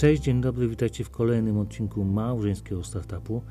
Cześć, 0.00 0.22
dzień 0.22 0.40
dobry, 0.40 0.68
witajcie 0.68 1.04
w 1.04 1.10
kolejnym 1.10 1.58
odcinku 1.58 2.04
małżeńskiego 2.04 2.84
startupu. 2.84 3.42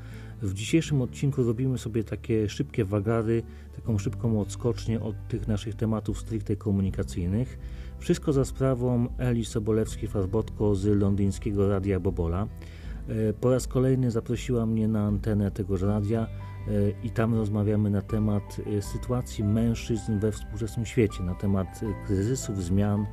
W 0.42 0.54
dzisiejszym 0.54 1.02
odcinku 1.02 1.42
robimy 1.42 1.78
sobie 1.78 2.04
takie 2.04 2.48
szybkie 2.48 2.84
wagary, 2.84 3.42
taką 3.76 3.98
szybką 3.98 4.40
odskocznię 4.40 5.00
od 5.00 5.28
tych 5.28 5.48
naszych 5.48 5.74
tematów 5.74 6.20
stricte 6.20 6.56
komunikacyjnych. 6.56 7.58
Wszystko 7.98 8.32
za 8.32 8.44
sprawą 8.44 9.08
Eli 9.18 9.44
Sobolewskiej-Farbotko 9.44 10.74
z 10.74 11.00
londyńskiego 11.00 11.68
Radia 11.68 12.00
Bobola. 12.00 12.46
E, 13.08 13.32
po 13.32 13.50
raz 13.50 13.66
kolejny 13.66 14.10
zaprosiła 14.10 14.66
mnie 14.66 14.88
na 14.88 15.06
antenę 15.06 15.50
tegoż 15.50 15.82
radia 15.82 16.26
e, 16.26 16.26
i 17.06 17.10
tam 17.10 17.34
rozmawiamy 17.34 17.90
na 17.90 18.02
temat 18.02 18.56
e, 18.78 18.82
sytuacji 18.82 19.44
mężczyzn 19.44 20.18
we 20.18 20.32
współczesnym 20.32 20.86
świecie, 20.86 21.22
na 21.22 21.34
temat 21.34 21.80
kryzysów, 22.06 22.64
zmian, 22.64 23.06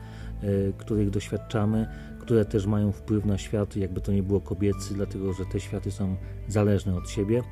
których 0.77 1.09
doświadczamy, 1.09 1.87
które 2.27 2.45
też 2.45 2.65
mają 2.65 2.91
wpływ 2.91 3.25
na 3.25 3.37
świat, 3.37 3.75
jakby 3.75 4.01
to 4.01 4.11
nie 4.11 4.23
było 4.23 4.41
kobiecy, 4.41 4.93
dlatego 4.93 5.33
że 5.33 5.45
te 5.45 5.59
światy 5.59 5.91
są 5.91 6.15
zależne 6.47 6.95
od 6.95 7.09
siebie. 7.09 7.43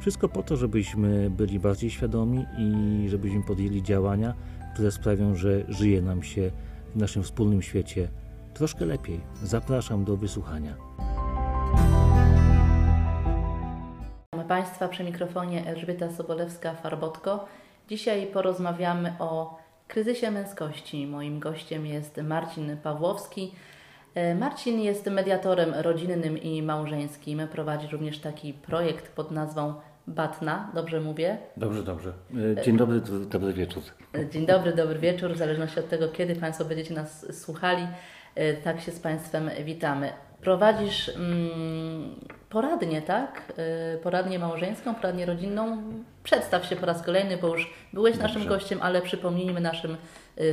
Wszystko 0.00 0.28
po 0.28 0.42
to, 0.42 0.56
żebyśmy 0.56 1.30
byli 1.30 1.58
bardziej 1.58 1.90
świadomi 1.90 2.46
i 2.58 3.08
żebyśmy 3.08 3.42
podjęli 3.42 3.82
działania, 3.82 4.34
które 4.74 4.90
sprawią, 4.90 5.34
że 5.34 5.64
żyje 5.68 6.02
nam 6.02 6.22
się 6.22 6.50
w 6.94 6.96
naszym 6.96 7.22
wspólnym 7.22 7.62
świecie 7.62 8.08
troszkę 8.54 8.84
lepiej. 8.84 9.20
Zapraszam 9.42 10.04
do 10.04 10.16
wysłuchania. 10.16 10.76
Mamy 14.32 14.48
Państwa 14.48 14.88
przy 14.88 15.04
mikrofonie 15.04 15.66
Elżbieta 15.66 16.08
Sobolewska-Farbotko. 16.08 17.38
Dzisiaj 17.88 18.26
porozmawiamy 18.26 19.14
o 19.18 19.58
kryzysie 19.88 20.30
męskości. 20.30 21.06
Moim 21.06 21.40
gościem 21.40 21.86
jest 21.86 22.16
Marcin 22.16 22.76
Pawłowski. 22.76 23.52
E, 24.14 24.34
Marcin 24.34 24.80
jest 24.80 25.06
mediatorem 25.06 25.74
rodzinnym 25.74 26.42
i 26.42 26.62
małżeńskim. 26.62 27.48
Prowadzi 27.52 27.86
również 27.86 28.18
taki 28.18 28.52
projekt 28.52 29.12
pod 29.12 29.30
nazwą 29.30 29.74
Batna, 30.06 30.70
dobrze 30.74 31.00
mówię? 31.00 31.38
Dobrze, 31.56 31.82
dobrze. 31.82 32.12
E, 32.58 32.62
dzień 32.62 32.76
dobry, 32.76 33.00
dobry 33.30 33.52
wieczór. 33.52 33.82
E, 34.14 34.28
dzień 34.30 34.46
dobry, 34.46 34.72
dobry 34.72 34.98
wieczór. 34.98 35.34
W 35.34 35.36
zależności 35.36 35.80
od 35.80 35.88
tego, 35.88 36.08
kiedy 36.08 36.36
Państwo 36.36 36.64
będziecie 36.64 36.94
nas 36.94 37.40
słuchali, 37.42 37.86
tak 38.64 38.80
się 38.80 38.92
z 38.92 39.00
Państwem 39.00 39.50
witamy. 39.64 40.12
Prowadzisz 40.40 41.08
mm, 41.08 42.14
poradnię, 42.48 43.02
tak? 43.02 43.52
Poradnię 44.02 44.38
małżeńską, 44.38 44.94
poradnię 44.94 45.26
rodzinną. 45.26 45.82
Przedstaw 46.22 46.66
się 46.66 46.76
po 46.76 46.86
raz 46.86 47.02
kolejny, 47.02 47.36
bo 47.36 47.48
już 47.48 47.74
byłeś 47.92 48.12
Dobrze. 48.18 48.28
naszym 48.28 48.48
gościem, 48.48 48.78
ale 48.82 49.02
przypomnijmy 49.02 49.60
naszym 49.60 49.96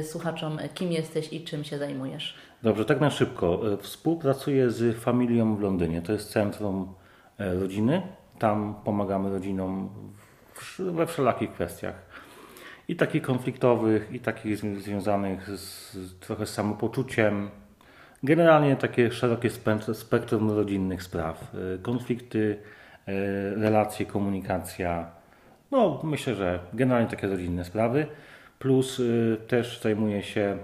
słuchaczom, 0.04 0.60
kim 0.73 0.92
jesteś 0.92 1.34
i 1.34 1.44
czym 1.44 1.64
się 1.64 1.78
zajmujesz. 1.78 2.36
Dobrze, 2.68 2.86
tak 2.86 3.02
na 3.02 3.10
szybko. 3.10 3.73
E, 3.73 3.78
współpracuję 3.78 4.70
z 4.70 4.98
Familią 4.98 5.56
w 5.56 5.62
Londynie. 5.62 6.02
To 6.02 6.12
jest 6.12 6.32
centrum 6.32 6.94
e, 7.40 7.54
rodziny. 7.54 8.02
Tam 8.40 8.76
pomagamy 8.84 9.30
rodzinom 9.30 9.90
we 10.80 11.08
wszelakich 11.08 11.52
kwestiach. 11.52 11.95
I 12.88 12.95
takich 12.95 13.22
konfliktowych, 13.22 14.12
i 14.12 14.20
takich 14.20 14.58
związanych 14.58 15.50
z, 15.50 16.20
trochę 16.20 16.45
z 16.45 16.54
samopoczuciem. 16.54 17.50
Generalnie 18.23 18.76
takie 18.76 19.12
szerokie 19.12 19.50
spektrum 19.94 20.52
rodzinnych 20.52 21.04
spraw. 21.04 21.54
E, 21.54 21.78
konflikty, 21.78 22.60
relacje, 23.56 24.06
komunikacja. 24.06 25.12
No, 25.72 26.02
myślę, 26.04 26.36
że 26.36 26.60
generalnie 26.73 27.10
takie 27.10 27.28
rodzinne 27.28 27.66
sprawy. 27.66 28.08
Plus 28.60 29.00
y, 29.00 29.38
też 29.48 29.82
zajmuję 29.82 30.24
się, 30.24 30.58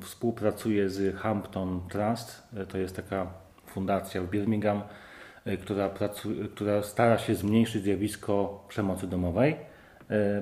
współpracuję 0.00 0.90
z 0.90 1.16
Hampton 1.16 1.80
Trust, 1.88 2.48
e, 2.56 2.66
to 2.66 2.78
jest 2.78 2.96
taka 2.96 3.26
fundacja 3.66 4.22
w 4.22 4.30
Birmingham, 4.30 4.82
e, 5.44 5.56
która, 5.56 5.88
pracuje, 5.88 6.48
która 6.48 6.82
stara 6.82 7.18
się 7.18 7.34
zmniejszyć 7.34 7.82
zjawisko 7.82 8.64
przemocy 8.68 9.06
domowej. 9.06 9.56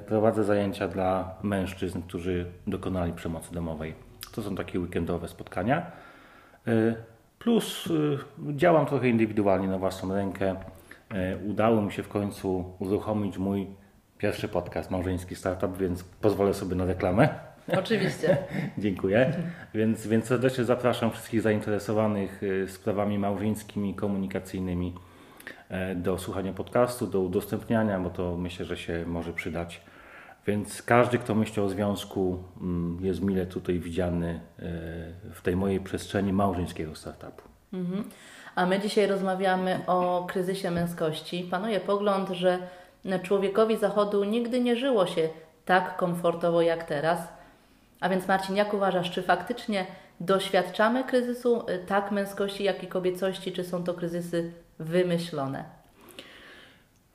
Prowadzę 0.06 0.44
zajęcia 0.44 0.88
dla 0.88 1.34
mężczyzn, 1.42 2.02
którzy 2.02 2.46
dokonali 2.66 3.12
przemocy 3.12 3.52
domowej. 3.52 3.94
To 4.32 4.42
są 4.42 4.56
takie 4.56 4.80
weekendowe 4.80 5.28
spotkania. 5.28 5.92
Plus 7.38 7.88
działam 8.56 8.86
trochę 8.86 9.08
indywidualnie 9.08 9.68
na 9.68 9.78
własną 9.78 10.14
rękę. 10.14 10.56
Udało 11.46 11.82
mi 11.82 11.92
się 11.92 12.02
w 12.02 12.08
końcu 12.08 12.64
uruchomić 12.78 13.38
mój 13.38 13.66
pierwszy 14.18 14.48
podcast 14.48 14.90
Małżeński 14.90 15.34
Startup, 15.34 15.78
więc 15.78 16.04
pozwolę 16.04 16.54
sobie 16.54 16.76
na 16.76 16.84
reklamę. 16.84 17.28
Oczywiście. 17.78 18.38
Dziękuję. 18.78 19.32
Więc, 19.74 20.06
więc 20.06 20.24
serdecznie 20.24 20.64
zapraszam 20.64 21.10
wszystkich 21.10 21.42
zainteresowanych 21.42 22.42
y, 22.42 22.68
sprawami 22.68 23.18
małżeńskimi, 23.18 23.94
komunikacyjnymi 23.94 24.94
e, 25.68 25.94
do 25.94 26.18
słuchania 26.18 26.52
podcastu, 26.52 27.06
do 27.06 27.20
udostępniania, 27.20 28.00
bo 28.00 28.10
to 28.10 28.36
myślę, 28.36 28.66
że 28.66 28.76
się 28.76 29.04
może 29.06 29.32
przydać. 29.32 29.80
Więc 30.46 30.82
każdy, 30.82 31.18
kto 31.18 31.34
myśli 31.34 31.62
o 31.62 31.68
związku, 31.68 32.42
mm, 32.60 32.98
jest 33.04 33.22
mile 33.22 33.46
tutaj 33.46 33.78
widziany 33.78 34.40
e, 34.58 34.62
w 35.32 35.40
tej 35.42 35.56
mojej 35.56 35.80
przestrzeni 35.80 36.32
małżeńskiego 36.32 36.94
startupu. 36.94 37.42
Mhm. 37.72 38.04
A 38.54 38.66
my 38.66 38.80
dzisiaj 38.80 39.06
rozmawiamy 39.06 39.80
o 39.86 40.26
kryzysie 40.28 40.70
męskości. 40.70 41.48
Panuje 41.50 41.80
pogląd, 41.80 42.28
że 42.28 42.58
człowiekowi 43.22 43.76
Zachodu 43.76 44.24
nigdy 44.24 44.60
nie 44.60 44.76
żyło 44.76 45.06
się 45.06 45.28
tak 45.64 45.96
komfortowo 45.96 46.62
jak 46.62 46.84
teraz. 46.84 47.28
A 48.00 48.08
więc 48.08 48.28
Marcin, 48.28 48.56
jak 48.56 48.74
uważasz, 48.74 49.10
czy 49.10 49.22
faktycznie 49.22 49.86
doświadczamy 50.20 51.04
kryzysu 51.04 51.68
y, 51.68 51.78
tak 51.86 52.12
męskości, 52.12 52.64
jak 52.64 52.82
i 52.84 52.86
kobiecości, 52.86 53.52
czy 53.52 53.64
są 53.64 53.84
to 53.84 53.94
kryzysy 53.94 54.52
wymyślone? 54.78 55.64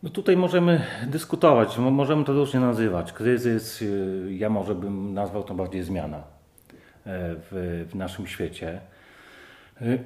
No 0.04 0.10
tutaj 0.10 0.38
możemy 0.38 0.82
dyskutować, 1.08 1.78
możemy 1.78 2.26
to 2.26 2.34
różnie 2.34 2.60
nazywać. 2.60 3.14
Kryzys, 3.14 3.82
y, 3.82 4.28
ja 4.30 4.50
może 4.50 4.76
bym 4.76 5.14
nazwał 5.14 5.44
to 5.44 5.54
bardziej 5.54 5.84
zmiana 5.84 6.18
e, 6.18 6.22
w, 7.06 7.86
w 7.92 7.96
naszym 7.96 8.28
świecie. 8.28 8.82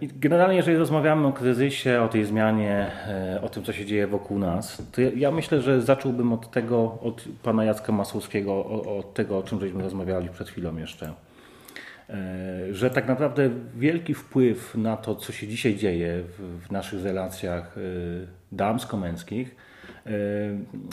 Generalnie, 0.01 0.55
jeżeli 0.55 0.77
rozmawiamy 0.77 1.27
o 1.27 1.33
kryzysie, 1.33 2.01
o 2.01 2.07
tej 2.07 2.25
zmianie, 2.25 2.91
e, 3.07 3.41
o 3.41 3.49
tym, 3.49 3.63
co 3.63 3.73
się 3.73 3.85
dzieje 3.85 4.07
wokół 4.07 4.39
nas, 4.39 4.83
to 4.91 5.01
ja 5.01 5.31
myślę, 5.31 5.61
że 5.61 5.81
zacząłbym 5.81 6.33
od 6.33 6.51
tego, 6.51 6.97
od 7.01 7.25
pana 7.43 7.65
Jacka 7.65 7.91
Masłowskiego, 7.91 8.65
od 8.97 9.13
tego, 9.13 9.37
o 9.37 9.43
czym 9.43 9.59
żeśmy 9.59 9.83
rozmawiali 9.83 10.29
przed 10.29 10.49
chwilą 10.49 10.77
jeszcze. 10.77 11.13
E, 12.09 12.13
że 12.71 12.89
tak 12.89 13.07
naprawdę 13.07 13.49
wielki 13.75 14.13
wpływ 14.13 14.75
na 14.75 14.97
to, 14.97 15.15
co 15.15 15.33
się 15.33 15.47
dzisiaj 15.47 15.75
dzieje 15.75 16.23
w, 16.67 16.71
naszych 16.71 17.03
relacjach 17.03 17.77
e, 17.77 17.81
damsko-męskich, 18.51 19.55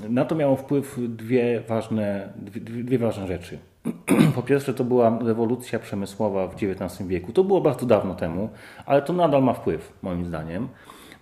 na 0.09 0.25
to 0.25 0.35
miało 0.35 0.57
wpływ 0.57 0.99
dwie 1.09 1.61
ważne, 1.61 2.33
dwie, 2.37 2.61
dwie 2.61 2.99
ważne 2.99 3.27
rzeczy. 3.27 3.59
Po 4.35 4.43
pierwsze, 4.43 4.75
to 4.75 4.85
była 4.85 5.19
rewolucja 5.23 5.79
przemysłowa 5.79 6.49
w 6.49 6.55
XIX 6.55 7.09
wieku. 7.09 7.33
To 7.33 7.45
było 7.45 7.61
bardzo 7.61 7.87
dawno 7.87 8.15
temu, 8.15 8.49
ale 8.87 9.03
to 9.03 9.13
nadal 9.13 9.43
ma 9.43 9.53
wpływ, 9.53 9.93
moim 10.03 10.27
zdaniem, 10.27 10.69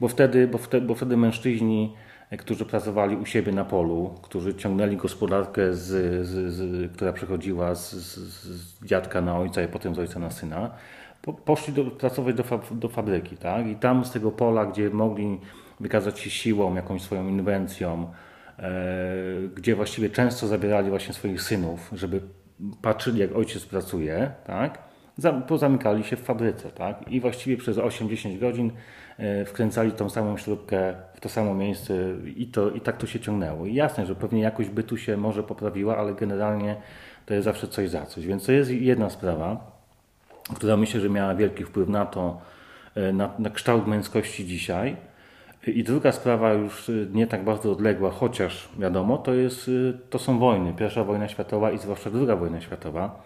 bo 0.01 0.09
wtedy, 0.09 0.49
bo 0.49 0.59
wtedy, 0.59 0.87
bo 0.87 0.95
wtedy 0.95 1.17
mężczyźni, 1.17 1.95
którzy 2.39 2.65
pracowali 2.65 3.17
u 3.17 3.27
siebie 3.27 3.53
na 3.53 3.65
polu, 3.65 4.15
którzy 4.23 4.55
ciągnęli 4.55 4.97
gospodarkę, 4.97 5.75
z, 5.75 5.87
z, 6.27 6.53
z 6.53 6.93
która 6.93 7.13
przechodziła 7.13 7.75
z, 7.75 7.95
z, 7.95 8.85
dziadka 8.85 9.21
na 9.21 9.39
ojca 9.39 9.63
i 9.63 9.69
potem 9.69 9.95
z 9.95 9.99
ojca 9.99 10.21
na 10.21 10.31
syna, 10.31 10.71
po, 11.23 11.33
poszli 11.33 11.73
do, 11.73 11.85
pracować 11.85 12.35
do, 12.35 12.45
do 12.71 12.89
fabryki. 12.89 13.37
Tak? 13.37 13.67
I 13.67 13.77
tam 13.77 14.05
z 14.05 14.11
tego 14.11 14.31
pola, 14.33 14.67
gdzie 14.67 14.91
mogli 14.91 15.41
wykazać 15.81 16.21
się 16.21 16.31
siłą, 16.31 16.75
jakąś 16.75 17.03
swoją 17.03 17.29
inwencją, 17.29 18.13
e, 18.59 18.73
gdzie 19.57 19.75
właściwie 19.75 20.11
często 20.11 20.47
zabierali 20.47 20.91
właśnie 20.91 21.15
swoich 21.15 21.43
synów, 21.43 21.91
żeby 21.93 22.21
patrzyli, 22.83 23.21
jak 23.21 23.37
ojciec 23.37 23.67
pracuje, 23.67 24.31
tak? 24.47 24.89
pozamykali 25.49 26.05
się 26.05 26.17
w 26.17 26.21
fabryce 26.21 26.71
tak? 26.71 27.09
i 27.09 27.21
właściwie 27.21 27.57
przez 27.57 27.77
8-10 27.77 28.39
godzin 28.39 28.73
e, 29.19 29.45
wkręcali 29.45 29.93
tą 29.93 30.11
samą 30.11 30.37
śrubkę 30.37 30.95
w 31.15 31.21
to 31.21 31.29
samo 31.29 31.55
miejsce 31.55 31.95
i, 32.37 32.47
to, 32.47 32.71
i 32.71 32.81
tak 32.81 32.97
to 32.97 33.07
się 33.07 33.21
ciągnęło. 33.21 33.67
I 33.67 33.75
jasne, 33.75 34.07
że 34.07 34.15
pewnie 34.15 34.41
jakość 34.41 34.69
bytu 34.69 34.97
się 34.97 35.17
może 35.17 35.43
poprawiła, 35.43 35.97
ale 35.97 36.15
generalnie 36.15 36.77
to 37.27 37.35
jest 37.35 37.45
zawsze 37.45 37.69
coś 37.69 37.91
za 37.91 38.07
coś. 38.07 38.27
Więc 38.27 38.47
to 38.47 38.53
jest 38.53 38.71
jedna 38.71 39.11
sprawa, 39.11 39.79
która 40.55 40.77
myślę, 40.77 41.01
że 41.01 41.11
miała 41.11 41.35
wielki 41.35 41.65
wpływ 41.65 41.89
na 41.89 42.07
to, 42.07 42.41
e, 42.95 43.13
na, 43.13 43.31
na 43.39 43.51
kształt 43.51 43.87
męskości 43.87 44.47
dzisiaj. 44.47 44.97
I 45.71 45.85
druga 45.85 46.13
sprawa, 46.13 46.53
już 46.53 46.89
y, 46.89 47.09
nie 47.13 47.27
tak 47.27 47.45
bardzo 47.45 47.73
odległa, 47.73 48.11
chociaż 48.11 48.69
wiadomo, 48.79 49.19
to, 49.19 49.35
jest, 49.35 49.69
y, 49.69 49.99
to 50.11 50.19
są 50.19 50.39
wojny. 50.39 50.75
Pierwsza 50.75 51.05
wojna 51.05 51.29
światowa 51.29 51.71
i 51.71 51.79
zwłaszcza 51.79 52.11
druga 52.11 52.37
wojna 52.37 52.61
światowa. 52.61 53.23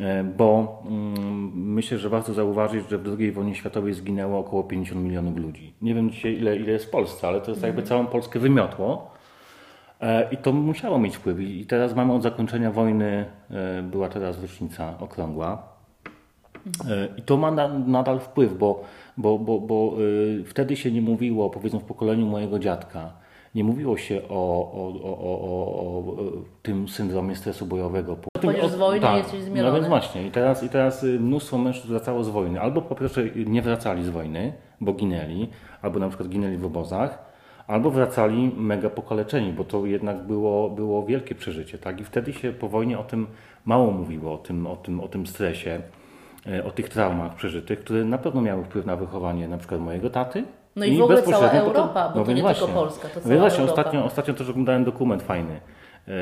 E, 0.00 0.24
bo 0.24 0.82
mm, 0.86 1.52
myślę, 1.54 1.98
że 1.98 2.08
warto 2.08 2.32
zauważyć, 2.32 2.88
że 2.90 2.98
w 2.98 3.18
II 3.18 3.32
wojnie 3.32 3.54
światowej 3.54 3.94
zginęło 3.94 4.38
około 4.38 4.64
50 4.64 5.04
milionów 5.04 5.36
ludzi. 5.36 5.74
Nie 5.82 5.94
wiem 5.94 6.10
dzisiaj 6.10 6.34
ile, 6.34 6.56
ile 6.56 6.72
jest 6.72 6.84
w 6.84 6.90
Polsce, 6.90 7.28
ale 7.28 7.40
to 7.40 7.50
jest 7.50 7.62
jakby 7.62 7.82
całą 7.82 8.06
Polskę 8.06 8.38
wymiotło. 8.38 9.10
E, 10.00 10.28
I 10.32 10.36
to 10.36 10.52
musiało 10.52 10.98
mieć 10.98 11.16
wpływ. 11.16 11.40
I 11.40 11.66
teraz 11.66 11.94
mamy 11.94 12.12
od 12.12 12.22
zakończenia 12.22 12.70
wojny, 12.70 13.26
e, 13.50 13.82
była 13.82 14.08
teraz 14.08 14.42
rocznica 14.42 14.94
okrągła. 14.98 15.70
I 17.16 17.22
to 17.22 17.36
ma 17.36 17.50
na, 17.50 17.68
nadal 17.68 18.20
wpływ, 18.20 18.58
bo, 18.58 18.84
bo, 19.20 19.38
bo, 19.38 19.60
bo 19.60 19.94
y, 20.00 20.44
wtedy 20.44 20.76
się 20.76 20.90
nie 20.92 21.02
mówiło, 21.02 21.50
powiedzmy 21.50 21.80
w 21.80 21.84
pokoleniu 21.84 22.26
mojego 22.26 22.58
dziadka, 22.58 23.12
nie 23.54 23.64
mówiło 23.64 23.96
się 23.96 24.22
o, 24.28 24.72
o, 24.72 24.92
o, 25.02 25.18
o, 25.18 25.40
o, 25.40 25.98
o 25.98 26.26
tym 26.62 26.88
syndromie 26.88 27.36
stresu 27.36 27.66
bojowego. 27.66 28.16
Po 28.16 28.40
tym, 28.40 28.68
z 28.70 28.74
wojny 28.74 29.00
tak, 29.00 29.16
jesteś 29.16 29.40
No 29.40 29.46
zmielony. 29.46 29.74
więc 29.76 29.88
właśnie. 29.88 30.26
I 30.26 30.30
teraz, 30.30 30.62
I 30.62 30.68
teraz 30.68 31.04
y, 31.04 31.20
mnóstwo 31.20 31.58
mężczyzn 31.58 31.88
wracało 31.88 32.24
z 32.24 32.28
wojny. 32.28 32.60
Albo 32.60 32.82
po 32.82 32.94
pierwsze 32.94 33.24
nie 33.46 33.62
wracali 33.62 34.04
z 34.04 34.08
wojny, 34.08 34.52
bo 34.80 34.92
ginęli, 34.92 35.48
albo 35.82 35.98
na 35.98 36.08
przykład 36.08 36.28
ginęli 36.28 36.56
w 36.56 36.64
obozach, 36.64 37.30
albo 37.66 37.90
wracali 37.90 38.52
mega 38.56 38.90
pokaleczeni, 38.90 39.52
bo 39.52 39.64
to 39.64 39.86
jednak 39.86 40.26
było, 40.26 40.70
było 40.70 41.02
wielkie 41.06 41.34
przeżycie. 41.34 41.78
Tak? 41.78 42.00
I 42.00 42.04
wtedy 42.04 42.32
się 42.32 42.52
po 42.52 42.68
wojnie 42.68 42.98
o 42.98 43.04
tym 43.04 43.26
mało 43.64 43.90
mówiło, 43.90 44.32
o 44.34 44.38
tym, 44.38 44.66
o 44.66 44.76
tym, 44.76 45.00
o 45.00 45.08
tym 45.08 45.26
stresie, 45.26 45.80
o 46.64 46.70
tych 46.70 46.88
traumach 46.88 47.34
przeżytych, 47.34 47.80
które 47.80 48.04
na 48.04 48.18
pewno 48.18 48.40
miały 48.42 48.64
wpływ 48.64 48.86
na 48.86 48.96
wychowanie 48.96 49.48
na 49.48 49.58
przykład 49.58 49.80
mojego 49.80 50.10
taty. 50.10 50.44
No 50.76 50.84
i 50.84 50.96
w 50.98 51.02
ogóle 51.02 51.22
cała 51.22 51.48
potem- 51.48 51.60
Europa, 51.66 52.08
bo 52.08 52.20
to 52.20 52.24
więc 52.24 52.42
nie 52.42 52.54
tylko 52.54 52.68
Polska, 52.68 53.08
to 53.08 53.14
No 53.20 53.28
cała 53.28 53.36
właśnie, 53.40 53.60
Europa. 53.60 53.80
ostatnio, 53.80 54.04
ostatnio 54.04 54.34
też 54.34 54.48
oglądałem 54.50 54.84
dokument 54.84 55.22
fajny 55.22 55.60
e, 56.08 56.12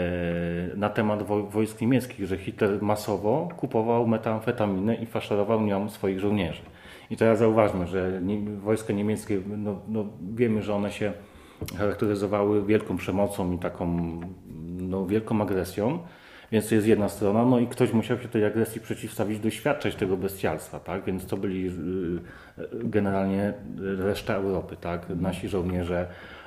na 0.76 0.88
temat 0.88 1.22
wo- 1.22 1.42
wojsk 1.42 1.80
niemieckich, 1.80 2.26
że 2.26 2.36
Hitler 2.38 2.82
masowo 2.82 3.48
kupował 3.56 4.06
metamfetaminę 4.06 4.94
i 4.94 5.06
faszerował 5.06 5.60
nią 5.60 5.88
swoich 5.88 6.20
żołnierzy. 6.20 6.62
I 7.10 7.16
teraz 7.16 7.38
zauważmy, 7.38 7.86
że 7.86 8.20
wojska 8.62 8.92
niemieckie, 8.92 9.40
no, 9.56 9.74
no, 9.88 10.04
wiemy, 10.34 10.62
że 10.62 10.74
one 10.74 10.90
się 10.92 11.12
charakteryzowały 11.78 12.64
wielką 12.66 12.96
przemocą 12.96 13.52
i 13.52 13.58
taką 13.58 13.96
no, 14.80 15.06
wielką 15.06 15.42
agresją, 15.42 15.98
więc 16.52 16.68
to 16.68 16.74
jest 16.74 16.86
jedna 16.86 17.08
strona, 17.08 17.44
no 17.44 17.58
i 17.58 17.66
ktoś 17.66 17.92
musiał 17.92 18.18
się 18.18 18.28
tej 18.28 18.44
agresji 18.44 18.80
przeciwstawić, 18.80 19.40
doświadczać 19.40 19.94
tego 19.94 20.16
bestialstwa, 20.16 20.80
tak? 20.80 21.04
Więc 21.04 21.26
to 21.26 21.36
byli 21.36 21.66
y, 21.66 21.70
y, 21.70 22.68
generalnie 22.72 23.52
reszta 23.98 24.34
Europy, 24.34 24.76
tak? 24.80 25.06
Nasi 25.08 25.48
żołnierze, 25.48 26.06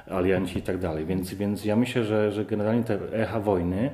alianci 0.10 0.60
i 0.60 0.62
tak 0.62 0.78
dalej. 0.78 1.06
Więc, 1.06 1.34
więc 1.34 1.66
ja 1.66 1.76
myślę, 1.76 2.04
że, 2.04 2.32
że 2.32 2.46
generalnie 2.46 2.84
te 2.84 3.00
echa 3.14 3.40
wojny, 3.40 3.90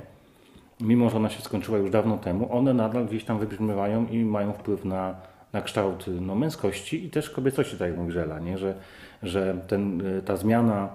mimo 0.80 1.10
że 1.10 1.16
ona 1.16 1.28
się 1.28 1.42
skończyła 1.42 1.78
już 1.78 1.90
dawno 1.90 2.18
temu, 2.18 2.52
one 2.52 2.74
nadal 2.74 3.06
gdzieś 3.06 3.24
tam 3.24 3.38
wybrzmiewają 3.38 4.06
i 4.06 4.24
mają 4.24 4.52
wpływ 4.52 4.84
na, 4.84 5.14
na 5.52 5.62
kształt 5.62 6.04
no, 6.20 6.34
męskości 6.34 7.04
i 7.04 7.10
też 7.10 7.30
kobiecości, 7.30 7.76
tak 7.76 7.88
jak 7.88 7.98
mówi 7.98 8.12
Żela, 8.12 8.38
nie? 8.38 8.58
Że, 8.58 8.74
że 9.22 9.58
ten, 9.68 10.06
y, 10.06 10.22
ta 10.22 10.36
zmiana, 10.36 10.88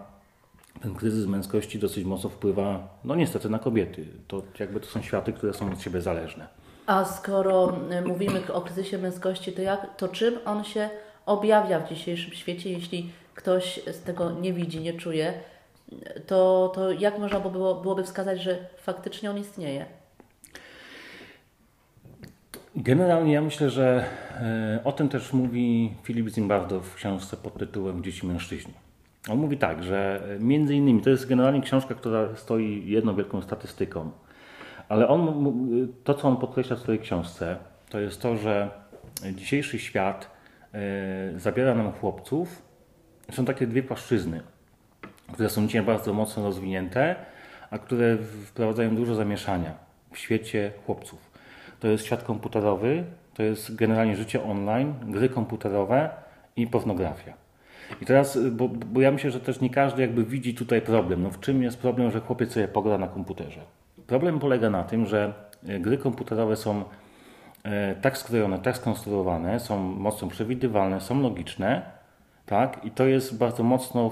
ten 0.84 0.96
kryzys 0.96 1.26
męskości 1.26 1.80
dosyć 1.80 2.06
mocno 2.06 2.30
wpływa, 2.30 2.88
no 3.04 3.16
niestety, 3.16 3.50
na 3.50 3.60
kobiety. 3.60 4.06
To 4.28 4.42
jakby 4.60 4.80
to 4.80 4.86
są 4.86 5.02
światy, 5.02 5.34
które 5.34 5.54
są 5.54 5.72
od 5.72 5.82
siebie 5.82 6.02
zależne. 6.02 6.48
A 6.86 7.06
skoro 7.06 7.78
y, 7.92 8.02
mówimy 8.02 8.54
o 8.54 8.62
kryzysie 8.62 8.98
męskości, 8.98 9.52
to, 9.52 9.62
jak, 9.62 9.98
to 9.98 10.08
czym 10.08 10.34
on 10.46 10.64
się 10.64 10.90
objawia 11.26 11.80
w 11.80 11.90
dzisiejszym 11.90 12.34
świecie, 12.34 12.72
jeśli 12.72 13.10
ktoś 13.36 13.80
z 13.88 14.00
tego 14.00 14.32
nie 14.32 14.54
widzi, 14.54 14.82
nie 14.82 14.94
czuje, 14.94 15.34
to, 16.28 16.72
to 16.76 16.92
jak 16.92 17.20
można 17.20 17.40
by 17.40 17.50
było, 17.52 17.76
byłoby 17.76 18.04
wskazać, 18.04 18.42
że 18.42 18.58
faktycznie 18.78 19.32
on 19.32 19.38
istnieje? 19.38 19.86
Generalnie 22.76 23.34
ja 23.34 23.42
myślę, 23.42 23.70
że 23.70 24.06
e, 24.32 24.80
o 24.84 24.92
tym 24.92 25.10
też 25.10 25.34
mówi 25.34 25.94
Filip 26.04 26.30
Zimbardo 26.30 26.80
w 26.80 26.96
książce 26.96 27.38
pod 27.38 27.58
tytułem 27.58 28.04
Dzieci 28.04 28.28
mężczyźni. 28.28 28.83
On 29.30 29.38
mówi 29.38 29.58
tak, 29.58 29.84
że 29.84 30.22
między 30.40 30.75
innymi 30.75 31.02
to 31.02 31.10
jest 31.10 31.28
generalnie 31.28 31.62
książka, 31.62 31.96
która 31.96 32.36
stoi 32.36 32.84
jedną 32.86 33.16
wielką 33.16 33.42
statystyką, 33.42 34.12
ale 34.90 35.08
on, 35.08 35.44
to 36.04 36.14
co 36.14 36.28
on 36.28 36.38
podkreśla 36.38 36.75
w 36.75 36.80
swojej 36.80 37.02
książce, 37.02 37.58
to 37.90 38.00
jest 38.00 38.22
to, 38.22 38.38
że 38.38 38.70
dzisiejszy 39.36 39.80
świat 39.80 40.31
e, 40.74 41.40
zabiera 41.40 41.75
nam 41.75 41.92
chłopców. 41.92 42.62
Są 43.31 43.46
takie 43.46 43.68
dwie 43.68 43.84
płaszczyzny, 43.84 44.42
które 45.34 45.50
są 45.50 45.68
dzisiaj 45.68 45.81
bardzo 45.81 46.14
mocno 46.14 46.44
rozwinięte, 46.44 47.16
a 47.70 47.80
które 47.80 48.18
wprowadzają 48.18 48.96
dużo 48.96 49.16
zamieszania 49.16 49.74
w 50.12 50.18
świecie 50.18 50.72
chłopców. 50.86 51.31
To 51.80 51.88
jest 51.88 52.06
świat 52.06 52.24
komputerowy, 52.24 53.04
to 53.34 53.44
jest 53.44 53.75
generalnie 53.75 54.16
życie 54.16 54.44
online, 54.44 54.94
gry 55.04 55.30
komputerowe 55.30 56.10
i 56.56 56.68
pornografia. 56.68 57.43
I 58.02 58.06
teraz, 58.06 58.36
y, 58.36 58.52
bo, 58.52 58.68
bo 58.68 59.02
ja 59.02 59.12
myślę, 59.12 59.32
że 59.32 59.40
też 59.40 59.62
nie 59.62 59.70
każdy 59.70 60.02
jakby 60.02 60.26
widzi 60.26 60.54
tutaj 60.54 60.82
problem. 60.82 61.24
No 61.24 61.30
w 61.30 61.40
czym 61.40 61.64
jest 61.64 61.78
problem, 61.78 62.12
że 62.12 62.20
chłopiec 62.20 62.52
sobie 62.52 62.68
pogra 62.68 62.98
na 62.98 63.08
komputerze? 63.08 63.60
Problem 64.08 64.40
polega 64.40 64.70
na 64.70 64.84
tym, 64.84 65.06
że 65.06 65.34
y, 65.70 65.80
gry 65.80 65.98
komputerowe 65.98 66.56
są 66.56 66.84
e, 67.64 67.96
tak 67.96 68.18
skrojone, 68.18 68.60
tak 68.60 68.78
skonstruowane, 68.78 69.60
są 69.60 69.78
mocno 69.80 70.28
przewidywalne, 70.28 71.02
są 71.02 71.22
logiczne, 71.22 71.82
tak? 72.46 72.86
I 72.86 72.92
to 72.92 73.06
jest 73.06 73.38
bardzo 73.38 73.64
mocno 73.64 74.12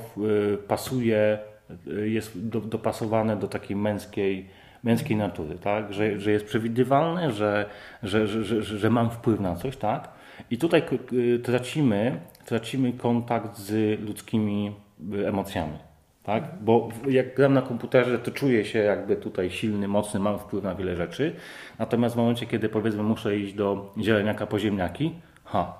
y, 0.53 0.57
pasuje, 0.57 1.39
y, 1.87 2.09
jest 2.09 2.47
do, 2.47 2.61
dopasowane 2.61 3.35
do 3.35 3.47
takiej 3.47 3.75
męskiej, 3.75 4.47
męskiej 4.83 5.17
natury, 5.17 5.57
tak? 5.57 5.93
Że, 5.93 6.19
że 6.19 6.31
jest 6.31 6.45
przewidywalne, 6.45 7.31
że, 7.31 7.65
że, 8.03 8.27
że, 8.27 8.43
że, 8.43 8.63
że 8.63 8.89
mam 8.89 9.09
wpływ 9.09 9.39
na 9.39 9.55
coś, 9.55 9.77
tak? 9.77 10.09
I 10.51 10.57
tutaj 10.57 10.83
y, 11.13 11.39
tracimy, 11.39 12.19
tracimy 12.45 12.93
kontakt 12.93 13.57
z 13.57 13.99
ludzkimi 14.01 14.75
y, 15.13 15.27
emocjami. 15.27 15.77
Tak? 16.23 16.43
Bo 16.61 16.89
jak 17.09 17.35
gram 17.35 17.53
na 17.53 17.61
komputerze, 17.61 18.19
to 18.19 18.31
czuję 18.31 18.65
się 18.65 18.79
jakby 18.79 19.15
tutaj 19.15 19.51
silny, 19.51 19.87
mocny, 19.87 20.19
mam 20.19 20.39
wpływ 20.39 20.63
na 20.63 20.75
wiele 20.75 20.95
rzeczy. 20.95 21.35
Natomiast 21.79 22.15
w 22.15 22.17
momencie, 22.17 22.45
kiedy 22.45 22.69
powiedzmy 22.69 23.03
muszę 23.03 23.37
iść 23.37 23.53
do 23.53 23.93
zieleniaka 23.97 24.47
po 24.47 24.59
ziemniaki, 24.59 25.13
ha, 25.43 25.73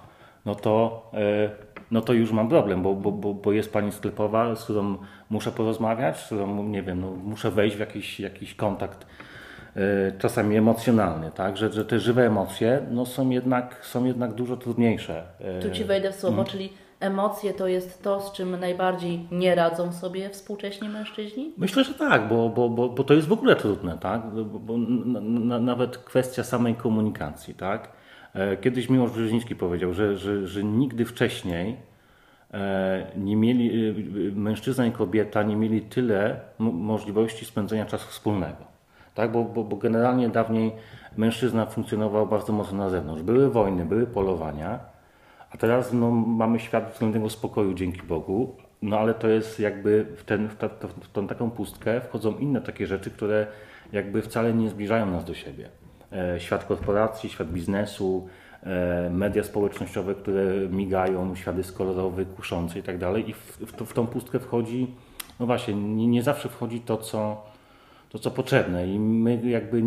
no 0.45 0.55
to, 0.55 1.03
e, 1.13 1.49
no 1.91 2.01
to 2.01 2.13
już 2.13 2.31
mam 2.31 2.49
problem, 2.49 2.83
bo, 2.83 2.93
bo, 2.95 3.33
bo, 3.33 3.51
jest 3.51 3.73
pani 3.73 3.91
sklepowa, 3.91 4.55
z 4.55 4.63
którą 4.63 4.97
muszę 5.29 5.51
porozmawiać, 5.51 6.17
z 6.17 6.25
którą, 6.25 6.63
nie 6.63 6.83
wiem, 6.83 7.01
no, 7.01 7.11
muszę 7.11 7.51
wejść 7.51 7.75
w 7.75 7.79
jakiś, 7.79 8.19
jakiś 8.19 8.55
kontakt 8.55 9.05
czasami 10.19 10.55
emocjonalny, 10.57 11.31
tak? 11.35 11.57
Że, 11.57 11.71
że 11.73 11.85
te 11.85 11.99
żywe 11.99 12.25
emocje 12.27 12.79
no, 12.91 13.05
są, 13.05 13.29
jednak, 13.29 13.85
są 13.85 14.05
jednak 14.05 14.33
dużo 14.33 14.57
trudniejsze. 14.57 15.23
e, 15.39 15.59
Tu 15.59 15.71
Ci 15.71 15.83
wejdę 15.85 16.11
w 16.11 16.15
słowo, 16.15 16.37
Mhm. 16.37 16.47
czyli 16.47 16.73
emocje 16.99 17.53
to 17.53 17.67
jest 17.67 18.03
to, 18.03 18.19
z 18.21 18.31
czym 18.31 18.59
najbardziej 18.59 19.27
nie 19.31 19.55
radzą 19.55 19.91
sobie 19.93 20.29
współcześni 20.29 20.89
mężczyźni? 20.89 21.53
Myślę, 21.57 21.83
że 21.83 21.93
tak, 21.93 22.27
bo, 22.27 22.49
bo, 22.49 22.69
bo, 22.69 22.89
bo 22.89 23.03
to 23.03 23.13
jest 23.13 23.27
w 23.27 23.31
ogóle 23.33 23.55
trudne, 23.55 23.97
tak? 23.97 24.21
Bo, 24.35 24.59
bo 24.59 24.73
n- 24.75 25.13
n- 25.51 25.65
nawet 25.65 25.97
kwestia 25.97 26.43
samej 26.43 26.75
komunikacji, 26.75 27.53
tak? 27.53 27.91
E, 28.33 28.57
Kiedyś 28.57 28.89
Miłosz 28.89 29.11
Brzeziński 29.11 29.55
powiedział, 29.55 29.93
że, 29.93 30.17
że, 30.17 30.47
że 30.47 30.63
nigdy 30.63 31.05
wcześniej 31.05 31.75
e, 32.53 33.05
nie 33.17 33.35
mieli, 33.35 33.89
e, 33.89 33.93
mężczyzna 34.35 34.85
i 34.85 34.91
kobieta 34.91 35.43
nie 35.43 35.55
mieli 35.55 35.81
tyle 35.81 36.39
mo- 36.59 36.71
możliwości 36.71 37.45
spędzenia 37.45 37.85
czasu 37.85 38.07
wspólnego. 38.09 38.70
Tak? 39.15 39.31
Bo, 39.31 39.43
bo, 39.43 39.63
bo 39.63 39.75
generalnie 39.75 40.29
dawniej 40.29 40.71
mężczyzna 41.17 41.65
funkcjonował 41.65 42.27
bardzo 42.27 42.53
mocno 42.53 42.77
na 42.77 42.89
zewnątrz. 42.89 43.23
Były 43.23 43.49
wojny, 43.49 43.85
były 43.85 44.07
polowania, 44.07 44.79
a 45.51 45.57
teraz 45.57 45.93
no, 45.93 46.11
mamy 46.11 46.59
świat 46.59 46.91
względnego 46.93 47.29
spokoju 47.29 47.73
dzięki 47.73 48.01
Bogu, 48.01 48.55
no 48.81 48.99
ale 48.99 49.13
to 49.13 49.27
jest 49.27 49.59
jakby 49.59 50.05
w, 50.17 50.23
ten, 50.23 50.49
w, 50.49 50.55
ta, 50.55 50.69
w 51.01 51.11
tą 51.13 51.27
taką 51.27 51.51
pustkę 51.51 52.01
wchodzą 52.01 52.37
inne 52.37 52.61
takie 52.61 52.87
rzeczy, 52.87 53.11
które 53.11 53.47
jakby 53.91 54.21
wcale 54.21 54.53
nie 54.53 54.69
zbliżają 54.69 55.11
nas 55.11 55.25
do 55.25 55.33
siebie. 55.33 55.69
E, 56.11 56.39
świat 56.39 56.65
korporacji, 56.65 57.29
świat 57.29 57.51
biznesu, 57.51 58.27
e, 58.63 59.09
media 59.09 59.43
społecznościowe, 59.43 60.15
które 60.15 60.43
migają, 60.69 61.35
świat 61.35 61.57
jest 61.57 61.77
kolorowy, 61.77 62.25
kuszący 62.25 62.79
i 62.79 62.83
tak 62.83 62.97
dalej 62.97 63.29
i 63.29 63.33
w, 63.33 63.57
w, 63.57 63.73
to, 63.73 63.85
w 63.85 63.93
tą 63.93 64.07
pustkę 64.07 64.39
wchodzi, 64.39 64.87
no 65.39 65.45
właśnie, 65.45 65.73
nie, 65.73 66.07
nie 66.07 66.23
zawsze 66.23 66.49
wchodzi 66.49 66.79
to, 66.79 66.97
co 66.97 67.43
to, 68.11 68.19
co 68.19 68.31
potrzebne 68.31 68.87
i 68.87 68.99
my 68.99 69.41
jakby 69.43 69.83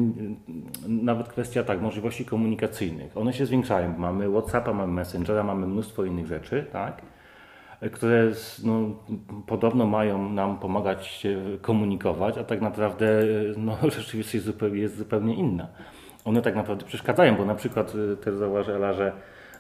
nawet 0.89 1.29
kwestia 1.29 1.65
tak, 1.65 1.81
możliwości 1.81 2.25
komunikacyjnych, 2.25 3.17
one 3.17 3.33
się 3.33 3.47
zwiększają. 3.47 3.99
Mamy 3.99 4.31
Whatsappa, 4.31 4.73
mamy 4.73 4.93
Messengera, 4.93 5.43
mamy 5.43 5.67
mnóstwo 5.67 6.05
innych 6.05 6.27
rzeczy, 6.27 6.67
tak, 6.73 7.03
które 7.93 8.31
no, 8.65 8.91
podobno 9.47 9.87
mają 9.87 10.31
nam 10.31 10.59
pomagać 10.59 11.07
się 11.07 11.43
komunikować, 11.63 12.39
a 12.39 12.45
tak 12.45 12.61
naprawdę 12.61 13.07
no, 13.57 13.77
rzeczywistość 13.97 14.35
jest 14.35 14.47
zupełnie, 14.47 14.81
jest 14.81 14.97
zupełnie 14.97 15.35
inna. 15.35 15.69
One 16.25 16.43
tak 16.43 16.57
naprawdę 16.57 16.85
przeszkadzają, 16.85 17.37
bo 17.37 17.45
na 17.45 17.55
przykład 17.55 17.95
y, 17.95 18.17
też 18.17 18.35
zauważyła, 18.35 18.93
że 18.93 19.13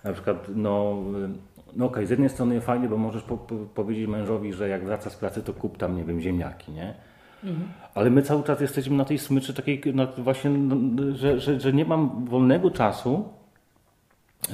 na 0.04 0.12
przykład 0.12 0.46
no, 0.54 1.02
y, 1.24 1.28
no 1.76 1.86
okej, 1.86 2.06
z 2.06 2.10
jednej 2.10 2.28
strony 2.28 2.60
fajnie, 2.60 2.88
bo 2.88 2.96
możesz 2.96 3.22
po, 3.22 3.36
po, 3.36 3.54
powiedzieć 3.54 4.08
mężowi, 4.08 4.52
że 4.52 4.68
jak 4.68 4.84
wraca 4.84 5.10
z 5.10 5.16
pracy, 5.16 5.42
to 5.42 5.52
kup 5.52 5.78
tam, 5.78 5.96
nie 5.96 6.04
wiem, 6.04 6.20
ziemniaki, 6.20 6.72
nie? 6.72 6.94
Ale 7.94 8.10
my 8.10 8.22
cały 8.22 8.42
czas 8.42 8.60
jesteśmy 8.60 8.96
na 8.96 9.04
tej 9.04 9.18
smyczy 9.18 9.54
takiej, 9.54 9.82
no, 9.94 10.06
właśnie, 10.18 10.50
no, 10.50 10.76
że, 11.16 11.40
że, 11.40 11.60
że 11.60 11.72
nie 11.72 11.84
mam 11.84 12.24
wolnego 12.24 12.70
czasu, 12.70 13.28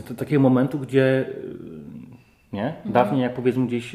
to 0.08 0.14
takiego 0.14 0.42
momentu, 0.42 0.78
gdzie 0.78 1.24
y, 1.28 2.50
Nie? 2.52 2.66
Mhm. 2.66 2.92
Dawniej 2.92 3.22
jak 3.22 3.34
powiedzmy 3.34 3.66
gdzieś... 3.66 3.92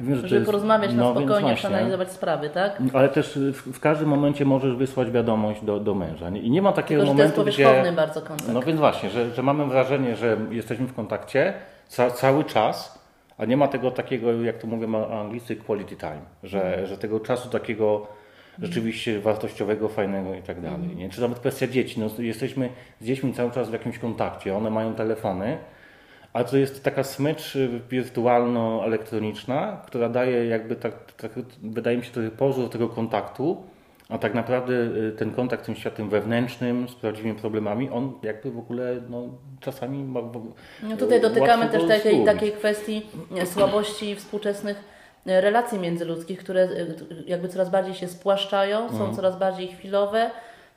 Wiem, 0.00 0.16
że 0.16 0.22
Żeby 0.22 0.34
jest, 0.34 0.46
porozmawiać 0.46 0.94
no, 0.94 1.14
na 1.14 1.20
spokojnie, 1.20 1.54
przeanalizować 1.54 2.12
sprawy, 2.12 2.50
tak? 2.50 2.82
Ale 2.92 3.08
też 3.08 3.38
w, 3.38 3.72
w, 3.72 3.80
każdym 3.80 4.08
momencie 4.08 4.44
możesz 4.44 4.76
wysłać 4.76 5.10
wiadomość 5.10 5.64
do, 5.64 5.80
do 5.80 5.94
męża. 5.94 6.28
I 6.28 6.50
nie 6.50 6.62
ma 6.62 6.72
takiego 6.72 7.00
Tylko, 7.00 7.14
momentu, 7.14 7.40
to 7.40 7.46
jest 7.46 7.58
gdzie... 7.58 7.92
bardzo 7.92 8.22
kontakt. 8.22 8.52
No 8.52 8.62
więc 8.62 8.80
właśnie, 8.80 9.10
że, 9.10 9.34
że 9.34 9.42
mamy 9.42 9.66
wrażenie, 9.66 10.16
że 10.16 10.36
jesteśmy 10.50 10.86
w 10.86 10.94
kontakcie 10.94 11.54
ca, 11.88 12.10
cały 12.10 12.44
czas, 12.44 13.06
a 13.38 13.44
nie 13.44 13.56
ma 13.56 13.68
tego 13.68 13.90
takiego, 13.90 14.32
jak 14.32 14.58
to 14.58 14.66
mówią 14.66 15.06
anglicy, 15.06 15.56
quality 15.56 15.96
time. 15.96 16.20
Że, 16.42 16.66
mhm. 16.66 16.86
że 16.86 16.98
tego 16.98 17.20
czasu 17.20 17.48
takiego 17.48 18.06
rzeczywiście 18.62 19.20
wartościowego, 19.20 19.88
fajnego 19.88 20.34
i 20.34 20.42
tak 20.42 20.60
dalej. 20.60 20.96
Nie? 20.96 21.10
Czy 21.10 21.20
nawet 21.20 21.38
kwestia 21.38 21.66
dzieci. 21.66 22.00
No, 22.00 22.10
jesteśmy 22.18 22.68
z 23.00 23.06
dziećmi 23.06 23.34
cały 23.34 23.50
czas 23.50 23.70
w 23.70 23.72
jakimś 23.72 23.98
kontakcie, 23.98 24.56
one 24.56 24.70
mają 24.70 24.94
telefony, 24.94 25.58
a 26.32 26.44
to 26.44 26.56
jest 26.56 26.84
taka 26.84 27.04
smycz 27.04 27.56
wirtualno-elektroniczna, 27.90 29.82
która 29.86 30.08
daje 30.08 30.46
jakby 30.46 30.76
tak, 30.76 31.12
tak, 31.12 31.32
wydaje 31.62 31.96
mi 31.96 32.04
się 32.04 32.10
trochę 32.10 32.30
pozór 32.30 32.70
tego 32.70 32.88
kontaktu, 32.88 33.62
a 34.08 34.18
tak 34.18 34.34
naprawdę 34.34 34.74
y, 34.74 35.12
ten 35.18 35.30
kontakt 35.30 35.62
z 35.62 35.66
tym 35.66 35.74
światem 35.74 36.08
wewnętrznym, 36.08 36.88
z 36.88 36.94
prawdziwymi 36.94 37.34
problemami, 37.34 37.90
on 37.90 38.12
jakby 38.22 38.50
w 38.50 38.58
ogóle 38.58 39.00
no, 39.10 39.28
czasami 39.60 40.04
ma. 40.04 40.20
No 40.82 40.96
tutaj 40.96 41.20
dotykamy 41.20 41.66
też 41.66 41.88
takiej, 41.88 42.24
takiej 42.24 42.52
kwestii 42.52 43.02
słabości 43.44 44.16
współczesnych 44.16 44.76
y, 44.76 44.95
relacji 45.26 45.78
międzyludzkich, 45.78 46.38
które 46.38 46.62
y, 46.64 46.96
jakby 47.26 47.48
coraz 47.48 47.70
bardziej 47.70 47.94
się 47.94 48.08
spłaszczają, 48.08 48.88
są 48.88 48.94
mhm. 48.94 49.16
coraz 49.16 49.38
bardziej 49.38 49.68
chwilowe, 49.68 50.30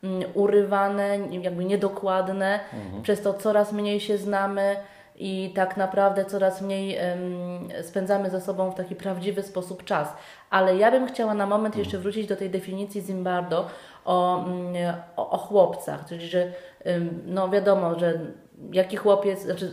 mm, 0.03 0.23
urywane, 0.33 1.17
jakby 1.41 1.65
niedokładne, 1.65 2.59
mhm. 2.73 3.03
przez 3.03 3.21
to 3.21 3.33
coraz 3.33 3.73
mniej 3.73 3.99
się 3.99 4.17
znamy 4.17 4.75
i 5.19 5.51
tak 5.55 5.77
naprawdę 5.77 6.25
coraz 6.25 6.61
mniej 6.61 6.97
um, 6.97 7.83
spędzamy 7.83 8.29
ze 8.29 8.41
sobą 8.41 8.71
w 8.71 8.75
taki 8.75 8.95
prawdziwy 8.95 9.43
sposób 9.43 9.83
czas. 9.83 10.13
Ale 10.49 10.77
ja 10.77 10.91
bym 10.91 11.07
chciała 11.07 11.33
na 11.33 11.45
moment 11.45 11.75
jeszcze 11.75 11.97
mm. 11.97 12.03
wrócić 12.03 12.27
do 12.27 12.35
tej 12.35 12.49
definicji 12.49 13.01
Zimbardo 13.01 13.67
o, 14.05 14.45
mm, 14.45 14.95
o, 15.15 15.29
o 15.29 15.37
chłopcach, 15.37 16.05
czyli 16.05 16.27
że 16.27 16.51
um, 16.85 17.21
no 17.25 17.49
wiadomo, 17.49 17.99
że 17.99 18.19
jaki 18.71 18.97
chłopiec, 18.97 19.41
znaczy 19.41 19.71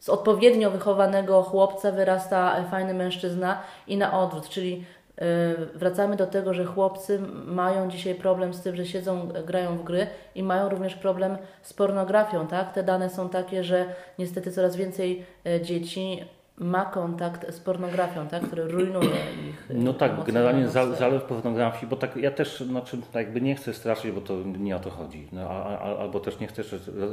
z 0.00 0.08
odpowiednio 0.08 0.70
wychowanego 0.70 1.42
chłopca 1.42 1.92
wyrasta 1.92 2.64
fajny 2.70 2.94
mężczyzna 2.94 3.58
i 3.86 3.96
na 3.96 4.20
odwrót, 4.20 4.48
czyli 4.48 4.84
Y, 5.22 5.78
wracamy 5.78 6.16
do 6.16 6.26
tego, 6.26 6.54
że 6.54 6.64
chłopcy 6.64 7.20
mają 7.46 7.90
dzisiaj 7.90 8.14
problem 8.14 8.54
z 8.54 8.60
tym, 8.60 8.76
że 8.76 8.86
siedzą, 8.86 9.28
grają 9.46 9.78
w 9.78 9.84
gry 9.84 10.06
i 10.34 10.42
mają 10.42 10.68
również 10.68 10.94
problem 10.94 11.38
z 11.62 11.72
pornografią, 11.72 12.46
tak? 12.46 12.72
Te 12.72 12.82
dane 12.82 13.10
są 13.10 13.28
takie, 13.28 13.64
że 13.64 13.86
niestety 14.18 14.52
coraz 14.52 14.76
więcej 14.76 15.24
y, 15.46 15.60
dzieci 15.60 16.24
ma 16.56 16.84
kontakt 16.84 17.54
z 17.54 17.60
pornografią, 17.60 18.28
tak? 18.28 18.42
który 18.42 18.68
rujnuje 18.68 19.16
ich. 19.48 19.70
Y, 19.70 19.74
no 19.74 19.94
tak, 19.94 20.24
generalnie 20.24 20.68
zalew 20.68 21.22
pornografii, 21.22 21.86
bo 21.86 21.96
tak 21.96 22.16
ja 22.16 22.30
też 22.30 22.60
znaczy, 22.60 22.98
tak 23.12 23.24
jakby 23.24 23.40
nie 23.40 23.54
chcę 23.54 23.74
straszyć, 23.74 24.12
bo 24.12 24.20
to 24.20 24.34
nie 24.58 24.76
o 24.76 24.80
to 24.80 24.90
chodzi. 24.90 25.28
No, 25.32 25.40
a, 25.50 25.78
a, 25.78 25.98
albo 25.98 26.20
też 26.20 26.40
nie 26.40 26.46
chcę 26.46 26.62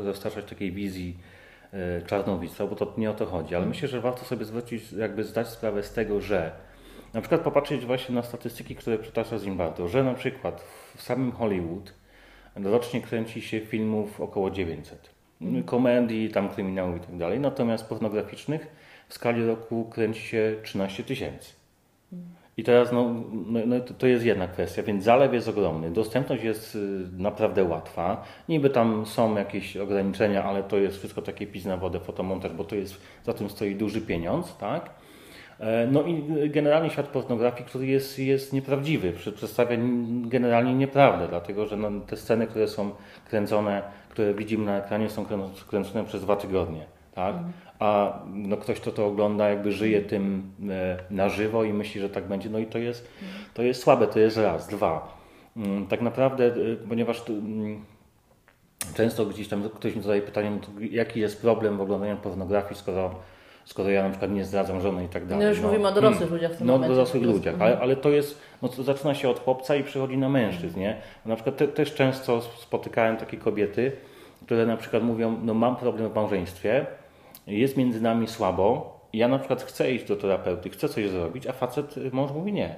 zastraszać 0.03 0.46
takiej 0.46 0.72
wizji 0.72 1.17
czarnowictwa, 2.07 2.67
bo 2.67 2.75
to 2.75 2.93
nie 2.97 3.12
o 3.12 3.13
to 3.13 3.25
chodzi. 3.25 3.55
Ale 3.55 3.65
myślę, 3.65 3.88
że 3.88 4.01
warto 4.01 4.25
sobie 4.25 4.45
zwrócić, 4.45 4.91
jakby 4.91 5.24
zdać 5.24 5.47
sprawę 5.47 5.83
z 5.83 5.93
tego, 5.93 6.21
że 6.21 6.51
na 7.13 7.21
przykład 7.21 7.41
popatrzeć 7.41 7.86
właśnie 7.86 8.15
na 8.15 8.24
statystyki, 8.24 8.75
które 8.75 8.97
przytacza 8.97 9.39
Zimbardo, 9.39 9.88
że 9.88 10.03
na 10.03 10.13
przykład 10.13 10.62
w 10.95 11.01
samym 11.01 11.31
Hollywood 11.31 11.93
rocznie 12.55 13.01
kręci 13.01 13.41
się 13.41 13.59
filmów 13.59 14.21
około 14.21 14.51
900. 14.51 15.09
Mm. 15.41 15.63
Komedii, 15.63 16.29
tam 16.29 16.50
kryminałów 16.50 16.97
i 16.97 17.00
tak 17.00 17.17
dalej. 17.17 17.39
Natomiast 17.39 17.86
pornograficznych 17.86 18.67
w 19.07 19.13
skali 19.13 19.45
roku 19.45 19.86
kręci 19.86 20.21
się 20.21 20.55
13 20.63 21.03
tysięcy. 21.03 21.53
I 22.57 22.63
teraz 22.63 22.91
no, 22.91 23.13
no, 23.45 23.59
no, 23.65 23.75
to 23.97 24.07
jest 24.07 24.25
jedna 24.25 24.47
kwestia, 24.47 24.83
więc 24.83 25.03
zalew 25.03 25.33
jest 25.33 25.47
ogromny. 25.47 25.91
Dostępność 25.91 26.43
jest 26.43 26.75
y, 26.75 26.79
naprawdę 27.17 27.63
łatwa. 27.63 28.23
Niby 28.49 28.69
tam 28.69 29.05
są 29.05 29.35
jakieś 29.35 29.77
ograniczenia, 29.77 30.43
ale 30.43 30.63
to 30.63 30.77
jest 30.77 30.97
wszystko 30.97 31.21
takie 31.21 31.47
pis 31.47 31.65
na 31.65 31.77
wodę, 31.77 31.99
fotomontaż, 31.99 32.53
bo 32.53 32.63
to 32.63 32.75
jest, 32.75 33.01
za 33.25 33.33
tym 33.33 33.49
stoi 33.49 33.75
duży 33.75 34.01
pieniądz, 34.01 34.57
tak? 34.57 34.89
E, 35.59 35.87
no 35.91 36.03
i 36.03 36.23
generalnie 36.49 36.89
świat 36.89 37.07
pornografii, 37.07 37.65
który 37.65 37.85
jest, 37.85 38.19
jest 38.19 38.53
nieprawdziwy, 38.53 39.13
przedstawia 39.13 39.77
generalnie 40.21 40.73
nieprawdę, 40.73 41.27
dlatego 41.27 41.65
że 41.65 41.77
no, 41.77 41.91
te 42.07 42.17
sceny, 42.17 42.47
które 42.47 42.67
są 42.67 42.91
kręcone, 43.29 43.81
które 44.09 44.33
widzimy 44.33 44.65
na 44.65 44.77
ekranie, 44.77 45.09
są 45.09 45.25
kręcone 45.69 46.05
przez 46.05 46.21
dwa 46.21 46.35
tygodnie. 46.35 46.85
Tak? 47.15 47.35
A 47.79 48.19
no, 48.34 48.57
ktoś, 48.57 48.79
kto 48.79 48.91
to 48.91 49.05
ogląda, 49.05 49.50
jakby 49.50 49.72
żyje 49.72 50.01
tym 50.01 50.51
e, 50.69 50.98
na 51.12 51.29
żywo 51.29 51.63
i 51.63 51.74
myśli, 51.74 52.01
że 52.01 52.10
tak 52.10 52.27
będzie. 52.27 52.50
No 52.50 52.60
i 52.60 52.65
to 52.65 52.77
jest, 52.77 53.10
to 53.53 53.63
jest 53.63 53.81
słabe, 53.81 54.07
to 54.07 54.19
jest 54.19 54.38
raz. 54.38 54.67
Dwa. 54.67 55.17
Mm, 55.57 55.88
tak 55.88 56.01
naprawdę, 56.01 56.46
e, 56.46 56.75
ponieważ 56.89 57.29
mm, 57.29 57.86
często 58.96 59.25
gdzieś 59.25 59.48
tam 59.48 59.69
ktoś 59.69 59.96
mi 59.96 60.01
zadaje 60.01 60.22
pytanie, 60.22 60.51
no 60.51 60.60
jaki 60.91 61.19
jest 61.19 61.41
problem 61.41 61.77
w 61.77 61.81
oglądaniu 61.81 62.17
pornografii, 62.17 62.79
skoro 62.79 63.15
skoro 63.67 63.89
ja 63.89 64.03
na 64.03 64.10
przykład 64.10 64.31
nie 64.31 64.46
zdradzam 64.46 64.81
żony 64.81 65.05
i 65.05 65.07
tak 65.07 65.25
dalej. 65.25 65.43
No 65.43 65.50
już 65.50 65.62
no, 65.62 65.67
mówimy 65.67 65.88
o 65.88 65.91
dorosłych 65.91 66.19
hmm. 66.19 66.34
ludziach 66.34 66.51
w 66.51 66.57
tym 66.57 66.67
No 66.67 66.74
momencie. 66.74 66.91
o 66.91 66.96
dorosłych 66.96 67.24
ludziach, 67.24 67.55
ale, 67.60 67.79
ale 67.79 67.96
to 67.96 68.10
jest, 68.10 68.41
no 68.62 68.69
to 68.69 68.84
zaczyna 68.84 69.15
się 69.15 69.29
od 69.29 69.39
chłopca 69.39 69.75
i 69.75 69.84
przychodzi 69.84 70.17
na 70.17 70.29
mężczyzn, 70.29 70.79
nie? 70.79 71.01
Na 71.25 71.36
przykład 71.36 71.57
te, 71.57 71.67
też 71.67 71.93
często 71.93 72.41
spotykałem 72.41 73.17
takie 73.17 73.38
kobiety, 73.38 73.91
które 74.46 74.65
na 74.65 74.77
przykład 74.77 75.03
mówią, 75.03 75.38
no 75.43 75.53
mam 75.53 75.75
problem 75.75 76.10
w 76.10 76.15
małżeństwie, 76.15 76.86
jest 77.47 77.77
między 77.77 78.01
nami 78.01 78.27
słabo, 78.27 78.99
ja 79.13 79.27
na 79.27 79.39
przykład 79.39 79.63
chcę 79.63 79.91
iść 79.91 80.05
do 80.05 80.15
terapeuty, 80.15 80.69
chcę 80.69 80.89
coś 80.89 81.09
zrobić, 81.09 81.47
a 81.47 81.53
facet, 81.53 82.13
mąż 82.13 82.31
mówi 82.31 82.53
nie. 82.53 82.75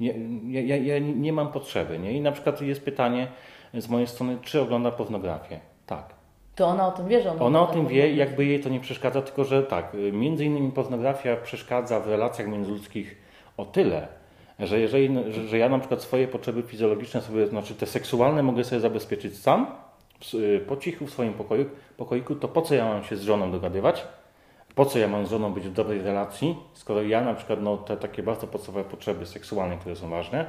nie 0.00 0.14
ja, 0.46 0.60
ja, 0.60 0.76
ja 0.76 0.98
nie 0.98 1.32
mam 1.32 1.52
potrzeby, 1.52 1.98
nie? 1.98 2.12
I 2.12 2.20
na 2.20 2.32
przykład 2.32 2.60
jest 2.60 2.84
pytanie 2.84 3.28
z 3.74 3.88
mojej 3.88 4.06
strony, 4.06 4.38
czy 4.42 4.60
ogląda 4.60 4.90
pornografię? 4.90 5.60
Tak. 5.86 6.14
To 6.54 6.66
ona 6.66 6.88
o 6.88 6.92
tym 6.92 7.08
wie, 7.08 7.22
że 7.22 7.30
ona, 7.30 7.42
ona 7.42 7.62
o 7.62 7.66
tym 7.66 7.86
wie, 7.86 8.14
jakby 8.14 8.44
jej 8.44 8.60
to 8.60 8.68
nie 8.68 8.80
przeszkadza, 8.80 9.22
tylko 9.22 9.44
że 9.44 9.62
tak, 9.62 9.96
między 10.12 10.44
innymi 10.44 10.72
pornografia 10.72 11.36
przeszkadza 11.36 12.00
w 12.00 12.08
relacjach 12.08 12.48
międzyludzkich 12.48 13.16
o 13.56 13.64
tyle, 13.64 14.08
że 14.58 14.80
jeżeli, 14.80 15.32
że, 15.32 15.48
że 15.48 15.58
ja 15.58 15.68
na 15.68 15.78
przykład 15.78 16.02
swoje 16.02 16.28
potrzeby 16.28 16.62
fizjologiczne 16.62 17.20
sobie, 17.20 17.46
znaczy 17.46 17.74
te 17.74 17.86
seksualne 17.86 18.42
mogę 18.42 18.64
sobie 18.64 18.80
zabezpieczyć 18.80 19.38
sam, 19.38 19.66
po 20.68 20.76
cichu 20.76 21.06
w 21.06 21.10
swoim 21.10 21.32
pokoju, 21.32 21.64
pokoiku, 21.96 22.34
to 22.34 22.48
po 22.48 22.62
co 22.62 22.74
ja 22.74 22.84
mam 22.84 23.04
się 23.04 23.16
z 23.16 23.22
żoną 23.22 23.52
dogadywać? 23.52 24.04
Po 24.74 24.84
co 24.84 24.98
ja 24.98 25.08
mam 25.08 25.26
z 25.26 25.30
żoną 25.30 25.52
być 25.52 25.68
w 25.68 25.72
dobrej 25.72 26.02
relacji, 26.02 26.56
skoro 26.72 27.02
ja 27.02 27.20
na 27.20 27.34
przykład 27.34 27.62
no, 27.62 27.76
te 27.76 27.96
takie 27.96 28.22
bardzo 28.22 28.46
podstawowe 28.46 28.84
potrzeby 28.84 29.26
seksualne, 29.26 29.76
które 29.76 29.96
są 29.96 30.10
ważne, 30.10 30.46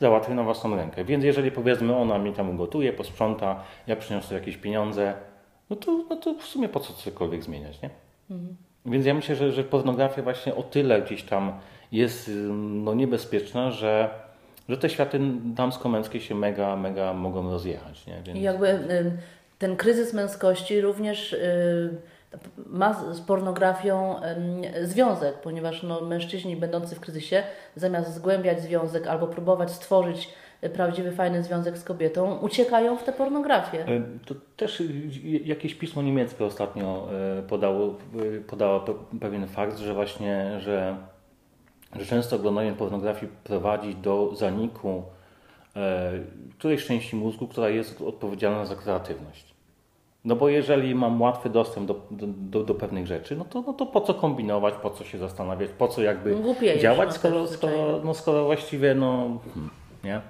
załatwię 0.00 0.34
na 0.34 0.42
własną 0.42 0.76
rękę. 0.76 1.04
Więc 1.04 1.24
jeżeli 1.24 1.50
powiedzmy 1.50 1.96
ona 1.96 2.18
mi 2.18 2.32
tam 2.32 2.50
ugotuje, 2.50 2.92
posprząta, 2.92 3.62
ja 3.86 3.96
przyniosę 3.96 4.34
jakieś 4.34 4.56
pieniądze, 4.56 5.14
no 5.70 5.76
to, 5.76 6.04
no 6.10 6.16
to 6.16 6.34
w 6.34 6.42
sumie 6.42 6.68
po 6.68 6.80
co 6.80 6.92
cokolwiek 6.92 7.42
zmieniać, 7.42 7.82
nie? 7.82 7.90
Mhm. 8.30 8.56
Więc 8.86 9.06
ja 9.06 9.14
myślę, 9.14 9.36
że, 9.36 9.52
że 9.52 9.64
pornografia 9.64 10.22
właśnie 10.22 10.54
o 10.54 10.62
tyle 10.62 11.02
gdzieś 11.02 11.22
tam 11.22 11.52
jest 11.92 12.30
no, 12.54 12.94
niebezpieczna, 12.94 13.70
że, 13.70 14.10
że 14.68 14.76
te 14.76 14.90
światy 14.90 15.20
damsko-męskie 15.44 16.20
się 16.20 16.34
mega, 16.34 16.76
mega 16.76 17.12
mogą 17.12 17.50
rozjechać. 17.50 18.06
Nie? 18.06 18.22
Więc... 18.26 18.38
I 18.38 18.42
jakby 18.42 18.80
ten 19.58 19.76
kryzys 19.76 20.14
męskości 20.14 20.80
również 20.80 21.32
y, 21.32 21.96
ma 22.66 22.94
z 23.14 23.20
pornografią 23.20 24.20
związek, 24.82 25.34
ponieważ 25.34 25.82
no, 25.82 26.00
mężczyźni 26.00 26.56
będący 26.56 26.94
w 26.94 27.00
kryzysie, 27.00 27.42
zamiast 27.76 28.14
zgłębiać 28.14 28.60
związek 28.60 29.06
albo 29.06 29.26
próbować 29.26 29.70
stworzyć 29.70 30.28
prawdziwy, 30.74 31.12
fajny 31.12 31.42
związek 31.42 31.78
z 31.78 31.84
kobietą, 31.84 32.38
uciekają 32.38 32.96
w 32.96 33.04
tę 33.04 33.12
pornografię. 33.12 33.84
To 34.26 34.34
też 34.56 34.82
jakieś 35.44 35.74
pismo 35.74 36.02
niemieckie 36.02 36.44
ostatnio 36.44 37.08
podało, 37.48 37.94
podało 38.46 38.84
pewien 39.20 39.46
fakt, 39.46 39.78
że 39.78 39.94
właśnie, 39.94 40.60
że, 40.60 40.96
że 41.96 42.06
często 42.06 42.36
oglądanie 42.36 42.72
pornografii 42.72 43.32
prowadzi 43.44 43.94
do 43.94 44.34
zaniku 44.34 45.02
którejś 46.58 46.86
części 46.86 47.16
mózgu, 47.16 47.48
która 47.48 47.68
jest 47.68 48.02
odpowiedzialna 48.02 48.66
za 48.66 48.76
kreatywność. 48.76 49.54
No 50.24 50.36
bo 50.36 50.48
jeżeli 50.48 50.94
mam 50.94 51.22
łatwy 51.22 51.50
dostęp 51.50 51.86
do, 51.86 52.00
do, 52.10 52.64
do, 52.64 52.74
pewnych 52.74 53.06
rzeczy, 53.06 53.36
no 53.36 53.44
to, 53.44 53.64
no 53.66 53.72
to 53.72 53.86
po 53.86 54.00
co 54.00 54.14
kombinować, 54.14 54.74
po 54.74 54.90
co 54.90 55.04
się 55.04 55.18
zastanawiać, 55.18 55.70
po 55.78 55.88
co 55.88 56.02
jakby 56.02 56.36
działać, 56.80 57.14
skoro, 57.14 57.46
skoro, 57.46 58.00
no 58.04 58.14
skoro 58.14 58.44
właściwie 58.44 58.94
no... 58.94 59.38
Hmm 59.54 59.70
nie? 60.04 60.20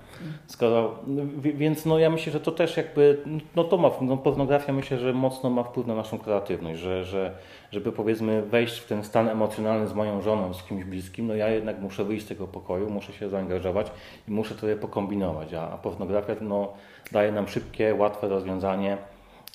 Skoro, 0.47 0.99
więc 1.37 1.87
no 1.87 1.99
ja 1.99 2.11
myślę, 2.11 2.33
że 2.33 2.41
to 2.41 2.53
też 2.53 2.77
jakby, 2.77 3.23
no 3.57 3.65
to 3.65 3.77
ma, 3.77 3.91
no 4.01 4.17
pornografia 4.17 4.73
myślę, 4.73 4.99
że 4.99 5.13
mocno 5.13 5.51
ma 5.51 5.63
wpływ 5.63 5.87
na 5.87 5.95
naszą 5.95 6.19
kreatywność, 6.19 6.81
że, 6.81 7.05
że 7.05 7.33
żeby 7.73 7.93
powiedzmy 7.93 8.43
wejść 8.43 8.79
w 8.79 8.87
ten 8.87 9.05
stan 9.05 9.29
emocjonalny 9.29 9.87
z 9.87 9.95
moją 9.95 10.23
żoną, 10.23 10.55
z 10.55 10.63
kimś 10.63 10.85
bliskim, 10.85 11.27
no 11.27 11.35
ja 11.35 11.49
jednak 11.49 11.81
muszę 11.81 12.05
wyjść 12.05 12.25
z 12.25 12.29
tego 12.29 12.47
pokoju, 12.47 12.91
muszę 12.91 13.13
się 13.13 13.29
zaangażować 13.29 13.91
i 14.29 14.31
muszę 14.31 14.55
trochę 14.55 14.77
pokombinować, 14.77 15.55
a, 15.55 15.71
a 15.71 15.79
pornografia 15.79 16.35
no, 16.41 16.73
daje 17.13 17.33
nam 17.33 17.49
szybkie, 17.49 17.95
łatwe 17.95 18.29
rozwiązanie 18.29 18.99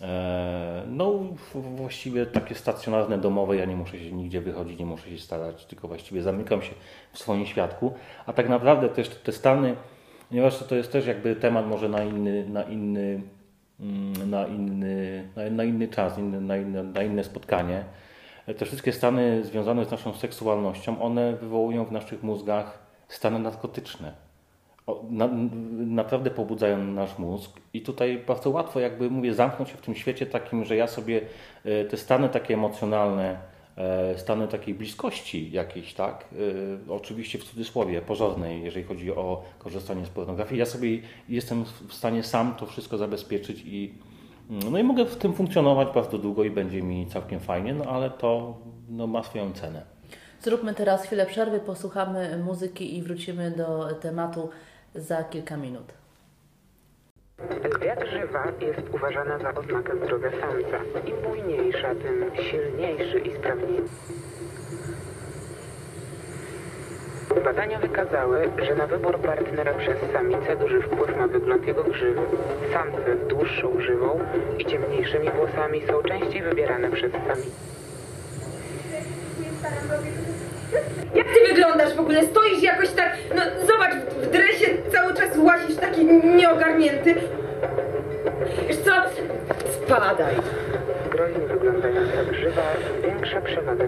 E, 0.02 0.84
no, 0.88 1.14
właściwie 1.54 2.26
takie 2.26 2.56
stacjonarne, 2.56 3.18
domowe, 3.18 3.56
ja 3.56 3.66
nie 3.66 3.76
muszę 3.76 4.00
się 4.00 4.12
nigdzie 4.12 4.42
wychodzić, 4.42 4.80
nie 4.80 4.86
muszę 4.86 5.10
się 5.10 5.18
starać, 5.18 5.66
tylko 5.66 5.88
właściwie 5.88 6.22
zamykam 6.22 6.62
się 6.62 6.72
w 7.14 7.20
swoim 7.20 7.46
świadku. 7.46 7.94
A 8.26 8.34
tak 8.34 8.50
naprawdę 8.50 8.90
też 8.90 9.10
te 9.10 9.32
stany, 9.32 9.76
ponieważ 10.32 10.58
to 10.58 10.76
jest 10.76 10.92
też 10.92 11.08
jakby 11.08 11.36
temat 11.36 11.68
może 11.68 11.90
na 11.90 12.04
inny, 12.04 12.50
na 12.50 12.64
inny, 12.64 13.22
mm, 13.80 14.30
na 14.30 14.48
inny, 14.48 15.24
na, 15.52 15.64
inny 15.64 15.88
czas, 15.88 16.18
na, 16.18 16.58
inne, 16.58 16.84
na 16.84 17.04
inne 17.04 17.24
spotkanie. 17.24 17.84
Te 18.58 18.66
wszystkie 18.66 18.94
stany 18.94 19.44
związane 19.44 19.86
z 19.86 19.92
naszą 19.92 20.14
seksualnością, 20.14 21.02
one 21.02 21.34
wywołują 21.34 21.86
w 21.86 21.92
naszych 21.92 22.24
mózgach 22.24 22.80
stany 23.08 23.40
narkotyczne 23.40 24.14
na, 25.10 25.30
naprawdę 25.78 26.30
pobudzają 26.30 26.78
nasz 26.78 27.18
mózg 27.20 27.52
i 27.74 27.82
tutaj 27.82 28.24
bardzo 28.28 28.50
łatwo 28.50 28.80
jakby 28.80 29.10
mówię 29.10 29.34
zamknąć 29.34 29.70
się 29.70 29.78
w 29.78 29.82
tym 29.82 29.96
świecie 29.96 30.26
takim, 30.26 30.66
że 30.66 30.76
ja 30.76 30.88
sobie 30.88 31.22
e, 31.66 31.86
te 31.86 31.98
stany 31.98 32.30
takie 32.30 32.54
emocjonalne, 32.54 33.38
e, 33.78 34.18
stany 34.18 34.48
takiej 34.48 34.74
bliskości 34.74 35.52
jakiejś, 35.52 35.94
tak, 35.94 36.26
e, 36.88 36.92
oczywiście 36.92 37.40
w 37.40 37.44
cudzysłowie, 37.44 38.02
porządnej, 38.02 38.64
jeżeli 38.64 38.86
chodzi 38.86 39.12
o 39.12 39.44
korzystanie 39.60 40.06
z 40.06 40.10
pornografii, 40.10 40.60
ja 40.60 40.66
sobie 40.66 41.00
jestem 41.30 41.66
w 41.88 41.94
stanie 41.94 42.24
sam 42.24 42.56
to 42.56 42.66
wszystko 42.66 42.98
zabezpieczyć 42.98 43.64
i 43.66 43.94
no 44.72 44.78
i 44.80 44.84
mogę 44.84 45.06
w 45.06 45.16
tym 45.16 45.34
funkcjonować 45.34 45.88
bardzo 45.94 46.18
długo 46.18 46.44
i 46.44 46.50
będzie 46.50 46.82
mi 46.82 47.08
całkiem 47.08 47.40
fajnie, 47.40 47.74
no 47.74 47.86
ale 47.86 48.10
to 48.10 48.58
no, 48.90 49.08
ma 49.08 49.24
swoją 49.24 49.54
cenę. 49.54 49.86
Zróbmy 50.42 50.74
teraz 50.74 51.04
chwilę 51.04 51.26
przerwy, 51.26 51.60
posłuchamy 51.60 52.38
muzyki 52.38 52.98
i 52.98 53.02
wrócimy 53.02 53.52
do 53.52 53.88
tematu 54.02 54.50
za 54.96 55.24
kilka 55.24 55.58
minut. 55.58 56.01
Lwia 57.50 57.96
drżywa 57.96 58.44
jest 58.62 58.82
uważana 58.94 59.38
za 59.38 59.54
oznakę 59.54 59.96
zdrowia 59.98 60.30
samca. 60.30 60.78
Im 61.06 61.16
bujniejsza, 61.16 61.96
tym 61.96 62.32
silniejszy 62.36 63.20
i 63.20 63.36
sprawniejszy. 63.36 63.94
Badania 67.44 67.80
wykazały, 67.80 68.50
że 68.66 68.76
na 68.76 68.88
wybór 68.88 69.20
partnera 69.20 69.74
przez 69.74 69.98
samicę 70.14 70.56
duży 70.56 70.82
wpływ 70.82 71.18
ma 71.18 71.28
wygląd 71.28 71.68
jego 71.68 71.84
grzywy. 71.84 72.22
Samce 72.74 73.18
z 73.26 73.28
dłuższą 73.28 73.74
grzywą 73.74 74.20
i 74.60 74.66
ciemniejszymi 74.66 75.30
włosami 75.30 75.82
są 75.88 76.04
częściej 76.04 76.42
wybierane 76.42 76.92
przez 76.92 77.12
samicę. 77.12 77.72
Jak 81.16 81.28
ty 81.28 81.48
wyglądasz 81.54 81.94
w 81.94 82.00
ogóle? 82.00 82.24
Stoisz 82.26 82.64
jakoś 82.64 82.90
tak, 82.90 83.18
no 83.36 83.42
zobacz, 83.68 83.94
w 84.22 84.32
dresie 84.32 84.68
cały 84.92 85.14
czas 85.14 85.38
łazisz 85.38 85.76
taki 85.78 86.06
nieogarnięty. 86.06 87.16
Wiesz 88.68 88.78
co? 88.78 88.92
Spadaj. 89.72 90.36
Groźnie 91.12 91.48
wyglądająca 91.48 92.24
grzywa 92.32 92.62
zwiększa 93.00 93.42
przewagę 93.42 93.88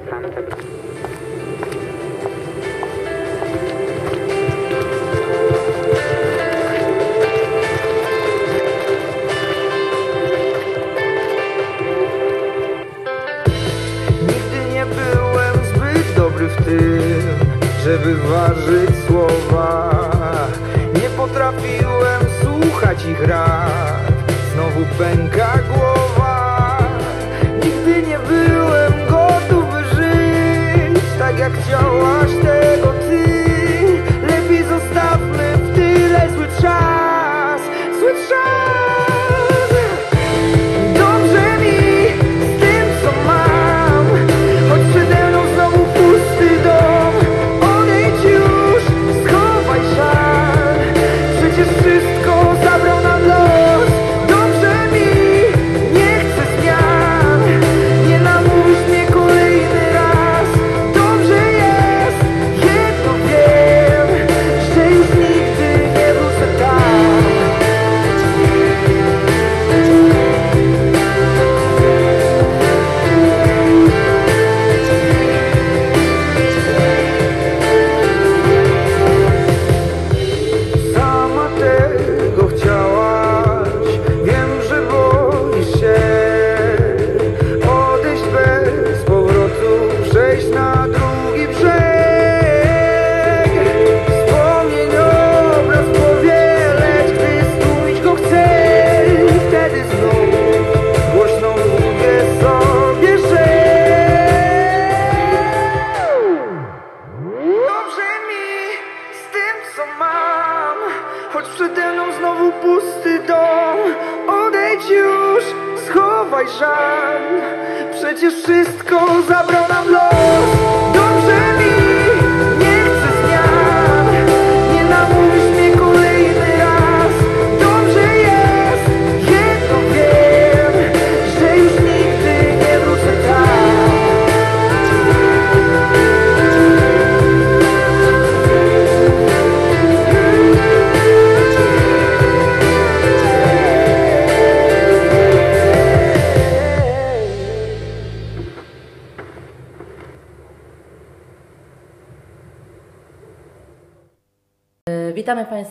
samca. 16.49 17.53
żeby 17.83 18.15
ważyć 18.15 18.89
słowa. 19.07 20.09
Nie 21.01 21.09
potrafiłem 21.09 22.21
słuchać 22.41 23.05
ich 23.05 23.27
rad. 23.27 24.11
Znowu 24.53 24.85
pęka 24.97 25.59
głowa. 25.73 26.77
Nigdy 27.63 28.07
nie 28.07 28.19
byłem 28.19 28.93
gotów 29.09 29.65
żyć 29.95 31.03
Tak 31.19 31.39
jak 31.39 31.53
chciałaś 31.53 32.31
tego 32.41 32.93
ty. 32.93 33.23
Lepiej 34.27 34.63
zostawmy 34.63 35.57
w 35.57 35.75
tyle 35.75 36.29
zły 36.35 36.47
czas 36.61 36.92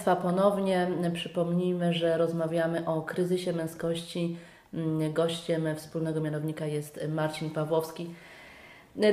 Państwa 0.05 0.29
ponownie. 0.29 0.89
Przypomnijmy, 1.15 1.93
że 1.93 2.19
rozmawiamy 2.19 2.87
o 2.87 3.03
kryzysie 3.03 3.53
męskości. 3.53 4.37
Gościem 5.13 5.77
wspólnego 5.77 6.21
mianownika 6.21 6.67
jest 6.67 7.01
Marcin 7.09 7.51
Pawłowski. 7.51 8.15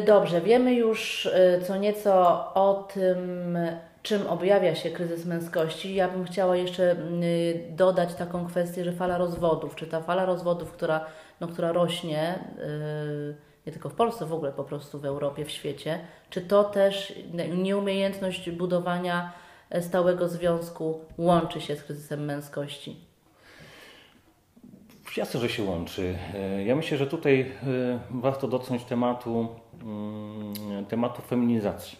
Dobrze, 0.06 0.42
wiemy 0.42 0.74
już 0.74 1.26
e, 1.26 1.62
co 1.62 1.78
nieco 1.78 2.14
o 2.54 2.88
tym, 2.94 3.58
czym 4.04 4.28
objawia 4.28 4.76
się 4.76 4.90
kryzys 4.90 5.26
męskości. 5.26 5.96
Ja 5.96 6.08
bym 6.08 6.26
chciała 6.26 6.56
jeszcze 6.56 6.96
dodać 7.70 8.16
taką 8.16 8.48
kwestię, 8.48 8.84
że 8.84 8.92
fala 8.92 9.18
rozwodów, 9.18 9.76
czy 9.76 9.88
ta 9.88 10.02
fala 10.02 10.26
rozwodów, 10.26 10.72
która, 10.72 11.06
no, 11.42 11.48
która 11.48 11.72
rośnie, 11.72 12.20
e, 12.20 12.40
nie 13.66 13.72
tylko 13.72 13.90
w 13.90 13.96
Polsce, 13.96 14.26
w 14.26 14.34
ogóle 14.34 14.52
po 14.52 14.64
prostu 14.64 15.00
w 15.00 15.06
Europie, 15.06 15.46
w 15.46 15.52
świecie, 15.52 16.00
czy 16.30 16.42
to 16.42 16.64
też 16.64 17.14
nieumiejętność 17.58 18.52
budowania 18.52 19.34
stałego 19.82 20.30
związku 20.30 21.00
łączy 21.18 21.62
się 21.62 21.76
z 21.76 21.84
kryzysem 21.84 22.26
męskości? 22.26 23.10
Jasne, 25.18 25.40
że 25.40 25.50
się 25.50 25.64
łączy. 25.64 26.16
E, 26.34 26.64
ja 26.64 26.76
myślę, 26.76 26.98
że 26.98 27.08
tutaj 27.08 27.42
e, 27.42 28.00
warto 28.12 28.48
dotknąć 28.48 28.84
tematu, 28.84 29.48
mm, 29.84 30.86
tematu 30.86 31.22
feminizacji. 31.22 31.98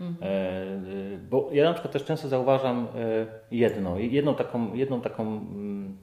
Mhm. 0.00 0.32
E, 0.32 1.18
bo 1.30 1.48
ja 1.52 1.64
na 1.64 1.72
przykład 1.72 1.92
też 1.92 2.04
często 2.04 2.28
zauważam 2.28 2.88
jedno, 3.50 3.98
jedną 3.98 4.34
taką, 4.34 4.74
jedną 4.74 5.00
taką 5.00 5.22
mm, 5.22 5.96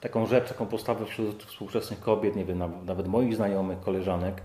taką 0.00 0.26
rzecz, 0.26 0.48
taką 0.48 0.66
postawę 0.66 1.06
wśród 1.06 1.44
współczesnych 1.44 2.00
kobiet, 2.00 2.36
nie 2.36 2.44
wiem, 2.44 2.58
naw- 2.58 2.84
nawet 2.84 3.08
moich 3.08 3.36
znajomych, 3.36 3.80
koleżanek, 3.80 4.42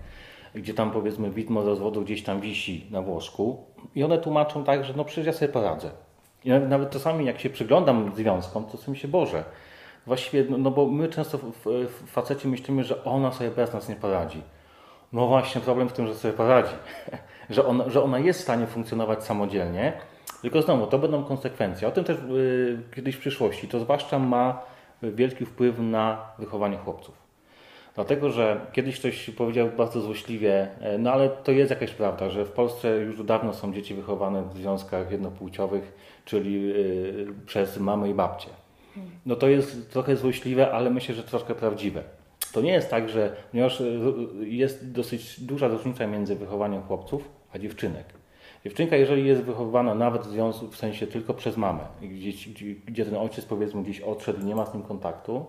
gdzie 0.54 0.74
tam 0.74 0.90
powiedzmy 0.90 1.30
widmo 1.30 1.62
rozwodu 1.62 2.02
gdzieś 2.02 2.22
tam 2.22 2.40
wisi 2.40 2.86
na 2.90 3.02
włosku 3.02 3.64
i 3.94 4.04
one 4.04 4.18
tłumaczą 4.18 4.64
tak, 4.64 4.84
że 4.84 4.94
no 4.96 5.04
przecież 5.04 5.26
ja 5.26 5.32
sobie 5.32 5.52
poradzę. 5.52 5.90
I 6.44 6.50
nawet, 6.50 6.90
czasami 6.90 7.24
jak 7.24 7.40
się 7.40 7.50
przyglądam 7.50 8.12
związkom, 8.14 8.64
to 8.64 8.76
sobie 8.76 8.98
się 8.98 9.08
Boże. 9.08 9.44
Właściwie, 10.06 10.44
no, 10.50 10.58
no 10.58 10.70
bo 10.70 10.86
my 10.86 11.08
często 11.08 11.38
w, 11.38 11.52
w, 11.64 12.44
myślimy, 12.44 12.84
że 12.84 13.04
ona 13.04 13.32
sobie 13.32 13.50
bez 13.50 13.72
nas 13.72 13.88
nie 13.88 13.96
poradzi. 13.96 14.42
No 15.12 15.26
właśnie, 15.26 15.60
problem 15.60 15.88
w 15.88 15.92
tym, 15.92 16.06
że 16.06 16.14
sobie 16.14 16.34
poradzi. 16.34 16.74
że, 17.50 17.66
ona, 17.66 17.90
że 17.90 18.02
ona 18.02 18.18
jest 18.18 18.40
w 18.40 18.42
stanie 18.42 18.66
funkcjonować 18.66 19.24
samodzielnie, 19.24 19.92
tylko 20.42 20.62
znowu, 20.62 20.86
to 20.86 20.98
będą 20.98 21.24
konsekwencje. 21.24 21.88
O 21.88 21.90
tym 21.90 22.04
też 22.04 22.16
y, 22.16 22.82
kiedyś 22.94 23.16
w 23.16 23.20
przyszłości. 23.20 23.68
To 23.68 23.80
zwłaszcza 23.80 24.18
ma 24.18 24.62
wielki 25.02 25.46
wpływ 25.46 25.78
na 25.78 26.18
wychowanie 26.38 26.76
chłopców. 26.76 27.21
Dlatego, 27.94 28.30
że 28.30 28.60
kiedyś 28.72 28.98
ktoś 28.98 29.30
powiedział 29.30 29.68
bardzo 29.76 30.00
złośliwie, 30.00 30.68
e, 30.80 30.98
no 30.98 31.12
ale 31.12 31.28
to 31.28 31.52
jest 31.52 31.70
jakaś 31.70 31.90
prawda, 31.90 32.30
że 32.30 32.44
w 32.44 32.50
Polsce 32.50 32.96
już 32.98 33.24
dawno 33.24 33.52
są 33.52 33.74
dzieci 33.74 33.94
wychowane 33.94 34.42
w 34.42 34.56
związkach 34.56 35.10
jednopłciowych, 35.10 35.92
czyli 36.24 36.72
y, 36.72 37.26
przez 37.46 37.78
mamę 37.78 38.10
i 38.10 38.14
babcię. 38.14 38.48
No 39.26 39.36
to 39.36 39.48
jest 39.48 39.92
trochę 39.92 40.16
złośliwe, 40.16 40.72
ale 40.72 40.90
myślę, 40.90 41.14
że 41.14 41.22
troszkę 41.22 41.54
prawdziwe. 41.54 42.02
To 42.52 42.60
nie 42.60 42.72
jest 42.72 42.90
tak, 42.90 43.08
że 43.08 43.36
ponieważ 43.50 43.80
y, 43.80 44.04
jest 44.40 44.92
dosyć 44.92 45.40
duża 45.40 45.68
różnica 45.68 46.06
między 46.06 46.36
wychowaniem 46.36 46.82
chłopców 46.82 47.28
a 47.54 47.58
dziewczynek. 47.58 48.04
Dziewczynka, 48.64 48.96
jeżeli 48.96 49.26
jest 49.26 49.42
wychowywana 49.42 49.94
nawet 49.94 50.22
w 50.22 50.30
związku, 50.30 50.68
w 50.68 50.76
sensie 50.76 51.06
tylko 51.06 51.34
przez 51.34 51.56
mamę, 51.56 51.86
gdzie, 52.02 52.32
gdzie 52.86 53.04
ten 53.04 53.16
ojciec 53.16 53.44
powiedzmy 53.44 53.82
gdzieś 53.82 54.00
odszedł 54.00 54.40
i 54.40 54.44
nie 54.44 54.54
ma 54.54 54.66
z 54.66 54.74
nim 54.74 54.82
kontaktu, 54.82 55.46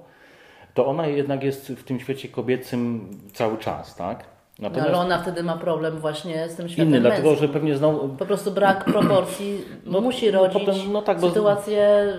to 0.73 0.85
ona 0.85 1.07
jednak 1.07 1.43
jest 1.43 1.67
w 1.67 1.83
tym 1.83 1.99
świecie 1.99 2.27
kobiecym 2.29 3.09
cały 3.33 3.57
czas, 3.57 3.95
tak? 3.95 4.23
No, 4.59 4.69
ale 4.81 4.93
ona 4.97 5.21
wtedy 5.21 5.43
ma 5.43 5.57
problem 5.57 5.99
właśnie 5.99 6.49
z 6.49 6.55
tym 6.55 6.69
światem 6.69 6.87
inny, 6.87 6.99
dlatego 7.01 7.27
męskim. 7.29 7.47
że 7.47 7.53
pewnie 7.53 7.77
znowu 7.77 8.09
Po 8.09 8.25
prostu 8.25 8.51
brak 8.51 8.85
proporcji 8.93 9.61
No, 9.85 10.01
musi 10.01 10.31
no 10.31 10.39
rodzić 10.43 10.63
potem, 10.65 10.91
no 10.91 11.01
tak, 11.01 11.19
bo- 11.19 11.27
sytuację 11.27 12.13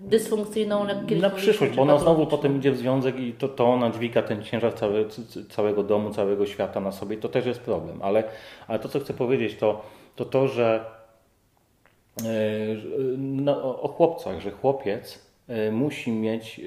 dysfunkcyjną 0.00 0.84
na 1.20 1.30
przyszłość, 1.30 1.72
bo 1.76 1.82
ona 1.82 1.98
znowu 1.98 2.26
potem 2.26 2.56
idzie 2.56 2.72
w 2.72 2.76
związek 2.76 3.18
i 3.20 3.32
to, 3.32 3.48
to 3.48 3.66
ona 3.66 3.90
dźwiga 3.90 4.22
ten 4.22 4.42
ciężar 4.42 4.74
całe, 4.74 5.04
c- 5.08 5.22
c- 5.26 5.44
całego 5.44 5.82
domu, 5.82 6.10
całego 6.10 6.46
świata 6.46 6.80
na 6.80 6.92
sobie. 6.92 7.16
To 7.16 7.28
też 7.28 7.46
jest 7.46 7.60
problem. 7.60 8.02
Ale, 8.02 8.24
ale 8.68 8.78
to, 8.78 8.88
co 8.88 9.00
chcę 9.00 9.14
powiedzieć, 9.14 9.56
to 9.56 9.82
to, 10.16 10.24
to 10.24 10.48
że 10.48 10.84
e, 12.20 12.24
no, 13.18 13.82
o- 13.82 13.88
chłopcach, 13.88 14.40
że 14.40 14.50
chłopiec 14.50 15.29
musi 15.72 16.12
mieć 16.12 16.60
e, 16.60 16.62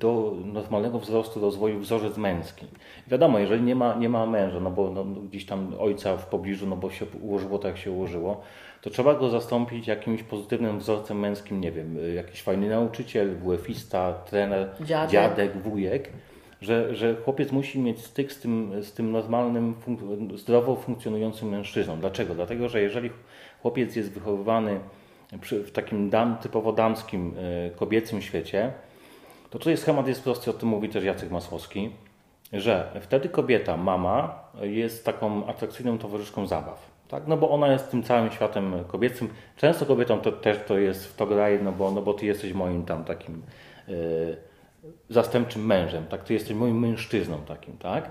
do 0.00 0.36
normalnego 0.44 0.98
wzrostu, 0.98 1.40
rozwoju 1.40 1.80
wzorzec 1.80 2.16
męski. 2.16 2.66
Wiadomo, 3.08 3.38
jeżeli 3.38 3.62
nie 3.62 3.74
ma, 3.74 3.94
nie 3.94 4.08
ma 4.08 4.26
męża, 4.26 4.60
no 4.60 4.70
bo 4.70 4.90
no, 4.90 5.04
gdzieś 5.04 5.46
tam 5.46 5.74
ojca 5.78 6.16
w 6.16 6.26
pobliżu, 6.26 6.66
no 6.66 6.76
bo 6.76 6.90
się 6.90 7.06
ułożyło 7.22 7.58
tak, 7.58 7.68
jak 7.68 7.78
się 7.78 7.90
ułożyło, 7.90 8.40
to 8.82 8.90
trzeba 8.90 9.14
go 9.14 9.30
zastąpić 9.30 9.86
jakimś 9.86 10.22
pozytywnym 10.22 10.78
wzorcem 10.78 11.18
męskim, 11.18 11.60
nie 11.60 11.72
wiem, 11.72 11.96
y, 11.96 12.14
jakiś 12.14 12.42
fajny 12.42 12.68
nauczyciel, 12.68 13.36
WF-ista, 13.36 14.12
trener, 14.12 14.68
Dziadek. 14.80 15.10
dziadek 15.10 15.62
wujek, 15.62 16.10
że, 16.60 16.94
że 16.94 17.16
chłopiec 17.24 17.52
musi 17.52 17.80
mieć 17.80 18.00
styk 18.00 18.32
z 18.32 18.40
tym, 18.40 18.72
z 18.82 18.92
tym 18.92 19.12
normalnym, 19.12 19.74
zdrowo 20.34 20.76
funkcjonującym 20.76 21.48
mężczyzną. 21.48 21.96
Dlaczego? 22.00 22.34
Dlatego, 22.34 22.68
że 22.68 22.82
jeżeli 22.82 23.10
chłopiec 23.62 23.96
jest 23.96 24.12
wychowywany 24.12 24.80
przy, 25.40 25.64
w 25.64 25.72
takim 25.72 26.10
dam, 26.10 26.36
typowo 26.36 26.72
damskim, 26.72 27.34
y, 27.38 27.70
kobiecym 27.76 28.22
świecie, 28.22 28.72
to 29.50 29.58
tutaj 29.58 29.76
schemat 29.76 30.08
jest 30.08 30.22
prosty, 30.24 30.50
o 30.50 30.54
tym 30.54 30.68
mówi 30.68 30.88
też 30.88 31.04
Jacek 31.04 31.30
Masłowski, 31.30 31.90
że 32.52 33.00
wtedy 33.00 33.28
kobieta, 33.28 33.76
mama 33.76 34.44
jest 34.62 35.04
taką 35.04 35.46
atrakcyjną 35.46 35.98
towarzyszką 35.98 36.46
zabaw. 36.46 36.92
Tak? 37.08 37.26
No 37.26 37.36
bo 37.36 37.50
ona 37.50 37.72
jest 37.72 37.90
tym 37.90 38.02
całym 38.02 38.30
światem 38.30 38.84
kobiecym. 38.88 39.28
Często 39.56 39.86
kobietom 39.86 40.20
to 40.20 40.32
też 40.32 40.58
to 40.66 40.78
jest 40.78 41.06
w 41.06 41.16
to 41.16 41.26
graje, 41.26 41.58
no 41.62 41.72
bo, 41.72 41.90
no 41.90 42.02
bo 42.02 42.14
ty 42.14 42.26
jesteś 42.26 42.52
moim 42.52 42.84
tam 42.84 43.04
takim 43.04 43.42
y, 43.88 44.36
zastępczym 45.08 45.66
mężem, 45.66 46.06
tak? 46.06 46.24
Ty 46.24 46.34
jesteś 46.34 46.56
moim 46.56 46.78
mężczyzną 46.78 47.38
takim, 47.38 47.78
tak? 47.78 48.10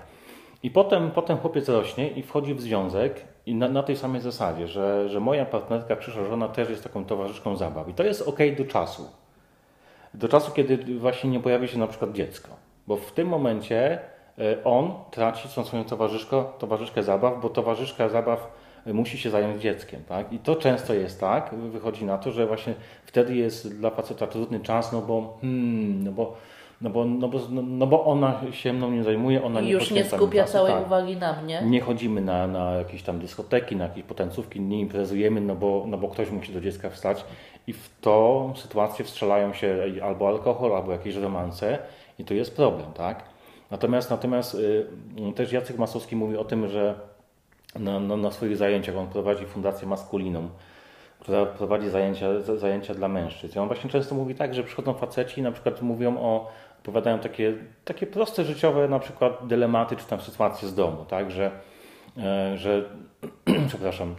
I 0.62 0.70
potem, 0.70 1.10
potem 1.10 1.38
chłopiec 1.38 1.68
rośnie 1.68 2.10
i 2.10 2.22
wchodzi 2.22 2.54
w 2.54 2.60
związek 2.60 3.24
i 3.46 3.54
na, 3.54 3.68
na 3.68 3.82
tej 3.82 3.96
samej 3.96 4.20
zasadzie, 4.20 4.68
że, 4.68 5.08
że 5.08 5.20
moja 5.20 5.44
partnerka, 5.44 5.96
przyszła 5.96 6.24
żona 6.24 6.48
też 6.48 6.70
jest 6.70 6.82
taką 6.82 7.04
towarzyszką 7.04 7.56
zabaw. 7.56 7.88
I 7.88 7.94
to 7.94 8.02
jest 8.02 8.22
ok 8.28 8.38
do 8.58 8.64
czasu. 8.64 9.08
Do 10.14 10.28
czasu, 10.28 10.52
kiedy 10.52 10.98
właśnie 10.98 11.30
nie 11.30 11.40
pojawi 11.40 11.68
się 11.68 11.78
na 11.78 11.86
przykład 11.86 12.12
dziecko. 12.12 12.48
Bo 12.86 12.96
w 12.96 13.12
tym 13.12 13.28
momencie 13.28 13.98
e, 14.38 14.64
on 14.64 14.94
traci 15.10 15.48
tą 15.48 15.64
swoją 15.64 15.84
towarzyszkę, 15.84 16.44
towarzyszkę 16.58 17.02
zabaw, 17.02 17.40
bo 17.42 17.48
towarzyszka 17.48 18.08
zabaw 18.08 18.50
e, 18.86 18.92
musi 18.92 19.18
się 19.18 19.30
zająć 19.30 19.62
dzieckiem. 19.62 20.02
Tak? 20.08 20.32
I 20.32 20.38
to 20.38 20.56
często 20.56 20.94
jest 20.94 21.20
tak, 21.20 21.54
wychodzi 21.54 22.04
na 22.04 22.18
to, 22.18 22.30
że 22.30 22.46
właśnie 22.46 22.74
wtedy 23.04 23.36
jest 23.36 23.78
dla 23.78 23.90
faceta 23.90 24.26
trudny 24.26 24.60
czas, 24.60 24.92
no 24.92 25.00
bo, 25.00 25.38
hmm, 25.40 26.04
no 26.04 26.12
bo, 26.12 26.36
no 26.82 26.90
bo, 26.90 27.04
no 27.04 27.28
bo, 27.28 27.38
no 27.62 27.86
bo 27.86 28.04
ona 28.04 28.40
się 28.50 28.72
mną 28.72 28.90
nie 28.90 29.04
zajmuje, 29.04 29.44
ona 29.44 29.60
I 29.60 29.64
nie 29.64 29.72
już 29.72 29.90
nie 29.90 30.04
skupia 30.04 30.42
czasu, 30.42 30.52
całej 30.52 30.72
tak. 30.72 30.86
uwagi 30.86 31.16
na 31.16 31.42
mnie. 31.42 31.62
Nie 31.66 31.80
chodzimy 31.80 32.20
na, 32.20 32.46
na 32.46 32.72
jakieś 32.72 33.02
tam 33.02 33.18
dyskoteki, 33.18 33.76
na 33.76 33.84
jakieś 33.84 34.04
potencówki, 34.04 34.60
nie 34.60 34.80
imprezujemy, 34.80 35.40
no 35.40 35.54
bo, 35.54 35.84
no 35.86 35.98
bo 35.98 36.08
ktoś 36.08 36.30
musi 36.30 36.52
do 36.52 36.60
dziecka 36.60 36.90
wstać 36.90 37.24
i 37.66 37.72
w 37.72 37.90
tą 38.00 38.52
sytuację 38.56 39.04
wstrzelają 39.04 39.52
się 39.52 39.76
albo 40.04 40.28
alkohol, 40.28 40.76
albo 40.76 40.92
jakieś 40.92 41.16
romanse 41.16 41.78
i 42.18 42.24
to 42.24 42.34
jest 42.34 42.56
problem, 42.56 42.92
tak? 42.92 43.24
Natomiast, 43.70 44.10
natomiast 44.10 44.54
y, 44.54 44.86
też 45.34 45.52
Jacek 45.52 45.78
Masowski 45.78 46.16
mówi 46.16 46.36
o 46.36 46.44
tym, 46.44 46.68
że 46.68 46.94
na, 47.78 48.00
na, 48.00 48.16
na 48.16 48.30
swoich 48.30 48.56
zajęciach 48.56 48.96
on 48.96 49.06
prowadzi 49.06 49.44
Fundację 49.44 49.88
Maskuliną, 49.88 50.48
która 51.20 51.46
prowadzi 51.46 51.88
zajęcia, 51.88 52.40
za- 52.40 52.56
zajęcia 52.56 52.94
dla 52.94 53.08
mężczyzn. 53.08 53.58
I 53.58 53.62
on 53.62 53.68
właśnie 53.68 53.90
często 53.90 54.14
mówi 54.14 54.34
tak, 54.34 54.54
że 54.54 54.62
przychodzą 54.62 54.94
faceci 54.94 55.40
i 55.40 55.42
na 55.42 55.52
przykład 55.52 55.82
mówią 55.82 56.16
o, 56.18 56.48
opowiadają 56.82 57.18
takie, 57.18 57.54
takie 57.84 58.06
proste 58.06 58.44
życiowe 58.44 58.88
na 58.88 58.98
przykład 58.98 59.46
dylematy 59.46 59.96
czy 59.96 60.06
tam 60.06 60.20
sytuacje 60.20 60.68
z 60.68 60.74
domu, 60.74 61.04
tak, 61.08 61.30
że, 61.30 61.50
e, 62.18 62.58
że 62.58 62.84
przepraszam, 63.68 64.14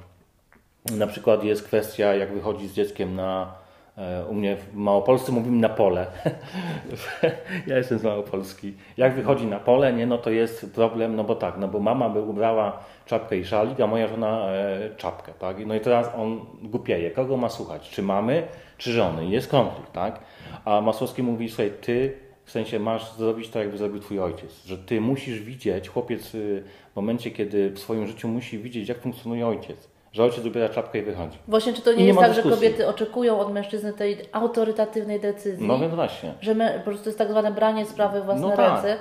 na 0.92 1.08
przykład 1.08 1.44
jest 1.44 1.64
kwestia, 1.64 2.16
jak 2.16 2.34
wychodzi 2.34 2.68
z 2.68 2.74
dzieckiem 2.74 3.16
na, 3.16 3.54
e, 3.98 4.26
u 4.26 4.34
mnie 4.34 4.58
w 4.58 4.76
Małopolsce 4.76 5.32
mówimy 5.32 5.58
na 5.58 5.70
pole. 5.70 6.08
ja 7.68 7.78
jestem 7.78 8.00
z 8.00 8.04
Małopolski. 8.04 8.74
Jak 8.98 9.16
wychodzi 9.16 9.46
na 9.46 9.60
pole, 9.60 9.94
nie, 9.94 10.08
no 10.08 10.18
to 10.18 10.30
jest 10.30 10.74
problem, 10.76 11.16
no 11.16 11.24
bo 11.24 11.36
tak, 11.36 11.58
no 11.58 11.68
bo 11.68 11.80
mama 11.80 12.10
by 12.10 12.22
ubrała 12.22 12.80
czapkę 13.06 13.38
i 13.38 13.46
szalik, 13.46 13.80
a 13.80 13.88
moja 13.88 14.08
żona 14.08 14.48
e, 14.48 14.96
czapkę, 14.98 15.32
tak? 15.40 15.66
No 15.66 15.76
i 15.76 15.80
teraz 15.80 16.12
on 16.18 16.46
głupieje. 16.62 17.12
Kogo 17.12 17.38
ma 17.38 17.50
słuchać? 17.50 17.90
Czy 17.90 18.02
mamy, 18.02 18.48
czy 18.78 18.92
żony? 18.92 19.26
I 19.26 19.30
jest 19.30 19.52
konflikt, 19.52 19.92
tak? 19.92 20.20
A 20.66 20.82
Masłowski 20.82 21.24
mówi, 21.24 21.50
słuchaj, 21.50 21.72
ty 21.82 22.23
w 22.46 22.52
sensie 22.52 22.80
masz 22.80 23.14
zrobić 23.14 23.50
tak, 23.50 23.62
jakby 23.62 23.78
zrobił 23.78 24.00
twój 24.02 24.20
ojciec. 24.20 24.66
Że 24.66 24.78
ty 24.78 25.02
musisz 25.02 25.40
widzieć, 25.42 25.90
chłopiec 25.90 26.36
y, 26.36 26.64
w 26.94 26.96
momencie, 26.96 27.32
kiedy 27.32 27.70
w 27.70 27.80
swoim 27.80 28.08
życiu 28.08 28.28
musi 28.28 28.60
widzieć, 28.60 28.90
jak 28.90 29.00
funkcjonuje 29.02 29.48
ojciec. 29.48 29.90
Że 30.12 30.24
ojciec 30.24 30.46
ubiera 30.46 30.70
czapkę 30.70 31.00
i 31.00 31.02
wychodzi. 31.02 31.38
Właśnie, 31.48 31.74
czy 31.74 31.82
to 31.82 31.92
nie, 31.92 31.98
nie 31.98 32.06
jest 32.06 32.20
tak, 32.20 32.34
że 32.34 32.44
dyskusji. 32.44 32.58
kobiety 32.68 32.88
oczekują 32.88 33.40
od 33.40 33.54
mężczyzny 33.54 33.94
tej 33.94 34.18
autorytatywnej 34.32 35.20
decyzji? 35.20 35.68
No 35.68 35.80
więc 35.80 35.94
właśnie. 35.96 36.34
Że 36.42 36.56
my, 36.56 36.74
po 36.86 36.92
prostu 36.92 37.10
jest 37.10 37.18
tak 37.20 37.30
zwane 37.30 37.52
branie 37.52 37.86
sprawy 37.86 38.22
w 38.22 38.26
własne 38.26 38.48
No 38.48 38.56
tak. 38.58 38.74
ręce. 38.84 38.98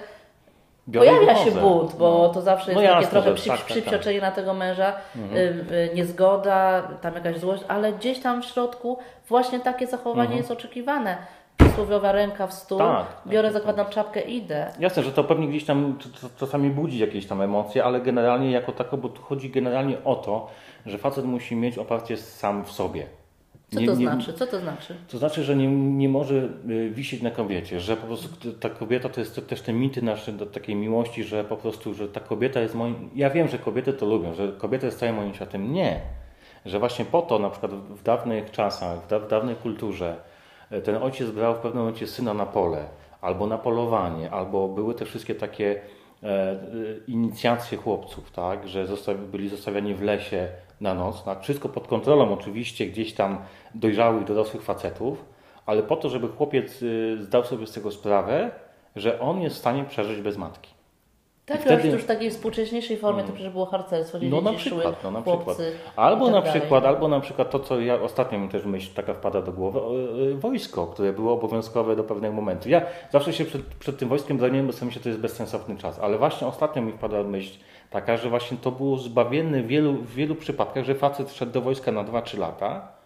Biorę 0.88 1.07
Pojawia 1.11 1.37
się 1.44 1.50
bunt, 1.50 1.94
bo 1.96 2.18
No. 2.18 2.28
to 2.35 2.40
zawsze 2.42 2.72
No 2.72 2.81
jest 2.81 2.92
takie 2.92 3.02
jasne, 3.05 3.11
trochę 3.20 3.28
że 3.28 3.35
przy, 3.35 3.48
tak, 3.48 3.59
tak, 3.59 3.66
Mhm. 3.70 3.81
przypsioczenie 3.83 4.20
na 4.20 4.31
tego 4.31 4.55
męża, 4.55 4.92
y, 5.16 5.38
y, 5.74 5.90
niezgoda, 5.94 6.83
tam 7.00 7.14
jakaś 7.14 7.38
złość, 7.38 7.62
ale 7.68 7.92
gdzieś 7.92 8.18
tam 8.20 8.42
w 8.42 8.44
środku 8.44 8.98
właśnie 9.28 9.61
takie 9.61 9.87
zachowanie 9.87 10.37
jest 10.37 10.50
oczekiwane. 10.50 11.16
Przysłowiowa 11.57 12.12
ręka 12.12 12.47
w 12.47 12.53
stół. 12.53 12.79
Tak, 12.79 13.07
tak, 13.07 13.33
biorę, 13.33 13.49
tak, 13.49 13.59
zakładam 13.62 13.87
czapkę, 13.91 14.21
idę. 14.21 14.73
Jasne, 14.81 15.03
że 15.03 15.12
to 15.12 15.25
pewnie 15.25 15.49
gdzieś 15.49 15.65
tam 15.65 15.99
czasami 16.37 16.71
budzi 16.71 16.99
jakieś 16.99 17.27
tam 17.27 17.43
emocje, 17.43 17.85
ale 17.85 18.01
generalnie 18.01 18.51
jako 18.51 18.73
tako, 18.73 18.97
bo 18.97 19.09
tu 19.09 19.23
chodzi 19.23 19.51
generalnie 19.51 20.05
o 20.05 20.15
to, 20.15 20.49
że 20.87 20.99
facet 20.99 21.25
musi 21.25 21.57
mieć 21.57 21.79
oparcie 21.79 22.17
sam 22.17 22.65
w 22.65 22.71
sobie. 22.73 23.07
Co 23.71 23.81
Nie- 23.81 23.87
to 23.87 23.93
nie- 23.95 24.07
znaczy? 24.07 24.33
Co 24.33 24.47
to 24.47 24.61
znaczy? 24.61 24.97
To 25.09 25.19
znaczy, 25.19 25.45
że 25.45 25.57
nie, 25.57 25.67
nie 25.73 26.09
może 26.09 26.35
y, 26.71 26.91
wisieć 26.91 27.23
na 27.23 27.31
kobiecie, 27.31 27.81
że 27.81 27.97
po 27.97 28.07
prostu 28.07 28.53
ta 28.53 28.71
kobieta 28.71 29.09
to 29.09 29.21
jest 29.21 29.47
też 29.49 29.62
te 29.62 29.73
mity 29.73 30.03
nasze 30.03 30.33
do 30.33 30.47
takiej 30.47 30.77
miłości, 30.77 31.25
że 31.25 31.45
po 31.45 31.57
prostu, 31.57 31.95
że 31.95 32.09
ta 32.09 32.21
kobieta 32.21 32.61
jest 32.61 32.75
moim... 32.75 33.11
Ja 33.15 33.31
wiem, 33.31 33.49
że 33.49 33.59
kobiety 33.59 33.93
to 33.93 34.07
lubią, 34.07 34.35
że 34.35 34.49
kobieta 34.53 34.87
jest 34.87 34.99
całym 34.99 35.15
moim 35.17 35.35
światem. 35.35 35.73
Nie. 35.73 36.01
Że 36.67 36.79
właśnie 36.79 37.05
po 37.05 37.23
to 37.23 37.38
na 37.38 37.51
przykład 37.51 37.73
w 37.73 38.03
dawnych 38.03 38.51
czasach, 38.51 38.99
w, 39.03 39.07
da, 39.07 39.19
w 39.19 39.29
dawnej 39.29 39.57
kulturze 39.57 40.17
ten 40.81 40.97
ojciec 40.97 41.31
brał 41.31 41.55
w 41.55 41.59
pewnym 41.59 41.83
momencie 41.83 42.07
syna 42.07 42.35
na 42.35 42.47
pole, 42.47 42.85
albo 43.21 43.47
na 43.47 43.59
polowanie, 43.59 44.31
albo 44.31 44.69
były 44.69 44.95
te 44.95 45.05
wszystkie 45.05 45.35
takie 45.35 45.81
e, 46.23 46.57
inicjacje 47.07 47.79
chłopców, 47.79 48.31
tak, 48.31 48.69
że 48.69 48.87
byli 49.33 49.49
zostawiani 49.49 49.95
w 49.95 50.03
lesie 50.03 50.49
na 50.81 50.95
noc, 50.95 51.25
tak, 51.25 51.43
wszystko 51.43 51.69
pod 51.69 51.89
kontrolą 51.89 52.33
oczywiście 52.33 52.87
gdzieś 52.87 53.15
tam 53.15 53.39
dojrzałych, 53.75 54.25
dorosłych 54.25 54.63
facetów, 54.63 55.25
ale 55.67 55.83
po 55.83 55.97
to, 55.97 56.09
żeby 56.09 56.29
chłopiec 56.29 56.83
y, 56.83 57.17
zdał 57.21 57.45
sobie 57.45 57.67
z 57.67 57.73
tego 57.73 57.91
sprawę, 57.91 58.51
że 58.97 59.21
on 59.21 59.41
jest 59.41 59.57
w 59.57 59.59
stanie 59.59 59.85
przeżyć 59.85 60.21
bez 60.21 60.37
matki. 60.37 60.72
Tak, 61.53 61.61
wtedy- 61.62 61.88
już 61.88 62.03
w 62.03 62.07
takiej 62.07 62.31
współcześniejszej 62.31 62.97
formie 62.97 63.23
to 63.25 63.33
przecież 63.33 63.53
było 63.53 63.67
harcerstwo, 63.67 64.19
No 64.23 64.41
na 64.41 64.51
dzieci 64.51 64.69
szły, 64.69 64.79
przykład, 64.81 65.05
no 65.05 65.11
na 65.11 65.23
chłopcy 65.23 65.45
przykład. 65.45 65.95
Albo 65.97 66.25
i 66.25 66.29
tak 66.29 66.35
na 66.35 66.41
dalej. 66.43 66.61
przykład, 66.61 66.85
albo 66.85 67.09
na 67.09 67.21
przykład 67.21 67.51
to, 67.51 67.61
co 67.61 67.81
ja 67.81 67.95
ostatnio 68.03 68.38
mi 68.38 68.49
też 68.49 68.65
myśl 68.65 68.95
taka 68.95 69.15
wpada 69.15 69.43
do 69.43 69.53
głowy, 69.53 69.81
o, 69.83 69.95
y, 70.31 70.35
wojsko, 70.35 70.87
które 70.87 71.12
było 71.12 71.33
obowiązkowe 71.33 71.97
do 71.97 72.05
pewnego 72.05 72.35
momentu. 72.35 72.69
Ja 72.69 72.83
zawsze 73.11 73.33
się 73.33 73.45
przed, 73.45 73.62
przed 73.62 73.99
tym 73.99 74.09
wojskiem 74.09 74.38
broniłem, 74.38 74.67
bo 74.67 74.73
sobie 74.73 74.93
to 74.93 75.09
jest 75.09 75.21
bezsensowny 75.21 75.77
czas, 75.77 75.99
ale 75.99 76.19
właśnie 76.19 76.47
ostatnio 76.47 76.83
mi 76.83 76.93
wpadła 76.93 77.23
myśl 77.23 77.59
taka, 77.91 78.17
że 78.17 78.29
właśnie 78.29 78.57
to 78.57 78.71
było 78.71 78.97
zbawienne 78.99 79.62
w 79.62 79.67
wielu, 79.67 79.93
w 79.93 80.15
wielu 80.15 80.35
przypadkach, 80.35 80.85
że 80.85 80.95
facet 80.95 81.33
szedł 81.33 81.53
do 81.53 81.61
wojska 81.61 81.93
na 81.93 82.05
2-3 82.05 82.38
lata 82.38 83.02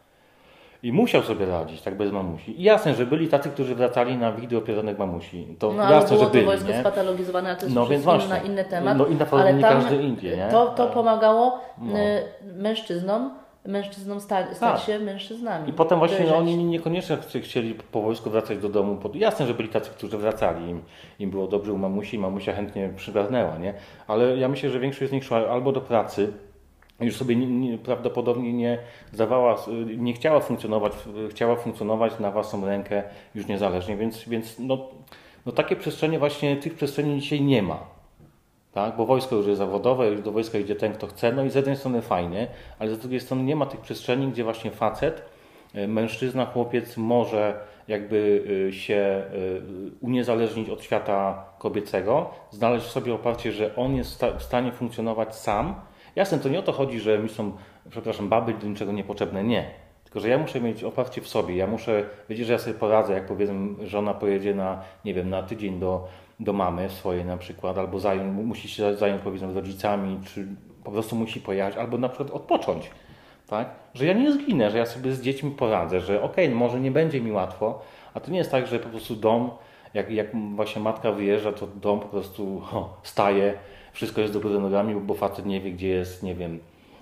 i 0.87 0.93
musiał 0.93 1.23
sobie 1.23 1.47
radzić, 1.47 1.83
tak 1.83 1.97
bez 1.97 2.13
mamusi. 2.13 2.61
I 2.61 2.63
jasne, 2.65 2.95
że 2.95 3.07
byli 3.07 3.29
tacy, 3.29 3.51
którzy 3.51 3.75
wracali 3.75 4.17
na 4.17 4.33
wideo 4.33 4.59
opieronych 4.59 4.99
mamusi. 4.99 5.47
To 5.59 5.73
No 5.73 5.91
jasne, 5.91 6.19
że 6.19 6.27
byli, 6.27 6.45
wojsko 6.45 6.69
nie? 6.69 6.81
spatologizowane, 6.81 7.49
ale 7.49 7.59
to 7.59 7.65
jest 7.65 7.75
No 7.77 7.87
więc 7.87 8.05
właśnie. 8.05 8.41
inny 8.47 8.65
temat. 8.65 8.99
No 8.99 9.07
inna 9.07 9.27
ale 9.31 9.55
nie 9.55 9.63
każdy 9.63 9.97
Indie, 9.97 10.37
nie? 10.37 10.49
To, 10.51 10.67
to 10.67 10.83
Ale- 10.83 10.93
pomagało 10.93 11.61
No. 11.79 11.99
y, 11.99 12.23
mężczyznom, 12.57 13.31
mężczyznom 13.67 14.21
sta, 14.21 14.55
stać 14.55 14.59
Tak. 14.77 14.81
się 14.87 14.99
mężczyznami. 14.99 15.71
I 15.71 15.73
potem 15.73 15.99
właśnie 15.99 16.27
no, 16.29 16.37
oni 16.37 16.57
niekoniecznie 16.65 17.17
chci- 17.17 17.41
chcieli 17.41 17.75
po 17.93 18.03
wojsku 18.03 18.31
wracać 18.31 18.59
do 18.59 18.69
domu. 18.69 18.97
Po- 18.97 19.11
Jasne, 19.15 19.47
że 19.47 19.55
byli 19.55 19.69
tacy, 19.69 19.91
którzy 19.91 20.19
wracali, 20.19 20.71
im, 20.71 20.83
im 21.19 21.31
było 21.31 21.47
dobrze 21.47 21.73
u 21.73 21.79
mamusi, 21.79 22.19
mamusia 22.19 22.53
chętnie 22.53 22.91
przygarnęła, 22.97 23.59
nie? 23.59 23.75
Ale 24.09 24.37
ja 24.37 24.49
myślę, 24.49 24.71
że 24.71 24.81
większość 24.81 25.11
z 25.11 25.13
nich 25.13 25.25
szła 25.25 25.39
albo 25.51 25.73
do 25.73 25.81
pracy, 25.81 26.33
już 27.01 27.17
sobie 27.17 27.37
nie, 27.37 27.47
nie, 27.47 27.79
prawdopodobnie 27.79 28.53
nie 28.53 28.79
zdawała, 29.13 29.65
nie 29.97 30.13
chciała 30.13 30.41
funkcjonować, 30.41 30.93
chciała 31.31 31.57
funkcjonować 31.57 32.19
na 32.19 32.31
własną 32.31 32.67
rękę 32.67 33.03
już 33.35 33.47
niezależnie, 33.47 33.97
więc, 33.97 34.29
więc 34.29 34.59
no, 34.59 34.89
no 35.47 35.53
takie 35.53 35.77
przestrzenie 35.77 36.19
właśnie, 36.19 36.57
tych 36.57 36.75
przestrzeni 36.75 37.21
dzisiaj 37.21 37.41
nie 37.41 37.63
ma. 37.63 37.79
Tak? 38.73 38.97
Bo 38.97 39.07
wojsko 39.07 39.37
już 39.37 39.47
jest 39.47 39.59
zawodowe, 39.59 40.09
już 40.09 40.23
do 40.23 40.33
wojska 40.33 40.59
idzie 40.59 40.77
ten, 40.77 40.93
kto 40.93 41.07
chce. 41.07 41.33
No 41.33 41.45
i 41.45 41.51
z 41.51 41.55
jednej 41.55 41.77
strony 41.77 42.03
fajnie, 42.03 42.47
ale 42.79 42.95
z 42.95 42.99
drugiej 42.99 43.21
strony 43.21 43.43
nie 43.43 43.57
ma 43.57 43.67
tych 43.67 43.81
przestrzeni, 43.81 44.29
gdzie 44.29 44.45
właśnie 44.45 44.71
facet, 44.71 45.23
e, 45.75 45.89
mężczyzna, 45.89 46.47
chłopiec 46.47 46.97
może 46.97 47.61
jakby 47.89 48.45
e, 48.69 48.73
się 48.73 48.95
e, 48.95 49.25
uniezależnić 50.01 50.71
od 50.71 50.83
świata 50.83 51.45
kobiecego, 51.59 52.31
znaleźć 52.51 52.87
sobie 52.87 53.15
oparcie, 53.15 53.53
że 53.53 53.77
on 53.77 53.97
jest 53.97 54.25
w 54.39 54.43
stanie 54.43 54.73
funkcjonować 54.73 55.37
sam. 55.37 55.75
Jasne, 56.17 56.39
to 56.39 56.49
nie 56.49 56.59
o 56.59 56.63
to 56.63 56.73
chodzi, 56.73 57.01
że 57.01 57.19
mi 57.19 57.29
są, 57.29 57.53
przepraszam, 57.91 58.29
baby 58.29 58.55
do 58.55 58.67
niczego 58.67 58.93
niepotrzebne. 58.93 59.45
Nie. 59.45 59.71
Tylko, 60.05 60.21
że 60.21 60.29
ja 60.29 60.39
muszę 60.39 60.61
mieć 60.61 60.85
oparcie 60.85 61.21
w 61.21 61.29
sobie. 61.29 61.57
Ja 61.57 61.67
muszę 61.67 62.05
wiedzieć, 62.29 62.47
że 62.47 62.53
ja 62.53 62.59
sobie 62.59 62.79
poradzę, 62.79 63.13
jak 63.13 63.27
powiedzmy, 63.27 63.89
żona 63.89 64.15
pojedzie 64.15 64.55
na, 64.55 64.83
nie 65.05 65.15
wiem, 65.15 65.31
na 65.31 65.43
tydzień 65.43 65.79
do, 65.79 66.09
do 66.41 66.53
mamy 66.53 66.91
swojej 66.91 67.25
na 67.25 67.37
przykład, 67.37 67.79
albo 67.79 68.01
zająć, 68.01 68.47
musi 68.47 68.69
się 68.69 68.97
zająć 68.97 69.23
powiedzmy 69.23 69.55
rodzicami, 69.55 70.21
czy 70.25 70.47
po 70.85 70.91
prostu 70.91 71.17
musi 71.17 71.41
pojechać, 71.41 71.77
albo 71.77 71.99
na 71.99 72.09
przykład 72.09 72.31
odpocząć. 72.31 72.91
Tak? 73.47 73.69
Że 73.95 74.07
ja 74.07 74.13
nie 74.13 74.33
zginę, 74.33 74.71
że 74.71 74.79
ja 74.79 74.87
sobie 74.87 75.13
z 75.13 75.23
dziećmi 75.23 75.51
poradzę, 75.51 76.01
że 76.01 76.23
okej, 76.23 76.49
no 76.49 76.57
może 76.57 76.81
nie 76.81 76.91
będzie 76.91 77.21
mi 77.21 77.33
łatwo, 77.33 77.83
a 78.15 78.21
to 78.21 78.31
nie 78.31 78.39
jest 78.39 78.51
tak, 78.51 78.67
że 78.67 78.79
po 78.79 78.89
prostu 78.89 79.17
dom, 79.17 79.51
jak, 79.95 80.11
jak 80.11 80.27
właśnie 80.55 80.83
matka 80.83 81.13
wyjeżdża, 81.13 81.53
to 81.53 81.67
dom 81.67 82.01
po 82.01 82.09
prostu 82.09 82.63
o, 82.73 82.97
staje, 83.03 83.55
wszystko 83.97 84.21
jest 84.21 84.33
do 84.33 84.41
góry 84.41 84.59
nogami, 84.61 84.95
bo 84.95 85.15
facet 85.15 85.47
nie 85.47 85.61
wie, 85.61 85.73
gdzie 85.73 85.89
jest, 85.89 86.23
nie 86.23 86.35
wiem, 86.35 86.61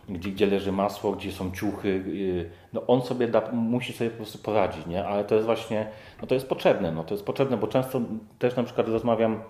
gdzie, 0.08 0.30
gdzie 0.30 0.46
leży 0.46 0.72
masło, 0.72 1.12
gdzie 1.12 1.32
są 1.32 1.52
ciuchy. 1.52 1.88
yy, 2.06 2.50
No 2.72 2.86
on 2.86 3.02
sobie 3.02 3.28
da, 3.28 3.50
musi 3.52 3.92
sobie 3.92 4.10
po 4.10 4.16
prostu 4.16 4.38
poradzić, 4.38 4.86
nie? 4.86 5.06
Ale 5.06 5.24
to 5.24 5.34
jest 5.34 5.46
właśnie, 5.46 5.86
no 6.20 6.26
to 6.26 6.34
jest 6.34 6.48
potrzebne, 6.48 6.92
no 6.92 7.04
to 7.04 7.14
jest 7.14 7.26
potrzebne, 7.26 7.56
bo 7.56 7.66
często 7.66 8.00
też 8.38 8.56
na 8.56 8.62
przykład 8.62 8.88
rozmawiam 8.88 9.42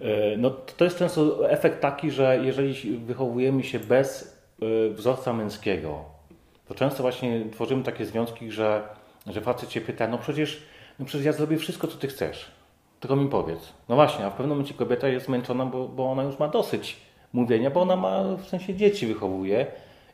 yy, 0.00 0.06
no 0.38 0.50
to 0.50 0.84
jest 0.84 0.98
często 0.98 1.50
efekt 1.50 1.80
taki, 1.80 2.10
że 2.10 2.38
jeżeli 2.42 2.98
wychowujemy 2.98 3.64
się 3.64 3.78
bez 3.78 4.38
yy, 4.60 4.90
wzorca 4.90 5.32
męskiego, 5.32 6.04
to 6.68 6.74
często 6.74 7.02
właśnie 7.02 7.44
tworzymy 7.52 7.82
takie 7.82 8.06
związki, 8.06 8.50
że, 8.50 8.82
że 9.26 9.40
facet 9.40 9.72
się 9.72 9.80
pyta, 9.80 10.08
no 10.08 10.18
przecież, 10.18 10.62
no 10.98 11.04
przecież 11.06 11.26
ja 11.26 11.32
zrobię 11.32 11.56
wszystko, 11.56 11.86
co 11.86 11.98
ty 11.98 12.08
chcesz. 12.08 12.50
Tylko 13.04 13.16
mi 13.16 13.28
powiedz. 13.28 13.72
No 13.88 13.94
właśnie, 13.94 14.26
a 14.26 14.30
w 14.30 14.32
pewnym 14.32 14.48
momencie 14.48 14.74
kobieta 14.74 15.08
jest 15.08 15.26
zmęczona, 15.26 15.66
bo, 15.66 15.88
bo 15.88 16.10
ona 16.10 16.22
już 16.22 16.38
ma 16.38 16.48
dosyć 16.48 16.96
mówienia, 17.32 17.70
bo 17.70 17.82
ona 17.82 17.96
ma 17.96 18.22
w 18.36 18.48
sensie 18.48 18.74
dzieci 18.74 19.06
wychowuje. 19.06 19.66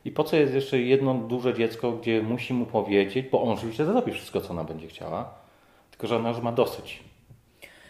I 0.05 0.11
po 0.11 0.23
co 0.23 0.35
jest 0.35 0.53
jeszcze 0.53 0.79
jedno 0.79 1.13
duże 1.13 1.53
dziecko, 1.53 1.91
gdzie 1.91 2.21
musi 2.21 2.53
mu 2.53 2.65
powiedzieć, 2.65 3.27
bo 3.31 3.41
on 3.41 3.49
oczywiście 3.49 3.85
zrobi 3.85 4.11
wszystko, 4.11 4.41
co 4.41 4.49
ona 4.51 4.63
będzie 4.63 4.87
chciała, 4.87 5.33
tylko 5.91 6.07
że 6.07 6.15
ona 6.15 6.29
już 6.29 6.39
ma 6.39 6.51
dosyć. 6.51 7.03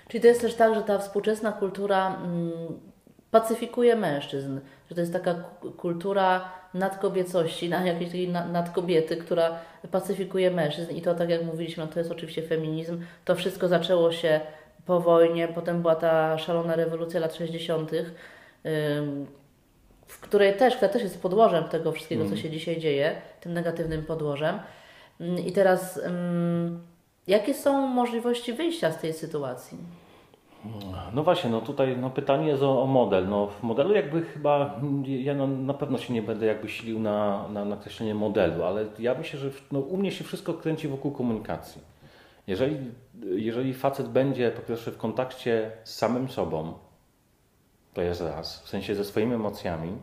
Czyli 0.08 0.22
to 0.22 0.28
jest 0.28 0.42
też 0.42 0.56
tak, 0.56 0.76
że 0.76 0.82
ta 0.82 1.00
współczesna 1.00 1.52
kultura 1.52 2.16
mm, 2.16 2.52
pacyfikuje 3.32 3.96
mężczyzn, 3.96 4.60
że 4.90 4.96
to 4.96 5.02
jest 5.02 5.14
taka 5.14 5.34
ku- 5.34 5.72
kultura 5.72 6.50
nadkobiecości, 6.74 7.70
na 7.70 7.86
jakiejś 7.86 8.28
nadkobiety, 8.52 9.18
która 9.18 9.60
pacyfikuje 9.92 10.52
mężczyzn 10.52 10.92
i 10.96 11.02
to 11.02 11.16
tak 11.16 11.30
jak 11.30 11.46
mówiliśmy, 11.46 11.86
no 11.86 11.92
to 11.92 12.00
jest 12.00 12.12
oczywiście 12.12 12.42
feminizm. 12.42 13.02
To 13.26 13.36
wszystko 13.36 13.68
zaczęło 13.68 14.12
się 14.12 14.42
po 14.86 15.00
wojnie, 15.00 15.48
potem 15.48 15.82
była 15.82 15.96
ta 15.96 16.38
szalona 16.38 16.76
rewolucja 16.76 17.20
lat 17.20 17.36
60., 17.36 17.92
ym, 17.94 18.06
w 20.08 20.20
której 20.20 20.54
też, 20.58 20.76
która 20.76 20.92
też 20.92 21.02
jest 21.04 21.22
podłożem 21.22 21.64
tego 21.64 21.92
wszystkiego, 21.92 22.26
co 22.30 22.38
się 22.38 22.50
dzisiaj 22.50 22.78
dzieje, 22.80 23.22
tym 23.42 23.54
negatywnym 23.54 24.04
podłożem. 24.06 24.60
Ym, 25.22 25.40
I 25.40 25.52
teraz 25.52 26.02
jakie 27.28 27.54
są 27.54 27.88
możliwości 27.88 28.54
wyjścia 28.54 28.92
z 28.92 28.98
tej 28.98 29.14
sytuacji? 29.14 29.78
No 31.14 31.24
właśnie, 31.24 31.50
no 31.50 31.62
tutaj 31.62 31.98
no 31.98 32.10
pytanie 32.10 32.48
jest 32.48 32.64
o, 32.64 32.84
o 32.84 32.86
model. 32.86 33.28
No 33.30 33.48
w 33.48 33.64
modelu 33.64 33.94
jakby 33.96 34.22
chyba, 34.22 34.80
ja 35.06 35.34
no, 35.34 35.48
na 35.48 35.74
pewno 35.74 35.98
się 35.98 36.14
nie 36.14 36.22
będę 36.22 36.46
jakby 36.46 36.70
silił 36.70 37.00
na, 37.00 37.48
na 37.50 37.66
nakreślenie 37.66 38.16
modelu, 38.16 38.64
ale 38.64 38.86
ja 39.00 39.16
myślę, 39.16 39.40
że 39.40 39.52
w- 39.52 39.72
no, 39.72 39.80
u 39.80 39.98
mnie 39.98 40.12
się 40.12 40.24
wszystko 40.24 40.54
kręci 40.54 40.88
wokół 40.88 41.12
komunikacji. 41.12 41.82
Jeżeli, 42.48 42.78
jeżeli 43.24 43.74
facet 43.74 44.10
będzie 44.10 44.52
po 44.52 44.62
pierwsze 44.62 44.92
w 44.92 44.98
kontakcie 44.98 45.72
z 45.84 45.96
samym 45.96 46.30
sobą, 46.30 46.74
to 47.94 48.02
jest 48.02 48.22
raz, 48.22 48.64
w 48.64 48.70
sensie 48.70 48.96
ze 48.96 49.06
swoimi 49.06 49.34
emocjami, 49.34 49.98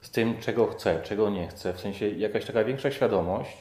z 0.00 0.10
tym 0.10 0.38
czego 0.40 0.66
chce, 0.66 1.02
czego 1.02 1.30
nie 1.30 1.48
chce, 1.48 1.72
w 1.72 1.80
sensie 1.80 2.08
jakaś 2.08 2.44
taka 2.44 2.64
większa 2.64 2.90
świadomość, 2.90 3.56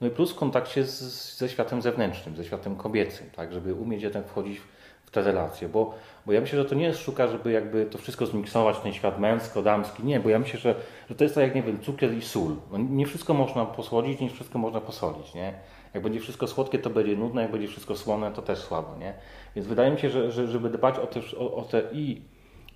no 0.00 0.06
i 0.06 0.10
plus 0.10 0.32
w 0.32 0.36
kontakcie 0.36 0.84
z, 0.84 1.38
ze 1.38 1.48
światem 1.48 1.82
zewnętrznym, 1.82 2.36
ze 2.36 2.44
światem 2.44 2.76
kobiecym, 2.76 3.30
tak, 3.36 3.52
żeby 3.52 3.74
umieć 3.74 4.02
jednak 4.02 4.26
wchodzić 4.26 4.58
w, 5.04 5.10
te 5.10 5.22
relacje, 5.22 5.68
bo, 5.68 5.94
bo 6.26 6.32
ja 6.32 6.40
myślę, 6.40 6.58
że 6.58 6.68
to 6.68 6.74
nie 6.74 6.84
jest 6.84 7.00
sztuka, 7.00 7.28
żeby 7.28 7.52
jakby 7.52 7.86
to 7.86 7.98
wszystko 7.98 8.26
zmiksować, 8.26 8.78
ten 8.78 8.92
świat 8.92 9.18
męsko-damski, 9.18 10.04
nie, 10.04 10.20
bo 10.20 10.28
ja 10.28 10.38
myślę, 10.38 10.60
że, 10.60 10.74
że 11.08 11.14
to 11.14 11.24
jest 11.24 11.34
tak 11.34 11.44
jak, 11.44 11.54
nie 11.54 11.62
wiem, 11.62 11.80
cukier 11.80 12.14
i 12.14 12.22
sól. 12.22 12.56
No, 12.72 12.78
nie 12.78 13.06
wszystko 13.06 13.34
można 13.34 13.66
posłodzić, 13.66 14.20
nie 14.20 14.30
wszystko 14.30 14.58
można 14.58 14.80
posolić, 14.80 15.34
nie? 15.34 15.54
Jak 15.96 16.02
będzie 16.02 16.20
wszystko 16.20 16.46
słodkie, 16.46 16.78
to 16.78 16.90
będzie 16.90 17.16
nudne, 17.16 17.42
jak 17.42 17.50
będzie 17.50 17.68
wszystko 17.68 17.96
słone, 17.96 18.30
to 18.30 18.42
też 18.42 18.58
słabo, 18.58 18.96
nie? 18.98 19.14
Więc 19.54 19.68
wydaje 19.68 19.90
mi 19.90 19.98
się, 19.98 20.10
że, 20.10 20.32
że 20.32 20.46
żeby 20.46 20.70
dbać 20.70 20.98
o 20.98 21.06
te, 21.06 21.20
o, 21.38 21.54
o 21.54 21.62
te 21.62 21.82
i, 21.92 22.22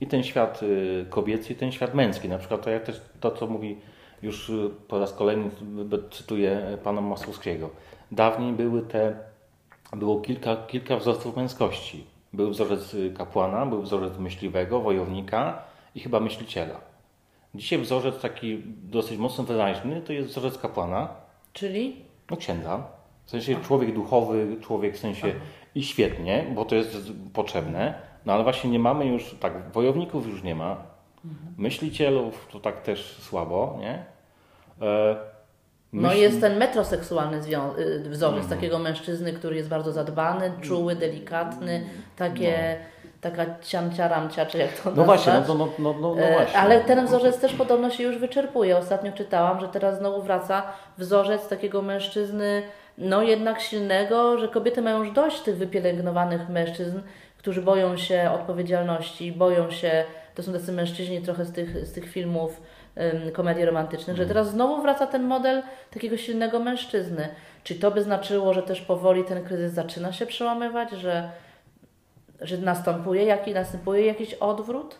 i 0.00 0.06
ten 0.06 0.22
świat 0.22 0.62
y, 0.62 1.06
kobiecy, 1.10 1.52
i 1.52 1.56
ten 1.56 1.72
świat 1.72 1.94
męski, 1.94 2.28
na 2.28 2.38
przykład 2.38 2.62
to 2.62 2.70
jak 2.70 2.84
też 2.84 3.00
to, 3.20 3.30
co 3.30 3.46
mówi 3.46 3.78
już 4.22 4.50
y, 4.50 4.70
po 4.88 4.98
raz 4.98 5.12
kolejny 5.12 5.46
y, 5.46 6.10
cytuję 6.10 6.78
pana 6.84 7.00
Masłowskiego. 7.00 7.70
Dawniej 8.12 8.52
były 8.52 8.82
te, 8.82 9.16
było 9.96 10.20
kilka, 10.20 10.56
kilka 10.56 10.96
wzorców 10.96 11.36
męskości. 11.36 12.04
Był 12.32 12.50
wzorzec 12.50 12.94
y, 12.94 13.14
kapłana, 13.16 13.66
był 13.66 13.82
wzorzec 13.82 14.18
myśliwego, 14.18 14.80
wojownika 14.80 15.62
i 15.94 16.00
chyba 16.00 16.20
myśliciela. 16.20 16.80
Dzisiaj 17.54 17.78
wzorzec 17.78 18.20
taki 18.20 18.62
dosyć 18.66 19.18
mocno 19.18 19.44
wyraźny 19.44 20.00
to 20.00 20.12
jest 20.12 20.28
wzorzec 20.28 20.58
kapłana, 20.58 21.08
Czyli 21.52 22.04
no 22.30 22.36
księdza. 22.36 22.99
W 23.30 23.32
sensie 23.32 23.56
człowiek 23.62 23.94
duchowy, 23.94 24.56
człowiek 24.60 24.96
w 24.96 24.98
sensie 24.98 25.32
i 25.74 25.82
świetnie, 25.82 26.44
bo 26.54 26.64
to 26.64 26.74
jest 26.74 26.96
potrzebne. 27.32 27.94
No 28.26 28.32
ale 28.32 28.42
właśnie 28.42 28.70
nie 28.70 28.78
mamy 28.78 29.06
już, 29.06 29.36
tak, 29.40 29.72
wojowników 29.72 30.26
już 30.26 30.42
nie 30.42 30.54
ma. 30.54 30.76
Myślicielów 31.58 32.48
to 32.52 32.60
tak 32.60 32.82
też 32.82 33.16
słabo, 33.20 33.76
nie? 33.80 34.04
E, 34.86 35.16
No 35.92 36.08
myśl- 36.08 36.16
jest 36.16 36.40
ten 36.40 36.58
metroseksualny 36.58 37.36
y, 37.78 38.10
wzorzec 38.10 38.48
takiego 38.48 38.78
mężczyzny, 38.78 39.32
który 39.32 39.56
jest 39.56 39.68
bardzo 39.68 39.92
zadbany, 39.92 40.52
czuły, 40.60 40.96
delikatny, 40.96 41.84
takie, 42.16 42.76
taka 43.20 43.46
ciamcia-ramcia, 43.62 44.46
czy 44.46 44.58
jak 44.58 44.72
to 44.72 44.90
No 44.90 45.04
właśnie, 45.04 45.32
nazwać. 45.32 45.58
no, 45.58 45.66
no, 45.78 45.92
no, 45.92 46.00
no, 46.00 46.14
no 46.14 46.22
E, 46.22 46.32
właśnie. 46.32 46.58
Ale 46.58 46.80
ten 46.80 47.06
wzorzec 47.06 47.40
też 47.40 47.52
podobno 47.52 47.90
się 47.90 48.02
już 48.02 48.18
wyczerpuje. 48.18 48.76
Ostatnio 48.76 49.12
czytałam, 49.12 49.60
że 49.60 49.68
teraz 49.68 49.98
znowu 49.98 50.22
wraca 50.22 50.62
wzorzec 50.98 51.48
takiego 51.48 51.82
mężczyzny, 51.82 52.62
no 53.00 53.22
jednak 53.22 53.60
silnego, 53.60 54.38
że 54.38 54.48
kobiety 54.48 54.82
mają 54.82 54.98
już 54.98 55.10
dość 55.12 55.40
tych 55.40 55.56
wypielęgnowanych 55.56 56.48
mężczyzn, 56.48 57.00
którzy 57.38 57.62
boją 57.62 57.96
się 57.96 58.30
odpowiedzialności, 58.34 59.32
boją 59.32 59.70
się, 59.70 60.04
to 60.34 60.42
są 60.42 60.52
tacy 60.52 60.72
mężczyźni 60.72 61.20
trochę 61.22 61.44
z 61.44 61.52
tych, 61.52 61.86
z 61.86 61.92
tych 61.92 62.08
filmów 62.10 62.60
ym, 63.26 63.32
komedii 63.32 63.64
romantycznych, 63.64 64.16
że 64.16 64.26
teraz 64.26 64.50
znowu 64.50 64.82
wraca 64.82 65.06
ten 65.06 65.22
model 65.24 65.62
takiego 65.90 66.16
silnego 66.16 66.58
mężczyzny. 66.60 67.28
Czy 67.64 67.74
to 67.74 67.90
by 67.90 68.02
znaczyło, 68.02 68.54
że 68.54 68.62
też 68.62 68.80
powoli 68.80 69.24
ten 69.24 69.44
kryzys 69.44 69.72
zaczyna 69.72 70.12
się 70.12 70.26
przełamywać, 70.26 70.90
że, 70.90 71.30
że 72.40 72.58
następuje, 72.58 73.24
jaki, 73.24 73.54
następuje 73.54 74.06
jakiś 74.06 74.34
odwrót? 74.34 74.98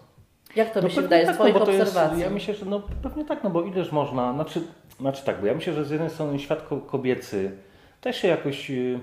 Jak 0.57 0.71
to 0.73 0.83
mi 0.83 0.91
się 0.91 1.01
wydaje 1.01 1.25
z 1.25 1.27
tak, 1.27 1.37
Twoich 1.37 1.55
no 1.55 1.61
to 1.67 1.73
jest- 1.73 1.83
obserwacji? 1.83 2.23
Ja 2.23 2.31
myślę, 2.31 2.55
że 2.55 2.67
no 2.67 2.83
pewnie 3.03 3.25
tak, 3.25 3.45
no 3.45 3.51
bo 3.51 3.63
ileż 3.63 3.93
można, 3.93 4.33
znaczy, 4.33 4.61
znaczy 5.01 5.25
tak, 5.25 5.41
bo 5.41 5.47
ja 5.47 5.55
myślę, 5.55 5.73
że 5.73 5.85
z 5.85 5.91
jednej 5.91 6.11
strony 6.11 6.39
świat 6.39 6.63
ko- 6.63 6.81
kobiecy 6.81 7.51
też 8.01 8.17
się 8.17 8.29
jakoś, 8.29 8.71
y, 8.71 9.01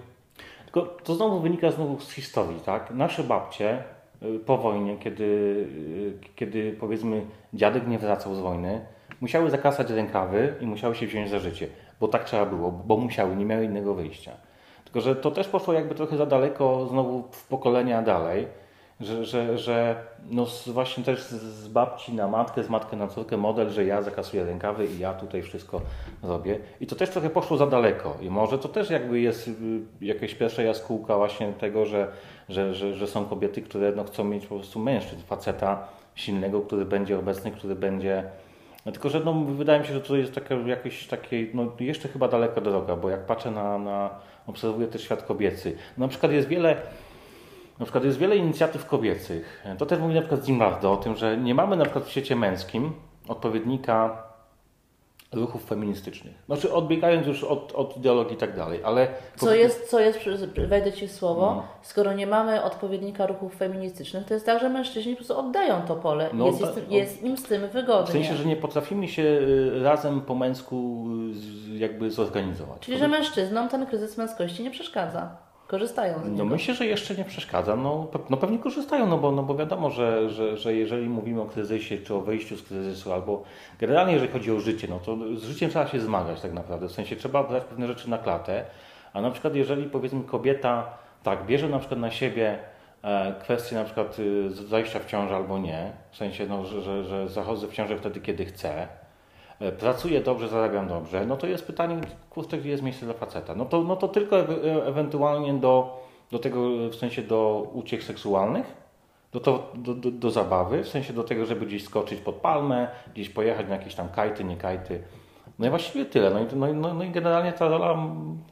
tylko 0.65 0.81
to 0.81 1.15
znowu 1.15 1.39
wynika 1.39 1.71
znowu 1.71 1.99
z 1.99 2.11
historii, 2.11 2.59
tak? 2.59 2.91
Nasze 2.91 3.23
babcie 3.23 3.83
y, 4.23 4.39
po 4.39 4.57
wojnie, 4.57 4.97
kiedy, 4.97 5.23
y, 5.23 6.13
kiedy 6.35 6.77
powiedzmy 6.79 7.25
dziadek 7.53 7.87
nie 7.87 7.99
wracał 7.99 8.35
z 8.35 8.39
wojny, 8.39 8.85
musiały 9.21 9.49
zakasać 9.49 9.89
rękawy 9.89 10.53
i 10.61 10.65
musiały 10.65 10.95
się 10.95 11.07
wziąć 11.07 11.29
za 11.29 11.39
życie, 11.39 11.67
bo 11.99 12.07
tak 12.07 12.23
trzeba 12.23 12.45
było, 12.45 12.71
bo 12.71 12.97
musiały, 12.97 13.35
nie 13.35 13.45
miały 13.45 13.65
innego 13.65 13.93
wyjścia. 13.93 14.31
Tylko, 14.83 15.01
że 15.01 15.15
to 15.15 15.31
też 15.31 15.47
poszło 15.47 15.73
jakby 15.73 15.95
trochę 15.95 16.17
za 16.17 16.25
daleko 16.25 16.87
znowu 16.87 17.23
w 17.31 17.47
pokolenia 17.47 18.01
dalej, 18.01 18.47
że, 18.99 19.25
że, 19.25 19.57
że 19.57 19.95
no 20.29 20.45
właśnie 20.67 21.03
też 21.03 21.23
z 21.23 21.57
z 21.67 21.69
babci 21.69 22.13
na 22.13 22.27
matkę, 22.27 22.63
z 22.63 22.69
matkę 22.69 22.97
na 22.97 23.07
córkę 23.07 23.37
model, 23.37 23.69
że 23.69 23.85
ja 23.85 24.01
zakasuję 24.01 24.45
rękawy 24.45 24.85
i 24.85 24.99
ja 24.99 25.13
tutaj 25.13 25.41
wszystko 25.41 25.81
robię. 26.23 26.59
I 26.81 26.87
to 26.87 26.95
też 26.95 27.09
trochę 27.09 27.29
poszło 27.29 27.57
za 27.57 27.67
daleko. 27.67 28.17
I 28.21 28.29
może 28.29 28.57
to 28.57 28.67
też 28.67 28.89
jakby 28.89 29.19
jest 29.19 29.47
y, 29.47 29.51
jakaś 30.01 30.35
pierwsza 30.35 30.61
jaskółka 30.61 31.17
właśnie 31.17 31.53
tego, 31.53 31.85
że, 31.85 32.07
że, 32.49 32.73
że, 32.73 32.93
że 32.95 33.07
są 33.07 33.25
kobiety, 33.25 33.61
które 33.61 33.91
no 33.91 34.03
chcą 34.03 34.23
mieć 34.23 34.47
po 34.47 34.55
prostu 34.55 34.79
mężczyzn, 34.79 35.21
faceta 35.27 35.87
silnego, 36.15 36.61
który 36.61 36.85
będzie 36.85 37.19
obecny, 37.19 37.51
który 37.51 37.75
będzie 37.75 38.23
no 38.85 38.91
tylko, 38.91 39.09
że 39.09 39.19
no, 39.19 39.33
wydaje 39.33 39.79
mi 39.79 39.87
się, 39.87 39.93
że 39.93 40.01
to 40.01 40.15
jest 40.15 40.33
taka, 40.33 40.55
jakieś 40.55 41.07
takie, 41.07 41.47
no 41.53 41.71
jeszcze 41.79 42.07
chyba 42.07 42.27
daleka 42.27 42.61
droga, 42.61 42.95
bo 42.95 43.09
jak 43.09 43.25
patrzę 43.25 43.51
na, 43.51 43.77
na 43.77 44.09
obserwuję 44.47 44.87
też 44.87 45.03
świat 45.03 45.23
kobiecy. 45.23 45.77
No, 45.97 46.05
na 46.05 46.09
przykład 46.09 46.31
jest 46.31 46.47
wiele, 46.47 46.75
na 47.79 47.85
przykład 47.85 48.03
jest 48.03 48.17
wiele 48.17 48.35
inicjatyw 48.35 48.85
kobiecych. 48.85 49.63
To 49.77 49.85
też 49.85 49.99
mówi 49.99 50.13
na 50.15 50.21
przykład 50.21 50.45
Zimbardo 50.45 50.93
o 50.93 50.97
tym, 50.97 51.15
że 51.15 51.37
nie 51.37 51.55
mamy 51.55 51.77
na 51.77 51.83
przykład 51.83 52.05
w 52.05 52.09
świecie 52.09 52.35
męskim 52.35 52.93
odpowiednika 53.27 54.27
ruchów 55.31 55.65
feministycznych. 55.65 56.35
Znaczy 56.45 56.73
odbiegając 56.73 57.27
już 57.27 57.43
od, 57.43 57.71
od 57.75 57.97
ideologii 57.97 58.33
i 58.33 58.37
tak 58.37 58.55
dalej, 58.55 58.79
ale... 58.83 59.07
Co 59.35 59.53
jest, 59.53 59.89
co 59.89 59.99
jest, 59.99 60.19
wejdę 60.67 60.93
Ci 60.93 61.07
w 61.07 61.11
słowo, 61.11 61.41
No. 61.55 61.63
skoro 61.81 62.13
nie 62.13 62.27
mamy 62.27 62.63
odpowiednika 62.63 63.25
ruchów 63.27 63.55
feministycznych, 63.55 64.25
to 64.25 64.33
jest 64.33 64.45
tak, 64.45 64.61
że 64.61 64.69
mężczyźni 64.69 65.11
po 65.13 65.17
prostu 65.17 65.39
oddają 65.39 65.81
to 65.81 65.95
pole. 65.95 66.29
No, 66.33 66.45
jest, 66.45 66.61
jest, 66.61 66.91
jest 66.91 67.23
im 67.23 67.37
z 67.37 67.43
tym 67.43 67.67
wygodnie. 67.67 68.07
W 68.07 68.25
sensie, 68.25 68.35
że 68.35 68.45
nie 68.45 68.55
potrafimy 68.55 69.07
się 69.07 69.23
y, 69.23 69.83
razem 69.83 70.21
po 70.21 70.35
męsku 70.35 71.05
y, 71.73 71.77
jakby 71.77 72.11
zorganizować. 72.11 72.79
Czyli, 72.79 72.97
że 72.97 73.07
mężczyznom 73.07 73.69
ten 73.69 73.85
kryzys 73.85 74.17
męskości 74.17 74.63
nie 74.63 74.71
przeszkadza. 74.71 75.46
Korzystają 75.67 76.19
z 76.19 76.23
No 76.23 76.29
niego. 76.29 76.45
myślę, 76.45 76.73
że 76.75 76.85
jeszcze 76.85 77.15
nie 77.15 77.23
przeszkadza. 77.25 77.75
No, 77.75 78.07
no 78.29 78.37
pewnie 78.37 78.59
korzystają, 78.59 79.07
no 79.07 79.17
bo, 79.17 79.31
no 79.31 79.43
bo 79.43 79.55
wiadomo, 79.55 79.89
że, 79.89 80.29
że, 80.29 80.57
że 80.57 80.73
jeżeli 80.73 81.09
mówimy 81.09 81.41
o 81.41 81.45
kryzysie, 81.45 81.97
czy 81.97 82.13
o 82.15 82.21
wyjściu 82.21 82.57
z 82.57 82.63
kryzysu, 82.63 83.13
albo 83.13 83.43
generalnie 83.79 84.13
jeżeli 84.13 84.31
chodzi 84.31 84.51
o 84.51 84.59
życie, 84.59 84.87
no 84.89 84.99
to 84.99 85.17
z 85.35 85.43
życiem 85.43 85.69
trzeba 85.69 85.87
się 85.87 85.99
zmagać 85.99 86.41
tak 86.41 86.53
naprawdę. 86.53 86.87
W 86.87 86.91
sensie 86.91 87.15
trzeba 87.15 87.43
brać 87.43 87.63
pewne 87.63 87.87
rzeczy 87.87 88.09
na 88.09 88.17
klatę, 88.17 88.65
a 89.13 89.21
na 89.21 89.31
przykład 89.31 89.55
jeżeli 89.55 89.83
powiedzmy 89.89 90.23
kobieta 90.23 90.89
tak 91.23 91.45
bierze 91.45 91.69
na 91.69 91.79
przykład 91.79 91.99
na 91.99 92.11
siebie 92.11 92.59
e, 93.03 93.35
kwestię 93.41 93.75
na 93.75 93.83
przykład 93.83 94.19
y, 94.19 94.49
zajścia 94.49 94.99
w 94.99 95.05
ciążę 95.05 95.35
albo 95.35 95.57
nie, 95.59 95.91
w 96.11 96.17
sensie, 96.17 96.45
no, 96.47 96.65
że, 96.65 96.81
że, 96.81 97.03
że 97.03 97.29
zachodzę 97.29 97.67
w 97.67 97.73
ciążę 97.73 97.97
wtedy, 97.97 98.19
kiedy 98.21 98.45
chcę, 98.45 98.87
e, 99.59 99.71
pracuję 99.71 100.21
dobrze, 100.21 100.47
zarabiam 100.47 100.87
dobrze, 100.87 101.25
no 101.25 101.37
to 101.37 101.47
jest 101.47 101.67
pytanie, 101.67 102.01
kurczę, 102.29 102.57
gdzie 102.57 102.69
jest 102.69 102.83
miejsce 102.83 103.05
dla 103.05 103.13
faceta? 103.13 103.55
No 103.55 103.65
to, 103.65 103.83
no 103.83 103.95
to 103.95 104.07
tylko 104.07 104.39
e- 104.39 104.85
ewentualnie 104.85 105.53
do, 105.53 106.03
do 106.31 106.39
tego, 106.39 106.89
w 106.89 106.95
sensie 106.95 107.21
do 107.21 107.67
uciech 107.73 108.03
seksualnych, 108.03 108.87
do, 109.31 109.39
to, 109.39 109.71
do, 109.75 109.93
do, 109.93 110.11
do 110.11 110.31
zabawy, 110.31 110.83
w 110.83 110.87
sensie 110.87 111.13
do 111.13 111.23
tego, 111.23 111.45
żeby 111.45 111.65
gdzieś 111.65 111.83
skoczyć 111.83 112.19
pod 112.19 112.35
palmę, 112.35 112.87
gdzieś 113.13 113.29
pojechać 113.29 113.67
na 113.67 113.75
jakieś 113.75 113.95
tam 113.95 114.09
kajty, 114.09 114.43
nie 114.43 114.57
kajty. 114.57 115.03
No 115.59 115.67
i 115.67 115.69
właściwie 115.69 116.05
tyle. 116.05 116.29
No 116.29 116.39
i, 116.39 116.45
no, 116.55 116.73
no, 116.73 116.93
no 116.93 117.03
i 117.03 117.09
generalnie 117.09 117.53
ta 117.53 117.67
rola 117.67 117.97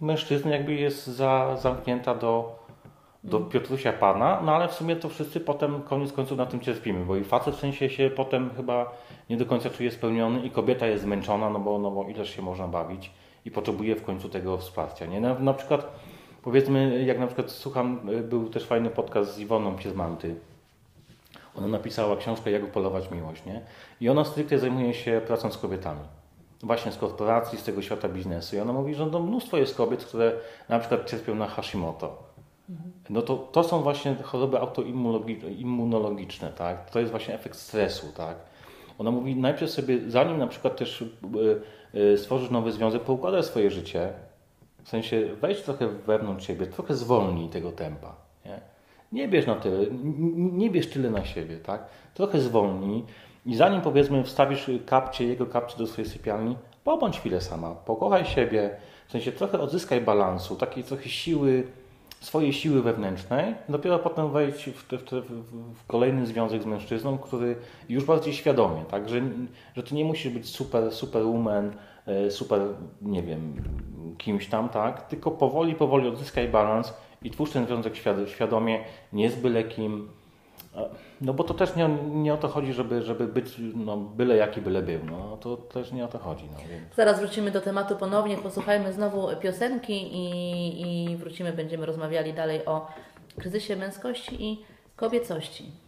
mężczyzny 0.01 0.51
jakby 0.51 0.73
jest 0.73 1.07
za, 1.07 1.55
zamknięta 1.55 2.15
do, 2.15 2.59
do 3.23 3.39
Piotrusia 3.39 3.93
Pana, 3.93 4.41
no 4.45 4.55
ale 4.55 4.67
w 4.67 4.73
sumie 4.73 4.95
to 4.95 5.09
wszyscy 5.09 5.39
potem 5.39 5.81
koniec 5.81 6.13
końców 6.13 6.37
na 6.37 6.45
tym 6.45 6.59
cierpimy, 6.59 7.05
bo 7.05 7.15
i 7.15 7.23
facet 7.23 7.55
w 7.55 7.59
sensie 7.59 7.89
się 7.89 8.09
potem 8.09 8.49
chyba 8.55 8.91
nie 9.29 9.37
do 9.37 9.45
końca 9.45 9.69
czuje 9.69 9.91
spełniony 9.91 10.45
i 10.45 10.51
kobieta 10.51 10.87
jest 10.87 11.03
zmęczona, 11.03 11.49
no 11.49 11.59
bo, 11.59 11.79
no 11.79 11.91
bo 11.91 12.03
ileż 12.03 12.35
się 12.35 12.41
można 12.41 12.67
bawić 12.67 13.11
i 13.45 13.51
potrzebuje 13.51 13.95
w 13.95 14.03
końcu 14.03 14.29
tego 14.29 14.57
wsparcia. 14.57 15.05
Nie? 15.05 15.21
Na, 15.21 15.39
na 15.39 15.53
przykład 15.53 15.91
powiedzmy, 16.45 17.03
jak 17.03 17.19
na 17.19 17.27
przykład 17.27 17.51
słucham, 17.51 18.09
y, 18.09 18.23
był 18.23 18.49
też 18.49 18.65
fajny 18.65 18.89
podcast 18.89 19.33
z 19.33 19.39
Iwoną 19.39 19.75
Piezmanty, 19.75 20.35
ona 21.57 21.67
napisała 21.67 22.17
książkę 22.17 22.51
Jak 22.51 22.63
upolować 22.63 23.11
miłość, 23.11 23.45
nie? 23.45 23.61
I 24.01 24.09
ona 24.09 24.25
stricte 24.25 24.59
zajmuje 24.59 24.93
się 24.93 25.21
pracą 25.27 25.51
z 25.51 25.57
kobietami. 25.57 25.99
Właśnie 26.63 26.91
z 26.91 26.97
korporacji, 26.97 27.57
z 27.57 27.63
tego 27.63 27.81
świata 27.81 28.09
biznesu. 28.09 28.55
I 28.55 28.59
ona 28.59 28.73
mówi, 28.73 28.95
że 28.95 29.05
no 29.05 29.19
mnóstwo 29.19 29.57
jest 29.57 29.75
kobiet, 29.75 30.05
które 30.05 30.31
na 30.69 30.79
przykład 30.79 31.09
cierpią 31.09 31.35
na 31.35 31.47
Hashimoto. 31.47 32.23
No 33.09 33.21
to, 33.21 33.37
to 33.37 33.63
są 33.63 33.81
właśnie 33.81 34.15
choroby 34.23 34.59
autoimmunologiczne, 34.59 36.49
tak? 36.49 36.89
To 36.89 36.99
jest 36.99 37.11
właśnie 37.11 37.33
efekt 37.33 37.57
stresu, 37.57 38.07
tak? 38.17 38.35
Ona 38.97 39.11
mówi, 39.11 39.35
najpierw 39.35 39.71
sobie, 39.71 39.99
zanim 40.07 40.37
na 40.37 40.47
przykład 40.47 40.77
też 40.77 41.01
y, 41.01 41.07
y, 41.95 42.17
stworzysz 42.17 42.49
nowy 42.49 42.71
związek, 42.71 43.01
poukładaj 43.01 43.43
swoje 43.43 43.71
życie, 43.71 44.13
w 44.83 44.89
sensie 44.89 45.29
wejdź 45.41 45.61
trochę 45.61 45.87
wewnątrz 45.87 46.47
siebie, 46.47 46.67
trochę 46.67 46.95
zwolnij 46.95 47.49
tego 47.49 47.71
tempa. 47.71 48.15
Nie, 48.45 48.61
nie 49.11 49.27
bierz 49.27 49.45
na 49.45 49.55
tyle, 49.55 49.85
nie 50.35 50.69
bierz 50.69 50.87
tyle 50.87 51.09
na 51.09 51.25
siebie, 51.25 51.57
tak? 51.57 51.85
Trochę 52.13 52.39
zwolnij 52.39 53.03
i 53.45 53.55
zanim 53.55 53.81
powiedzmy 53.81 54.23
wstawisz 54.23 54.71
kapcie, 54.85 55.25
jego 55.25 55.45
kapcie 55.45 55.77
do 55.77 55.87
swojej 55.87 56.11
sypialni, 56.11 56.57
pobądź 56.83 57.19
chwilę 57.19 57.41
sama, 57.41 57.71
pokochaj 57.71 58.25
siebie, 58.25 58.69
w 59.07 59.11
sensie 59.11 59.31
trochę 59.31 59.59
odzyskaj 59.59 60.01
balansu, 60.01 60.55
takiej 60.55 60.83
trochę 60.83 61.09
siły, 61.09 61.67
swojej 62.21 62.53
siły 62.53 62.81
wewnętrznej, 62.81 63.55
dopiero 63.69 63.99
potem 63.99 64.31
wejdź 64.31 64.65
w, 64.65 64.87
te, 64.87 64.97
w, 64.97 65.03
te, 65.03 65.21
w, 65.21 65.85
kolejny 65.87 66.25
związek 66.25 66.63
z 66.63 66.65
mężczyzną, 66.65 67.17
który 67.17 67.55
już 67.89 68.05
bardziej 68.05 68.33
świadomie, 68.33 68.85
tak? 68.91 69.09
Że, 69.09 69.21
że 69.75 69.83
ty 69.83 69.95
nie 69.95 70.05
musisz 70.05 70.33
być 70.33 70.49
super, 70.49 70.91
superwoman, 70.91 71.71
e, 72.07 72.31
super, 72.31 72.61
nie 73.01 73.23
wiem, 73.23 73.63
kimś 74.17 74.47
tam, 74.47 74.69
tak? 74.69 75.07
Tylko 75.07 75.31
powoli, 75.31 75.75
powoli 75.75 76.07
odzyskaj 76.07 76.47
balans 76.47 76.93
i 77.23 77.31
twórz 77.31 77.51
ten 77.51 77.65
związek 77.65 77.93
świad- 77.95 78.27
świadomie, 78.27 78.83
nie 79.13 79.31
z 79.31 79.35
byle 79.35 79.63
kim. 79.63 80.09
No 81.21 81.33
bo 81.33 81.43
to 81.43 81.53
też 81.53 81.75
nie, 81.75 81.87
nie 82.11 82.33
o 82.33 82.37
to 82.37 82.47
chodzi, 82.47 82.73
żeby, 82.73 83.01
żeby 83.01 83.27
być 83.27 83.55
no, 83.75 83.97
byle 83.97 84.35
jaki, 84.35 84.61
byle 84.61 84.81
był. 84.81 84.99
No, 85.05 85.37
to 85.37 85.57
też 85.57 85.91
nie 85.91 86.05
o 86.05 86.07
to 86.07 86.19
chodzi. 86.19 86.45
No, 86.51 86.57
więc. 86.69 86.95
Zaraz 86.95 87.19
wrócimy 87.19 87.51
do 87.51 87.61
tematu 87.61 87.95
ponownie, 87.95 88.37
posłuchajmy 88.37 88.93
znowu 88.93 89.27
piosenki 89.39 89.93
i, 89.93 91.11
i 91.11 91.17
wrócimy, 91.17 91.53
będziemy 91.53 91.85
rozmawiali 91.85 92.33
dalej 92.33 92.65
o 92.65 92.87
kryzysie 93.39 93.75
męskości 93.75 94.43
i 94.45 94.65
kobiecości. 94.95 95.84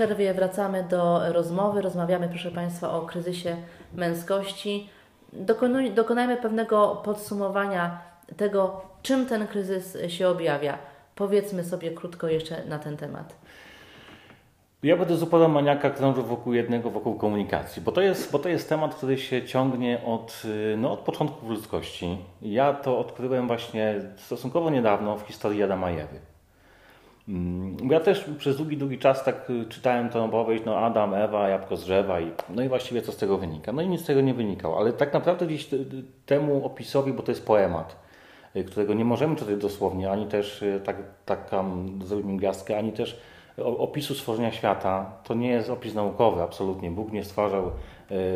Przerwie 0.00 0.34
wracamy 0.34 0.84
do 0.90 1.32
rozmowy. 1.32 1.82
Rozmawiamy, 1.82 2.28
proszę 2.28 2.50
Państwa, 2.50 2.92
o 2.92 3.00
kryzysie 3.00 3.56
męskości. 3.94 4.88
Dokonuj, 5.32 5.90
dokonajmy 5.90 6.36
pewnego 6.36 7.02
podsumowania 7.04 8.00
tego, 8.36 8.80
czym 9.02 9.26
ten 9.26 9.46
kryzys 9.46 9.98
się 10.08 10.28
objawia. 10.28 10.78
Powiedzmy 11.14 11.64
sobie 11.64 11.90
krótko 11.90 12.28
jeszcze 12.28 12.64
na 12.64 12.78
ten 12.78 12.96
temat. 12.96 13.36
Ja 14.82 14.96
będę 14.96 15.16
zupełnie 15.16 15.48
maniaka 15.48 15.90
krążył 15.90 16.24
wokół 16.24 16.52
jednego, 16.52 16.90
wokół 16.90 17.14
komunikacji, 17.14 17.82
bo 17.82 17.92
to 17.92 18.00
jest, 18.00 18.32
bo 18.32 18.38
to 18.38 18.48
jest 18.48 18.68
temat, 18.68 18.94
który 18.94 19.18
się 19.18 19.42
ciągnie 19.42 20.00
od, 20.06 20.42
no, 20.76 20.92
od 20.92 21.00
początków 21.00 21.48
ludzkości. 21.48 22.18
Ja 22.42 22.72
to 22.72 22.98
odkryłem 22.98 23.46
właśnie 23.46 24.00
stosunkowo 24.16 24.70
niedawno 24.70 25.16
w 25.16 25.22
historii 25.22 25.62
Adama 25.62 25.90
i 25.90 25.94
Ewy. 25.94 26.16
Mm, 26.16 26.29
Ja 27.90 28.00
też 28.00 28.24
przez 28.38 28.56
długi, 28.56 28.76
długi 28.76 28.98
czas 28.98 29.24
tak 29.24 29.50
y, 29.50 29.64
czytałem 29.68 30.08
tę 30.08 30.22
opowieść, 30.22 30.64
no 30.66 30.76
Adam, 30.76 31.14
Ewa, 31.14 31.48
jabłko 31.48 31.76
z 31.76 31.84
drzewa 31.84 32.20
i 32.20 32.30
no 32.48 32.62
i 32.62 32.68
właściwie 32.68 33.02
co 33.02 33.12
z 33.12 33.16
tego 33.16 33.38
wynika. 33.38 33.72
No 33.72 33.82
i 33.82 33.88
nic 33.88 34.00
z 34.00 34.06
tego 34.06 34.20
nie 34.20 34.34
wynikało, 34.34 34.78
ale 34.78 34.92
tak 34.92 35.12
naprawdę 35.12 35.46
gdzieś 35.46 35.66
t- 35.66 35.76
temu 36.26 36.66
opisowi, 36.66 37.12
bo 37.12 37.22
to 37.22 37.32
jest 37.32 37.46
poemat, 37.46 37.96
y, 38.56 38.64
którego 38.64 38.94
nie 38.94 39.04
możemy 39.04 39.36
czytać 39.36 39.56
dosłownie, 39.56 40.10
ani 40.10 40.26
też 40.26 40.62
y, 40.62 40.80
tak, 40.84 40.96
tak 41.24 41.50
zrobimy 42.04 42.36
gwiazdkę, 42.36 42.78
ani 42.78 42.92
też 42.92 43.20
opisu 43.78 44.14
stworzenia 44.14 44.52
świata. 44.52 45.12
To 45.24 45.34
nie 45.34 45.48
jest 45.48 45.70
opis 45.70 45.94
naukowy, 45.94 46.42
absolutnie. 46.42 46.90
Bóg 46.90 47.12
nie 47.12 47.24
stwarzał 47.24 47.70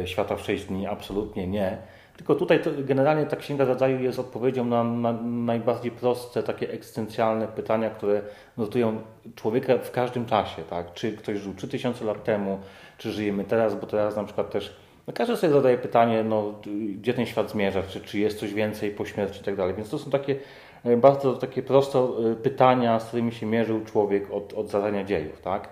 y, 0.02 0.06
świata 0.06 0.36
w 0.36 0.40
6 0.40 0.64
dni, 0.64 0.86
absolutnie 0.86 1.46
nie. 1.46 1.78
Tylko 2.16 2.34
tutaj 2.34 2.60
generalnie 2.78 3.26
ta 3.26 3.36
Księga 3.36 3.64
Rodzaju 3.64 4.00
jest 4.00 4.18
odpowiedzią 4.18 4.64
na, 4.64 4.84
na 4.84 5.12
najbardziej 5.22 5.90
proste, 5.90 6.42
takie 6.42 6.70
egzystencjalne 6.70 7.48
pytania, 7.48 7.90
które 7.90 8.22
notują 8.56 9.00
człowieka 9.34 9.78
w 9.78 9.90
każdym 9.90 10.26
czasie. 10.26 10.62
Tak? 10.62 10.92
Czy 10.94 11.12
ktoś 11.12 11.38
żył 11.38 11.54
3000 11.54 12.04
lat 12.04 12.24
temu, 12.24 12.58
czy 12.98 13.12
żyjemy 13.12 13.44
teraz, 13.44 13.80
bo 13.80 13.86
teraz 13.86 14.16
na 14.16 14.24
przykład 14.24 14.50
też 14.50 14.76
no 15.06 15.12
każdy 15.12 15.36
sobie 15.36 15.52
zadaje 15.52 15.78
pytanie, 15.78 16.24
no, 16.24 16.54
gdzie 17.00 17.14
ten 17.14 17.26
świat 17.26 17.50
zmierza, 17.50 17.82
czy, 17.82 18.00
czy 18.00 18.18
jest 18.18 18.38
coś 18.38 18.54
więcej 18.54 18.90
po 18.90 19.04
śmierci 19.04 19.40
i 19.40 19.44
tak 19.44 19.56
dalej. 19.56 19.74
Więc 19.74 19.90
to 19.90 19.98
są 19.98 20.10
takie 20.10 20.36
e, 20.84 20.96
bardzo 20.96 21.34
takie 21.34 21.62
proste 21.62 22.08
pytania, 22.42 23.00
z 23.00 23.04
którymi 23.04 23.32
się 23.32 23.46
mierzył 23.46 23.84
człowiek 23.84 24.30
od, 24.30 24.52
od 24.52 24.68
zarania 24.68 25.04
dziejów. 25.04 25.40
Tak? 25.40 25.68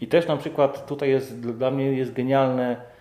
I 0.00 0.06
też 0.06 0.26
na 0.26 0.36
przykład 0.36 0.86
tutaj 0.86 1.10
jest 1.10 1.40
dla 1.40 1.70
mnie 1.70 1.92
jest 1.92 2.12
genialne, 2.12 2.91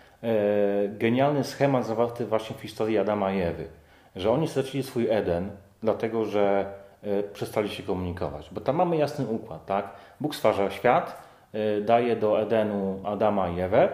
genialny 0.98 1.44
schemat 1.44 1.86
zawarty 1.86 2.26
właśnie 2.26 2.56
w 2.56 2.62
historii 2.62 2.98
Adama 2.98 3.34
i 3.34 3.42
Ewy, 3.42 3.68
że 4.16 4.32
oni 4.32 4.48
stracili 4.48 4.84
swój 4.84 5.08
Eden, 5.10 5.50
dlatego 5.84 6.26
że 6.26 6.66
e, 7.04 7.24
przestali 7.24 7.70
się 7.70 7.84
komunikować. 7.84 8.50
Bo 8.52 8.62
tam 8.62 8.76
mamy 8.76 8.98
jasny 8.98 9.26
układ, 9.26 9.66
tak? 9.66 9.90
Bóg 10.22 10.36
stwarza 10.36 10.72
świat, 10.72 11.22
e, 11.54 11.82
daje 11.82 12.16
do 12.16 12.42
Edenu 12.42 13.00
Adama 13.04 13.50
i 13.50 13.60
Ewę 13.60 13.90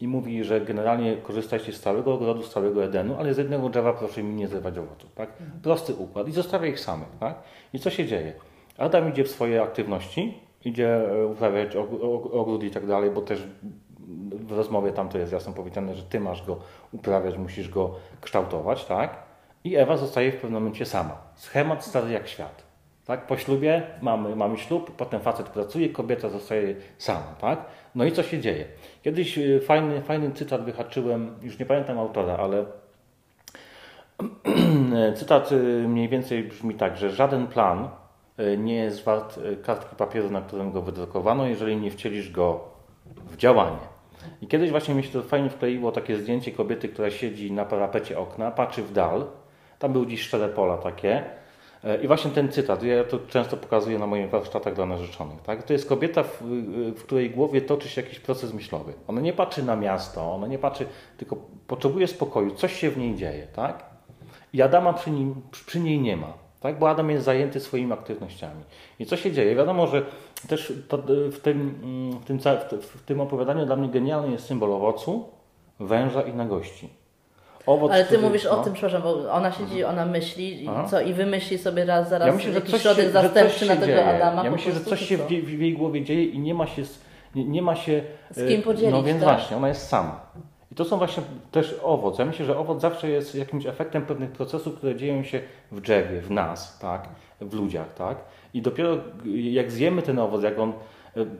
i 0.00 0.08
mówi, 0.08 0.44
że 0.44 0.60
generalnie 0.60 1.16
korzystajcie 1.16 1.72
z 1.72 1.80
całego 1.80 2.14
ogrodu, 2.14 2.42
z 2.42 2.50
całego 2.50 2.84
Edenu, 2.84 3.16
ale 3.18 3.34
z 3.34 3.38
jednego 3.38 3.68
drzewa 3.68 3.92
proszę 3.92 4.22
mi 4.22 4.34
nie 4.34 4.48
zrywać 4.48 4.78
owoców, 4.78 5.12
tak? 5.14 5.28
Prosty 5.62 5.94
układ 5.94 6.28
i 6.28 6.32
zostawia 6.32 6.66
ich 6.66 6.80
samych, 6.80 7.08
tak? 7.20 7.34
I 7.72 7.78
co 7.78 7.90
się 7.90 8.06
dzieje? 8.06 8.32
Adam 8.78 9.08
idzie 9.10 9.24
w 9.24 9.28
swoje 9.30 9.62
aktywności, 9.62 10.40
idzie 10.64 11.10
e, 11.10 11.26
uprawiać 11.26 11.76
og- 11.76 12.00
og- 12.00 12.32
ogród 12.32 12.64
i 12.64 12.70
tak 12.70 12.86
dalej, 12.86 13.10
bo 13.10 13.22
też 13.22 13.46
w 14.46 14.52
rozmowie 14.52 14.92
tam 14.92 15.08
to 15.08 15.18
jest 15.18 15.32
jasno 15.32 15.52
powiedziane, 15.52 15.94
że 15.94 16.02
ty 16.02 16.20
masz 16.20 16.46
go 16.46 16.58
uprawiać, 16.92 17.38
musisz 17.38 17.68
go 17.68 17.94
kształtować, 18.20 18.84
tak? 18.84 19.16
I 19.64 19.76
Ewa 19.76 19.96
zostaje 19.96 20.32
w 20.32 20.34
pewnym 20.34 20.52
momencie 20.52 20.86
sama. 20.86 21.16
Schemat 21.34 21.84
stary 21.84 22.12
jak 22.12 22.28
świat. 22.28 22.66
Tak? 23.06 23.26
Po 23.26 23.36
ślubie 23.36 23.82
mamy, 24.02 24.36
mamy 24.36 24.58
ślub, 24.58 24.90
potem 24.96 25.20
facet 25.20 25.48
pracuje, 25.48 25.88
kobieta 25.88 26.28
zostaje 26.28 26.74
sama, 26.98 27.34
tak? 27.40 27.64
No 27.94 28.04
i 28.04 28.12
co 28.12 28.22
się 28.22 28.40
dzieje? 28.40 28.64
Kiedyś 29.02 29.38
y, 29.38 29.60
fajny, 29.60 30.02
fajny 30.02 30.32
cytat 30.32 30.64
wyhaczyłem, 30.64 31.34
już 31.42 31.58
nie 31.58 31.66
pamiętam 31.66 31.98
autora, 31.98 32.36
ale 32.36 32.64
cytat 35.18 35.52
y, 35.52 35.88
mniej 35.88 36.08
więcej 36.08 36.44
brzmi 36.44 36.74
tak, 36.74 36.96
że 36.96 37.10
żaden 37.10 37.46
plan 37.46 37.88
y, 38.40 38.58
nie 38.58 38.74
jest 38.74 39.04
wart 39.04 39.40
kartki 39.62 39.96
papieru, 39.96 40.30
na 40.30 40.40
którym 40.40 40.72
go 40.72 40.82
wydrukowano, 40.82 41.46
jeżeli 41.46 41.76
nie 41.76 41.90
wcielisz 41.90 42.30
go 42.30 42.64
w 43.30 43.36
działanie. 43.36 43.95
I 44.42 44.46
kiedyś 44.46 44.70
właśnie 44.70 44.94
mi 44.94 45.02
się 45.02 45.08
to 45.08 45.22
fajnie 45.22 45.50
wkleiło 45.50 45.92
takie 45.92 46.16
zdjęcie 46.16 46.52
kobiety, 46.52 46.88
która 46.88 47.10
siedzi 47.10 47.52
na 47.52 47.64
parapecie 47.64 48.18
okna, 48.18 48.50
patrzy 48.50 48.82
w 48.82 48.92
dal. 48.92 49.26
Tam 49.78 49.92
były 49.92 50.06
gdzieś 50.06 50.20
szczere 50.20 50.48
pola 50.48 50.78
takie. 50.78 51.24
E, 51.84 52.02
I 52.02 52.06
właśnie 52.06 52.30
ten 52.30 52.52
cytat, 52.52 52.82
ja 52.82 53.04
to 53.04 53.18
często 53.18 53.56
pokazuję 53.56 53.98
na 53.98 54.06
moich 54.06 54.30
warsztatach 54.30 54.74
dla 54.74 54.86
narzeczonych. 54.86 55.42
Tak? 55.42 55.62
To 55.62 55.72
jest 55.72 55.88
kobieta, 55.88 56.22
w, 56.22 56.42
w 56.96 57.02
której 57.02 57.30
głowie 57.30 57.60
toczy 57.60 57.88
się 57.88 58.00
jakiś 58.00 58.20
proces 58.20 58.54
myślowy. 58.54 58.92
Ona 59.08 59.20
nie 59.20 59.32
patrzy 59.32 59.62
na 59.62 59.76
miasto, 59.76 60.34
ona 60.34 60.46
nie 60.46 60.58
patrzy, 60.58 60.86
tylko 61.16 61.36
potrzebuje 61.66 62.06
spokoju, 62.06 62.50
coś 62.50 62.72
się 62.72 62.90
w 62.90 62.98
niej 62.98 63.14
dzieje. 63.14 63.46
Tak? 63.46 63.84
I 64.52 64.62
Adama 64.62 64.92
przy, 64.92 65.10
nim, 65.10 65.34
przy 65.66 65.80
niej 65.80 66.00
nie 66.00 66.16
ma, 66.16 66.32
tak? 66.60 66.78
bo 66.78 66.90
Adam 66.90 67.10
jest 67.10 67.24
zajęty 67.24 67.60
swoimi 67.60 67.92
aktywnościami. 67.92 68.62
I 68.98 69.06
co 69.06 69.16
się 69.16 69.32
dzieje? 69.32 69.54
Wiadomo, 69.54 69.86
że 69.86 70.06
też 70.46 70.72
to, 70.88 70.98
w, 71.32 71.38
tym, 71.40 71.74
w, 72.22 72.24
tym, 72.26 72.38
w, 72.80 73.02
tym 73.06 73.20
opowiadaniu 73.20 73.66
dla 73.66 73.76
mnie 73.76 73.88
genialny 73.88 74.30
jest 74.32 74.46
symbol 74.46 74.72
owocu, 74.72 75.28
węża 75.80 76.22
i 76.22 76.34
nagości. 76.34 76.88
Owoc, 77.66 77.92
Ale 77.92 78.00
ty 78.04 78.06
który- 78.06 78.22
mówisz 78.22 78.46
o 78.46 78.56
no. 78.56 78.64
tym, 78.64 78.72
przepraszam, 78.72 79.02
bo 79.02 79.32
ona 79.32 79.52
siedzi, 79.52 79.84
ona 79.84 80.06
myśli 80.06 80.66
Aha. 80.70 80.86
co 80.90 81.00
i 81.00 81.12
wymyśli 81.12 81.58
sobie 81.58 81.84
raz 81.84 82.08
zaraz 82.08 82.26
Ja 82.28 82.32
myślę, 82.34 82.50
że 82.52 82.54
jakiś 82.58 82.70
coś 82.70 82.82
środek 82.82 83.04
się, 83.06 83.10
zastępczy 83.10 83.66
na 83.66 83.74
tego 83.74 83.86
dzieje. 83.86 84.04
Adama. 84.16 84.44
Ja 84.44 84.50
myślę, 84.50 84.72
że 84.72 84.80
coś 84.80 85.00
się 85.08 85.16
w, 85.18 85.30
jej- 85.30 85.42
w 85.42 85.60
jej 85.60 85.72
głowie 85.72 86.04
dzieje 86.04 86.24
i 86.24 86.38
nie 86.38 86.54
ma 86.54 86.66
się, 86.66 86.84
z- 86.84 86.98
nie, 87.34 87.44
nie 87.44 87.62
ma 87.62 87.76
się 87.76 88.02
Z 88.30 88.48
kim 88.48 88.60
e, 88.60 88.62
podzielić, 88.62 88.90
No 88.92 89.02
więc 89.02 89.24
tak? 89.24 89.38
właśnie, 89.38 89.56
ona 89.56 89.68
jest 89.68 89.88
sama. 89.88 90.20
To 90.76 90.84
są 90.84 90.98
właśnie 90.98 91.22
też 91.50 91.80
owoc. 91.82 92.18
Ja 92.18 92.24
myślę, 92.24 92.46
że 92.46 92.58
owoc 92.58 92.80
zawsze 92.80 93.10
jest 93.10 93.34
jakimś 93.34 93.66
efektem 93.66 94.06
pewnych 94.06 94.30
procesów, 94.30 94.74
które 94.74 94.96
dzieją 94.96 95.22
się 95.22 95.40
w 95.72 95.80
drzewie, 95.80 96.20
w 96.20 96.30
nas, 96.30 96.78
tak, 96.78 97.08
w 97.40 97.54
ludziach, 97.54 97.94
tak. 97.94 98.18
I 98.54 98.62
dopiero 98.62 98.96
jak 99.34 99.70
zjemy 99.70 100.02
ten 100.02 100.18
owoc, 100.18 100.42
jak 100.42 100.58
on, 100.58 100.72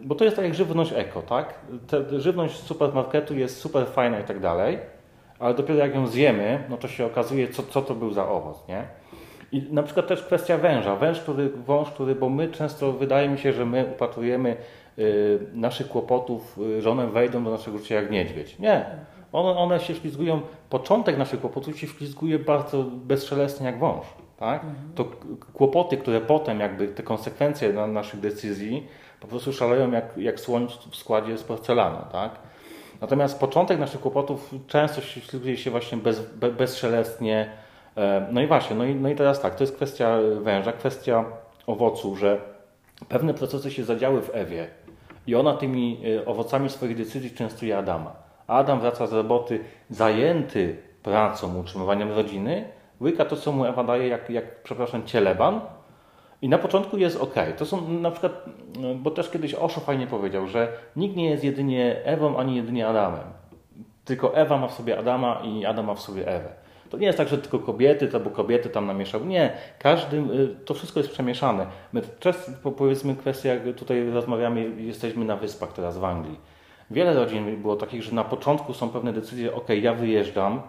bo 0.03 0.14
to 0.14 0.24
jest 0.24 0.37
tak 0.37 0.45
jak 0.45 0.55
żywność 0.55 0.93
eko, 0.97 1.22
tak. 1.22 1.55
Ta 1.87 1.97
żywność 2.18 2.57
z 2.57 2.62
supermarketu 2.62 3.34
jest 3.34 3.61
super 3.61 3.87
fajna 3.87 4.20
i 4.20 4.24
tak 4.24 4.41
dalej, 4.41 4.78
ale 5.39 5.55
dopiero 5.55 5.78
jak 5.78 5.95
ją 5.95 6.07
zjemy, 6.07 6.64
no 6.68 6.76
to 6.76 6.89
się 6.89 7.07
okazuje, 7.07 7.49
co, 7.49 7.62
co 7.62 7.82
to 7.82 7.95
był 7.95 8.12
za 8.12 8.28
owoc, 8.28 8.68
nie? 8.68 8.84
I 9.53 9.62
na 9.70 9.82
przykład 9.82 10.07
też 10.07 10.22
kwestia 10.22 10.59
węża. 10.59 10.97
Węż, 10.97 11.20
który, 11.20 11.49
wąż, 11.49 11.91
który, 11.91 12.14
bo 12.14 12.28
my 12.28 12.49
często 12.49 12.93
wydaje 12.93 13.28
mi 13.28 13.39
się, 13.39 13.53
że 13.53 13.66
my 13.66 13.87
upatrujemy 13.93 14.57
y, 14.99 15.39
naszych 15.53 15.89
kłopotów, 15.89 16.59
y, 17.09 17.11
wejdą 17.12 17.45
do 17.45 17.51
naszego 17.51 17.78
życia 17.78 17.95
jak 17.95 18.11
niedźwiedź. 18.11 18.59
Nie. 18.59 18.87
One, 19.37 19.59
one 19.59 19.80
się 19.80 19.95
ślizgują, 19.95 20.41
początek 20.70 21.18
naszych 21.18 21.41
kłopotów 21.41 21.78
się 21.78 21.87
ślizguje 21.87 22.39
bardzo 22.39 22.82
bezszelestnie 22.82 23.66
jak 23.66 23.78
wąż. 23.78 24.07
Tak? 24.37 24.62
To 24.95 25.05
k- 25.05 25.16
kłopoty, 25.55 25.97
które 25.97 26.20
potem 26.20 26.61
jakby 26.61 26.89
te 26.89 27.03
konsekwencje 27.03 27.72
na 27.72 27.87
naszych 27.87 28.20
decyzji 28.20 28.87
po 29.20 29.26
prostu 29.26 29.53
szaleją 29.53 29.91
jak, 29.93 30.16
jak 30.16 30.41
słoń 30.41 30.68
w 30.91 30.97
składzie 30.97 31.39
z 31.39 31.43
porcelany. 31.43 31.99
Tak? 32.12 32.30
Natomiast 33.01 33.41
początek 33.41 33.78
naszych 33.78 34.01
kłopotów 34.01 34.55
często 34.66 35.01
się 35.01 35.20
ślizguje 35.20 35.57
się 35.57 35.70
właśnie 35.70 35.99
bez, 35.99 36.20
be, 36.34 36.51
bezszelestnie. 36.51 37.51
E, 37.97 38.26
No 38.32 38.41
i 38.41 38.47
właśnie, 38.47 38.76
no 38.76 38.84
i, 38.84 38.95
no 38.95 39.09
i 39.09 39.14
teraz 39.14 39.41
tak, 39.41 39.55
to 39.55 39.62
jest 39.64 39.76
kwestia 39.76 40.18
węża, 40.41 40.72
kwestia 40.72 41.24
owocu, 41.66 42.16
że 42.16 42.41
pewne 43.09 43.34
procesy 43.34 43.70
się 43.70 43.84
zadziały 43.84 44.22
w 44.22 44.30
Ewie 44.34 44.66
i 45.26 45.34
ona 45.34 45.55
tymi 45.55 46.01
e, 46.20 46.26
owocami 46.26 46.68
swoich 46.70 46.97
decyzji 46.97 47.30
częstuje 47.30 47.78
Adama. 47.78 48.26
Adam 48.47 48.80
wraca 48.80 49.07
z 49.07 49.12
roboty 49.12 49.61
zajęty 49.90 50.76
pracą, 51.03 51.59
utrzymywaniem 51.61 52.12
rodziny, 52.12 52.64
łyka 53.01 53.24
to, 53.24 53.36
co 53.36 53.53
mu 53.53 53.64
Ewa 53.64 53.84
daje, 53.84 54.09
jak, 54.09 54.30
jak 54.30 54.62
przepraszam, 54.62 55.05
cieleban 55.05 55.61
i 56.42 56.49
na 56.49 56.59
początku 56.59 56.97
jest 56.99 57.20
ok. 57.20 57.34
To 57.57 57.66
są 57.66 57.88
na 57.88 58.11
przykład, 58.11 58.44
no, 58.80 58.94
bo 58.94 59.11
też 59.11 59.30
kiedyś 59.30 59.55
Osho 59.55 59.80
fajnie 59.80 60.07
powiedział, 60.07 60.47
że 60.47 60.68
nikt 60.97 61.16
nie 61.16 61.30
jest 61.30 61.44
jedynie 61.44 62.05
Ewą, 62.05 62.36
ani 62.36 62.57
jedynie 62.57 62.88
Adamem. 62.88 63.24
Tylko 64.05 64.36
Ewa 64.36 64.59
ma 64.59 64.68
w 64.68 64.72
sobie 64.74 64.99
Adama 64.99 65.42
i 65.44 65.64
Adam 65.64 65.86
ma 65.86 65.94
w 65.94 66.01
sobie 66.01 66.28
Ewę. 66.28 66.49
To 66.90 66.99
nie 66.99 67.07
jest 67.07 67.18
tak, 67.18 67.28
że 67.28 67.38
tylko 67.38 67.59
kobiety, 67.59 68.09
to 68.09 68.20
bo 68.20 68.30
kobiety 68.30 68.68
tam 68.68 68.86
namieszały. 68.86 69.26
Nie, 69.26 69.53
każdy, 69.78 70.16
y, 70.16 70.57
to 70.64 70.74
wszystko 70.74 71.01
jest 71.01 71.11
przemieszane. 71.12 71.66
My 71.92 72.03
po- 72.62 72.72
powiedzmy, 72.72 73.16
kwestia, 73.16 73.49
jak 73.55 73.76
tutaj 73.76 74.11
rozmawiamy, 74.11 74.70
jesteśmy 74.76 75.24
na 75.24 75.36
wyspach 75.36 75.72
teraz 75.72 75.99
w 75.99 76.05
Anglii. 76.05 76.40
Wiele 76.91 77.14
rodzin 77.14 77.62
było 77.62 77.76
takich, 77.76 78.03
że 78.03 78.14
na 78.14 78.24
początku 78.24 78.74
są 78.74 78.89
pewne 78.89 79.12
decyzje, 79.12 79.55
ok, 79.55 79.68
ja 79.82 79.95
wyjeżdżam, 79.95 80.62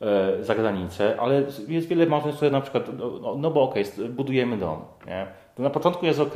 e, 0.00 0.44
za 0.44 0.54
granicę, 0.54 1.16
ale 1.20 1.42
jest 1.68 1.88
wiele 1.88 2.06
małżeństw, 2.06 2.36
które 2.36 2.50
na 2.50 2.60
przykład, 2.60 2.84
no, 2.98 3.34
no 3.38 3.50
bo 3.50 3.62
okej, 3.62 3.84
okay, 3.94 4.08
budujemy 4.08 4.56
dom, 4.56 4.84
nie? 5.06 5.26
To 5.54 5.62
na 5.62 5.70
początku 5.70 6.06
jest 6.06 6.20
ok, 6.20 6.34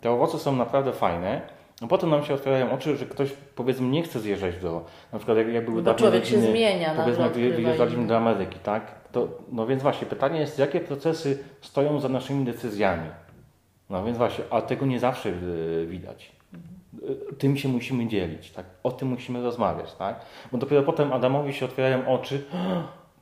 te 0.00 0.10
owoce 0.10 0.38
są 0.38 0.56
naprawdę 0.56 0.92
fajne, 0.92 1.40
a 1.82 1.86
potem 1.86 2.10
nam 2.10 2.24
się 2.24 2.34
otwierają 2.34 2.72
oczy, 2.72 2.96
że 2.96 3.06
ktoś 3.06 3.30
powiedzmy 3.54 3.88
nie 3.88 4.02
chce 4.02 4.20
zjeżdżać 4.20 4.56
do, 4.56 4.84
na 5.12 5.18
przykład 5.18 5.38
jak, 5.38 5.48
jak 5.48 5.64
były 5.64 5.82
Bo 5.82 5.82
dawniej 5.82 5.98
człowiek 5.98 6.24
się 6.24 6.36
rodziny, 6.36 6.52
zmienia, 6.52 6.94
powiedzmy 6.96 7.24
nagle 7.24 7.42
jak 7.42 7.56
wyjeżdżaliśmy 7.56 8.06
do 8.06 8.16
Ameryki, 8.16 8.58
tak? 8.58 8.94
To, 9.12 9.28
no 9.52 9.66
więc 9.66 9.82
właśnie, 9.82 10.06
pytanie 10.06 10.40
jest, 10.40 10.58
jakie 10.58 10.80
procesy 10.80 11.44
stoją 11.60 12.00
za 12.00 12.08
naszymi 12.08 12.44
decyzjami? 12.44 13.08
No 13.90 14.04
więc 14.04 14.18
właśnie, 14.18 14.44
a 14.50 14.62
tego 14.62 14.86
nie 14.86 15.00
zawsze 15.00 15.28
y, 15.28 15.86
widać. 15.86 16.32
Y, 17.30 17.34
tym 17.34 17.56
się 17.56 17.68
musimy 17.68 18.06
dzielić, 18.06 18.50
tak? 18.50 18.66
O 18.82 18.90
tym 18.90 19.08
musimy 19.08 19.42
rozmawiać, 19.42 19.94
tak? 19.94 20.20
Bo 20.52 20.58
dopiero 20.58 20.82
potem 20.82 21.12
Adamowi 21.12 21.52
się 21.52 21.64
otwierają 21.64 22.08
oczy 22.08 22.44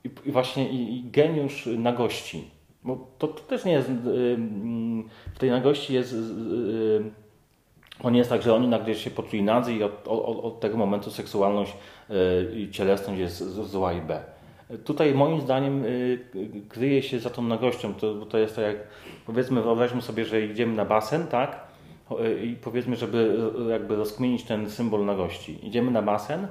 i, 0.04 0.32
właśnie 0.32 0.68
i, 0.68 0.98
i 0.98 1.10
geniusz 1.10 1.68
nagości. 1.78 2.50
Bo 2.84 3.06
to, 3.18 3.28
to 3.28 3.40
też 3.42 3.64
nie 3.64 3.72
jest, 3.72 3.88
y, 3.88 3.92
w 5.34 5.38
tej 5.38 5.50
nagości 5.50 5.94
jest, 5.94 6.12
y, 6.12 6.16
y, 6.16 7.10
to 8.02 8.10
nie 8.10 8.18
jest 8.18 8.30
tak, 8.30 8.42
że 8.42 8.54
oni 8.54 8.68
nagle 8.68 8.94
się 8.94 9.10
poczuli 9.10 9.42
nadzy 9.42 9.72
i 9.72 9.82
od, 9.82 10.08
od, 10.08 10.44
od 10.44 10.60
tego 10.60 10.76
momentu 10.76 11.10
seksualność 11.10 11.72
i 12.56 12.70
cielesność 12.70 13.20
jest 13.20 13.38
zła 13.54 13.92
i 13.92 14.00
B. 14.00 14.22
Tutaj 14.84 15.14
moim 15.14 15.40
zdaniem 15.40 15.84
kryje 16.68 17.02
się 17.02 17.20
za 17.20 17.30
tą 17.30 17.42
nagością, 17.42 17.94
to, 17.94 18.26
to 18.26 18.38
jest 18.38 18.56
tak 18.56 18.64
jak, 18.64 18.76
powiedzmy, 19.26 19.62
wyobraźmy 19.62 20.02
sobie, 20.02 20.24
że 20.24 20.46
idziemy 20.46 20.76
na 20.76 20.84
basen, 20.84 21.26
tak? 21.26 21.71
I 22.42 22.56
powiedzmy, 22.56 22.96
żeby 22.96 23.38
jakby 23.70 23.96
rozkminić 23.96 24.42
ten 24.44 24.70
symbol 24.70 25.04
nagości. 25.04 25.66
Idziemy 25.66 25.90
na 25.90 26.02
basen, 26.02 26.46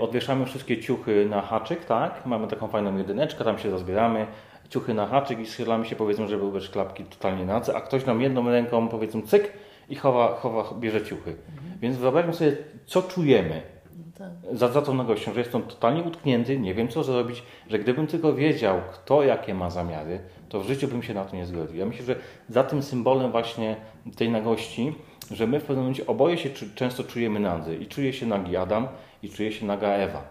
odwieszamy 0.00 0.46
wszystkie 0.46 0.78
ciuchy 0.78 1.26
na 1.30 1.42
haczyk, 1.42 1.84
tak? 1.84 2.26
Mamy 2.26 2.46
taką 2.46 2.68
fajną 2.68 2.96
jedyneczkę, 2.96 3.44
tam 3.44 3.58
się 3.58 3.70
rozbieramy, 3.70 4.26
ciuchy 4.68 4.94
na 4.94 5.06
haczyk 5.06 5.38
i 5.38 5.46
schylamy 5.46 5.84
się 5.84 5.96
powiedzmy, 5.96 6.28
żeby 6.28 6.44
ubrać 6.44 6.68
klapki 6.68 7.04
totalnie 7.04 7.44
na 7.44 7.60
a 7.74 7.80
ktoś 7.80 8.06
nam 8.06 8.20
jedną 8.20 8.50
ręką 8.50 8.88
powiedzmy 8.88 9.22
cyk 9.22 9.52
i 9.88 9.96
chowa, 9.96 10.34
chowa 10.34 10.74
bierze 10.78 11.04
ciuchy. 11.04 11.30
Mhm. 11.30 11.78
Więc 11.80 11.96
wyobraźmy 11.96 12.32
sobie, 12.32 12.56
co 12.86 13.02
czujemy 13.02 13.62
no 13.98 14.04
tak. 14.18 14.56
za, 14.56 14.68
za 14.68 14.82
tą 14.82 14.94
nagością, 14.94 15.32
że 15.32 15.40
jestem 15.40 15.62
totalnie 15.62 16.02
utknięty, 16.02 16.58
nie 16.58 16.74
wiem 16.74 16.88
co 16.88 17.04
zrobić, 17.04 17.42
że 17.68 17.78
gdybym 17.78 18.06
tylko 18.06 18.34
wiedział, 18.34 18.80
kto 18.92 19.22
jakie 19.22 19.54
ma 19.54 19.70
zamiary, 19.70 20.20
to 20.48 20.60
w 20.60 20.66
życiu 20.66 20.88
bym 20.88 21.02
się 21.02 21.14
na 21.14 21.24
to 21.24 21.36
nie 21.36 21.46
zgodził. 21.46 21.76
Ja 21.76 21.86
myślę, 21.86 22.04
że 22.04 22.16
za 22.48 22.64
tym 22.64 22.82
symbolem 22.82 23.30
właśnie 23.30 23.76
tej 24.16 24.30
nagości, 24.30 24.94
że 25.30 25.46
my 25.46 25.60
w 25.60 25.62
pewnym 25.62 25.78
momencie 25.78 26.06
oboje 26.06 26.38
się 26.38 26.50
często 26.74 27.04
czujemy 27.04 27.40
nadzy 27.40 27.76
i 27.76 27.86
czuje 27.86 28.12
się 28.12 28.26
nagi 28.26 28.56
Adam 28.56 28.88
i 29.22 29.28
czuje 29.28 29.52
się 29.52 29.66
naga 29.66 29.88
Ewa. 29.88 30.22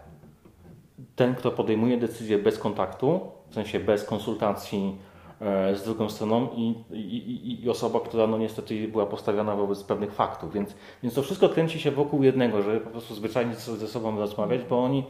Ten, 1.15 1.35
kto 1.35 1.51
podejmuje 1.51 1.97
decyzję 1.97 2.37
bez 2.37 2.57
kontaktu, 2.57 3.19
w 3.49 3.53
sensie 3.53 3.79
bez 3.79 4.03
konsultacji 4.03 4.97
e, 5.41 5.75
z 5.75 5.83
drugą 5.83 6.09
stroną 6.09 6.49
i, 6.55 6.75
i, 6.91 7.63
i, 7.63 7.69
osoba, 7.69 7.99
która 7.99 8.27
no 8.27 8.37
niestety 8.37 8.87
była 8.87 9.05
postawiona 9.05 9.55
wobec 9.55 9.83
pewnych 9.83 10.13
faktów. 10.13 10.53
Więc, 10.53 10.75
więc 11.03 11.15
to 11.15 11.23
wszystko 11.23 11.49
kręci 11.49 11.79
się 11.79 11.91
wokół 11.91 12.23
jednego, 12.23 12.61
żeby 12.61 12.79
po 12.79 12.89
prostu 12.89 13.15
zwyczajnie 13.15 13.55
ze 13.55 13.87
sobą 13.87 14.17
rozmawiać, 14.17 14.61
bo 14.69 14.83
oni 14.83 15.03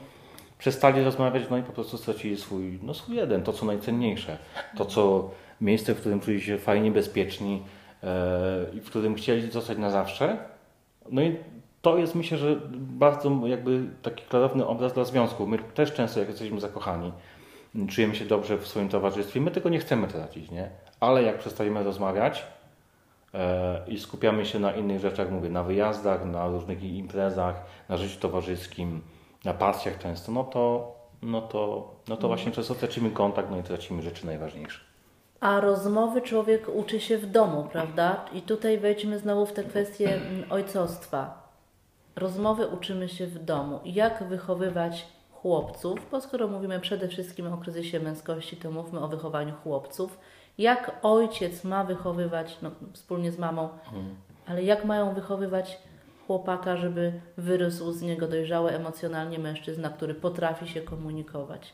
przestali 0.58 1.04
rozmawiać, 1.04 1.44
no 1.50 1.58
i 1.58 1.64
po 1.64 1.72
prostu 1.72 1.98
stracili 1.98 2.38
swój, 2.38 2.80
no 2.84 2.94
swój 2.94 3.16
jeden, 3.16 3.44
to 3.44 3.54
co 3.54 3.66
najcenniejsze, 3.66 4.38
to 4.78 4.86
co 4.86 5.30
miejsce, 5.62 5.96
w 5.96 6.00
którym 6.00 6.20
czuli 6.20 6.42
się 6.42 6.58
fajnie, 6.58 6.92
bezpieczni 6.92 7.64
i 8.74 8.80
w 8.80 8.86
którym 8.86 9.16
chcieli 9.16 9.52
zostać 9.52 9.78
na 9.78 9.90
zawsze. 9.90 10.38
No 11.12 11.22
i 11.22 11.38
to 11.82 11.98
jest 11.98 12.16
myślę, 12.16 12.38
że 12.38 12.56
bardzo 12.74 13.48
jakby 13.48 13.86
taki 14.02 14.24
klarowny 14.26 14.68
obraz 14.68 14.94
dla 14.94 15.04
związku. 15.04 15.48
My 15.48 15.58
też 15.58 15.94
często 15.94 16.20
jak 16.20 16.30
jesteśmy 16.30 16.60
zakochani, 16.60 17.12
czujemy 17.90 18.16
się 18.16 18.26
dobrze 18.26 18.58
w 18.58 18.68
swoim 18.68 18.90
towarzystwie. 18.90 19.42
My 19.42 19.52
tego 19.52 19.70
nie 19.70 19.80
chcemy 19.80 20.08
tracić, 20.08 20.52
nie? 20.52 20.70
Ale 21.00 21.24
jak 21.24 21.38
przestajemy 21.38 21.84
rozmawiać 21.84 22.46
e, 23.34 23.82
i 23.88 24.00
skupiamy 24.00 24.46
się 24.46 24.60
na 24.60 24.72
innych 24.72 25.00
rzeczach, 25.00 25.32
mówię, 25.32 25.50
na 25.50 25.64
wyjazdach, 25.64 26.26
na 26.26 26.48
różnych 26.48 26.84
imprezach, 26.84 27.64
na 27.90 27.98
życiu 27.98 28.20
towarzyskim, 28.20 29.02
na 29.46 29.54
pasjach 29.54 29.98
często, 29.98 30.32
no 30.32 30.44
to, 30.44 30.96
no 31.22 31.42
to, 31.42 31.92
no 32.08 32.18
to 32.18 32.28
właśnie 32.28 32.52
często 32.52 32.76
tracimy 32.76 33.12
kontakt, 33.12 33.52
no 33.52 33.58
i 33.58 33.64
tracimy 33.64 34.02
rzeczy 34.02 34.26
najważniejsze. 34.26 34.89
A 35.40 35.60
rozmowy 35.60 36.22
człowiek 36.22 36.70
uczy 36.76 37.00
się 37.00 37.18
w 37.18 37.26
domu, 37.26 37.68
prawda? 37.72 38.26
I 38.34 38.42
tutaj 38.42 38.78
wejdźmy 38.78 39.20
znowu 39.20 39.46
w 39.46 39.54
te 39.54 39.64
kwestie 39.64 40.16
mm, 40.16 40.52
ojcostwa. 40.52 41.50
Rozmowy 42.16 42.68
uczymy 42.68 43.10
się 43.10 43.28
w 43.28 43.46
domu. 43.46 43.80
Jak 43.86 44.24
wychowywać 44.24 45.08
chłopców, 45.32 46.00
bo 46.12 46.22
skoro 46.22 46.48
mówimy 46.48 46.80
przede 46.80 47.08
wszystkim 47.08 47.54
o 47.54 47.58
kryzysie 47.58 48.00
męskości, 48.00 48.58
to 48.58 48.72
mówmy 48.72 49.00
o 49.00 49.08
wychowaniu 49.08 49.54
chłopców. 49.64 50.20
Jak 50.58 51.00
ojciec 51.02 51.64
ma 51.64 51.84
wychowywać, 51.84 52.58
no, 52.62 52.72
wspólnie 52.94 53.32
z 53.32 53.40
mamą, 53.40 53.70
mhm. 53.86 54.16
ale 54.48 54.64
jak 54.64 54.86
mają 54.86 55.14
wychowywać 55.14 55.78
chłopaka, 56.28 56.78
żeby 56.78 57.22
wyrósł 57.38 57.92
z 57.92 58.02
niego 58.02 58.28
dojrzały 58.28 58.72
emocjonalnie 58.72 59.40
mężczyzna, 59.40 59.90
który 59.90 60.14
potrafi 60.14 60.68
się 60.68 60.82
komunikować? 60.82 61.74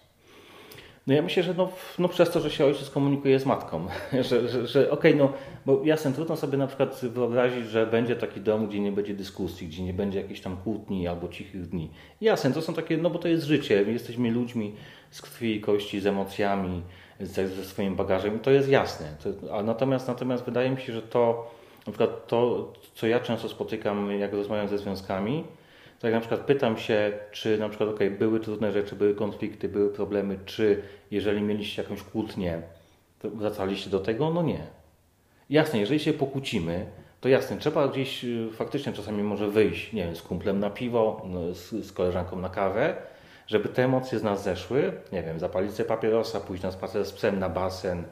No 1.07 1.13
ja 1.13 1.21
myślę, 1.21 1.43
że 1.43 1.53
no, 1.53 1.69
no 1.99 2.09
przez 2.09 2.31
to, 2.31 2.39
że 2.39 2.51
się 2.51 2.65
ojciec 2.65 2.89
komunikuje 2.89 3.39
z 3.39 3.45
matką, 3.45 3.87
że, 4.29 4.49
że, 4.49 4.67
że 4.67 4.91
okej, 4.91 5.13
okay, 5.13 5.15
no 5.15 5.33
bo 5.65 5.81
jasne, 5.83 6.13
trudno 6.13 6.35
sobie 6.35 6.57
na 6.57 6.67
przykład 6.67 7.01
wyobrazić, 7.03 7.67
że 7.67 7.87
będzie 7.87 8.15
taki 8.15 8.41
dom, 8.41 8.67
gdzie 8.67 8.79
nie 8.79 8.91
będzie 8.91 9.13
dyskusji, 9.13 9.67
gdzie 9.67 9.83
nie 9.83 9.93
będzie 9.93 10.21
jakichś 10.21 10.41
tam 10.41 10.57
kłótni 10.57 11.07
albo 11.07 11.27
cichych 11.27 11.69
dni. 11.69 11.89
Jasne, 12.21 12.51
to 12.51 12.61
są 12.61 12.73
takie, 12.73 12.97
no 12.97 13.09
bo 13.09 13.19
to 13.19 13.27
jest 13.27 13.45
życie, 13.45 13.83
my 13.85 13.91
jesteśmy 13.91 14.31
ludźmi 14.31 14.75
z 15.11 15.21
krwi 15.21 15.55
i 15.55 15.61
kości, 15.61 15.99
z 15.99 16.05
emocjami, 16.05 16.81
ze, 17.19 17.47
ze 17.47 17.63
swoim 17.63 17.95
bagażem 17.95 18.39
to 18.39 18.51
jest 18.51 18.69
jasne. 18.69 19.07
To, 19.23 19.57
a 19.57 19.63
natomiast, 19.63 20.07
natomiast 20.07 20.43
wydaje 20.43 20.69
mi 20.69 20.81
się, 20.81 20.93
że 20.93 21.01
to, 21.01 21.51
na 21.87 21.93
przykład 21.93 22.27
to, 22.27 22.73
co 22.93 23.07
ja 23.07 23.19
często 23.19 23.49
spotykam, 23.49 24.11
jak 24.11 24.33
rozmawiam 24.33 24.67
ze 24.67 24.77
związkami, 24.77 25.43
tak 25.99 26.13
na 26.13 26.19
przykład 26.19 26.41
pytam 26.41 26.77
się, 26.77 27.13
czy 27.31 27.57
na 27.57 27.69
przykład 27.69 27.89
okay, 27.89 28.11
były 28.11 28.39
trudne 28.39 28.71
rzeczy, 28.71 28.95
były 28.95 29.15
konflikty, 29.15 29.69
były 29.69 29.89
problemy, 29.89 30.39
czy 30.45 30.81
jeżeli 31.11 31.41
mieliście 31.41 31.81
jakąś 31.81 32.03
kłótnię, 32.03 32.61
to 33.19 33.29
wracaliście 33.29 33.89
do 33.89 33.99
tego? 33.99 34.29
No 34.29 34.43
nie. 34.43 34.67
Jasne, 35.49 35.79
jeżeli 35.79 35.99
się 35.99 36.13
pokłócimy, 36.13 36.85
to 37.21 37.29
jasne, 37.29 37.57
trzeba 37.57 37.87
gdzieś 37.87 38.25
y, 38.25 38.49
faktycznie 38.53 38.93
czasami 38.93 39.23
może 39.23 39.49
wyjść, 39.49 39.93
nie 39.93 40.05
wiem, 40.05 40.15
z 40.15 40.21
kumplem 40.21 40.59
na 40.59 40.69
piwo, 40.69 41.21
no, 41.25 41.53
z, 41.53 41.69
z 41.71 41.91
koleżanką 41.91 42.39
na 42.39 42.49
kawę, 42.49 42.95
żeby 43.47 43.69
te 43.69 43.83
emocje 43.83 44.19
z 44.19 44.23
nas 44.23 44.43
zeszły, 44.43 44.93
nie 45.11 45.23
wiem, 45.23 45.39
zapalić 45.39 45.71
sobie 45.71 45.89
papierosa, 45.89 46.39
pójść 46.39 46.63
na 46.63 46.71
spacer 46.71 47.05
z 47.05 47.11
psem, 47.11 47.39
na 47.39 47.49
basen, 47.49 48.03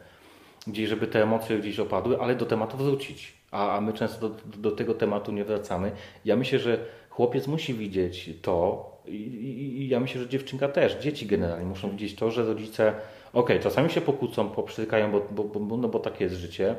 gdzieś, 0.68 0.90
żeby 0.90 1.08
te 1.08 1.24
emocje 1.24 1.60
gdzieś 1.60 1.80
opadły, 1.80 2.22
ale 2.22 2.36
do 2.36 2.46
tematu 2.46 2.78
wrócić. 2.78 3.34
A, 3.52 3.78
a 3.78 3.82
my 3.82 3.94
często 3.94 4.30
do, 4.30 4.36
do 4.58 4.72
tego 4.72 4.94
tematu 4.94 5.32
nie 5.32 5.46
wracamy. 5.46 5.92
Ja 6.26 6.36
myślę, 6.36 6.60
że 6.60 6.78
chłopiec 7.16 7.48
musi 7.48 7.74
widzieć 7.74 8.30
to 8.42 8.86
i, 9.08 9.88
ja 9.90 10.00
myślę, 10.00 10.22
że 10.22 10.30
dziewczynka 10.30 10.68
też, 10.68 10.96
dzieci 10.96 11.26
generalnie 11.26 11.66
muszą 11.66 11.90
widzieć 11.90 12.16
to, 12.16 12.32
że 12.32 12.46
rodzice, 12.46 12.88
okej, 13.34 13.58
okay, 13.58 13.60
czasami 13.60 13.90
się 13.90 14.02
pokłócą, 14.02 14.50
poprzytykają, 14.50 15.12
bo, 15.12 15.22
bo, 15.32 15.60
bo, 15.60 15.78
no 15.78 15.88
bo 15.88 16.00
takie 16.00 16.24
jest 16.24 16.36
życie, 16.36 16.76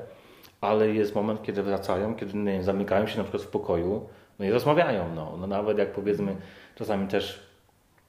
ale 0.60 0.88
jest 0.88 1.14
moment, 1.14 1.42
kiedy 1.42 1.62
wracają, 1.62 2.14
kiedy 2.14 2.38
nie, 2.38 2.62
zamykają 2.62 3.06
się 3.06 3.18
na 3.18 3.24
przykład 3.24 3.42
w 3.42 3.48
pokoju, 3.48 4.08
no 4.38 4.44
i 4.44 4.50
rozmawiają, 4.50 5.14
no, 5.14 5.36
no 5.40 5.46
nawet 5.46 5.78
jak 5.78 5.92
powiedzmy, 5.92 6.36
czasami 6.76 7.08
też 7.08 7.40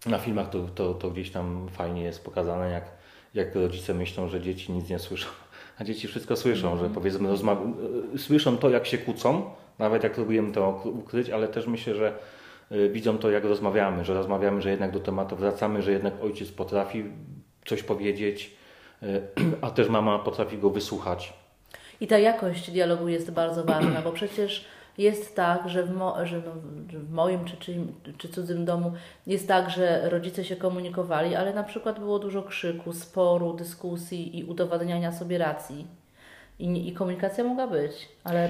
na 0.06 0.18
filmach 0.18 0.50
to, 0.50 0.60
to, 0.76 0.94
to 0.94 1.10
gdzieś 1.10 1.32
tam 1.32 1.68
fajnie 1.72 2.04
jest 2.04 2.26
pokazane, 2.26 2.72
jak, 2.72 2.84
jak 3.34 3.56
rodzice 3.56 3.94
myślą, 3.94 4.28
że 4.28 4.42
dzieci 4.42 4.72
nic 4.72 4.90
nie 4.90 5.00
słyszą, 5.00 5.28
a 5.80 5.84
dzieci 5.84 6.08
wszystko 6.08 6.36
słyszą, 6.36 6.68
mm 6.68 6.80
-hmm. 6.80 6.88
że 6.88 6.94
powiedzmy 6.94 7.30
rozmawia, 7.30 7.62
słyszą 8.18 8.58
to, 8.58 8.70
jak 8.70 8.86
się 8.86 8.98
kłócą, 8.98 9.52
nawet 9.80 10.04
jak 10.04 10.14
próbujemy 10.14 10.52
to 10.52 10.82
ukryć, 10.86 11.30
ale 11.30 11.48
też 11.48 11.68
myślę, 11.68 11.96
że 11.96 12.14
y, 12.72 12.90
widzą 12.90 13.18
to, 13.18 13.30
jak 13.30 13.44
rozmawiamy, 13.44 14.06
że 14.06 14.14
rozmawiamy, 14.14 14.62
że 14.62 14.72
jednak 14.72 14.92
do 14.92 15.00
tematu 15.00 15.36
wracamy, 15.36 15.82
że 15.82 15.92
jednak 15.92 16.14
ojciec 16.24 16.52
potrafi 16.52 17.04
coś 17.66 17.84
powiedzieć, 17.84 18.56
y, 19.04 19.22
a 19.62 19.72
też 19.72 19.90
mama 19.90 20.20
potrafi 20.20 20.58
go 20.58 20.70
wysłuchać. 20.70 21.34
I 22.02 22.08
ta 22.08 22.18
jakość 22.18 22.72
dialogu 22.72 23.08
jest 23.08 23.32
bardzo 23.32 23.64
ważna, 23.64 24.02
bo 24.02 24.12
przecież 24.12 24.66
jest 24.98 25.36
tak, 25.36 25.70
że 25.70 25.84
w, 25.84 25.96
mo, 25.96 26.26
że 26.26 26.42
no, 26.46 26.52
w 27.00 27.12
moim 27.12 27.46
czy, 27.46 27.58
czy, 27.58 27.74
czy 28.18 28.30
cudzym 28.30 28.66
domu 28.66 28.94
jest 29.28 29.48
tak, 29.48 29.70
że 29.70 30.10
rodzice 30.10 30.44
się 30.44 30.56
komunikowali, 30.56 31.36
ale 31.36 31.54
na 31.54 31.64
przykład 31.64 32.00
było 32.00 32.20
dużo 32.20 32.44
krzyku, 32.44 32.94
sporu, 32.94 33.54
dyskusji 33.54 34.40
i 34.40 34.44
udowadniania 34.44 35.12
sobie 35.12 35.38
racji. 35.38 35.88
I, 36.60 36.88
I, 36.88 36.94
komunikacja 36.94 37.44
mogła 37.44 37.68
być, 37.68 38.10
ale, 38.24 38.50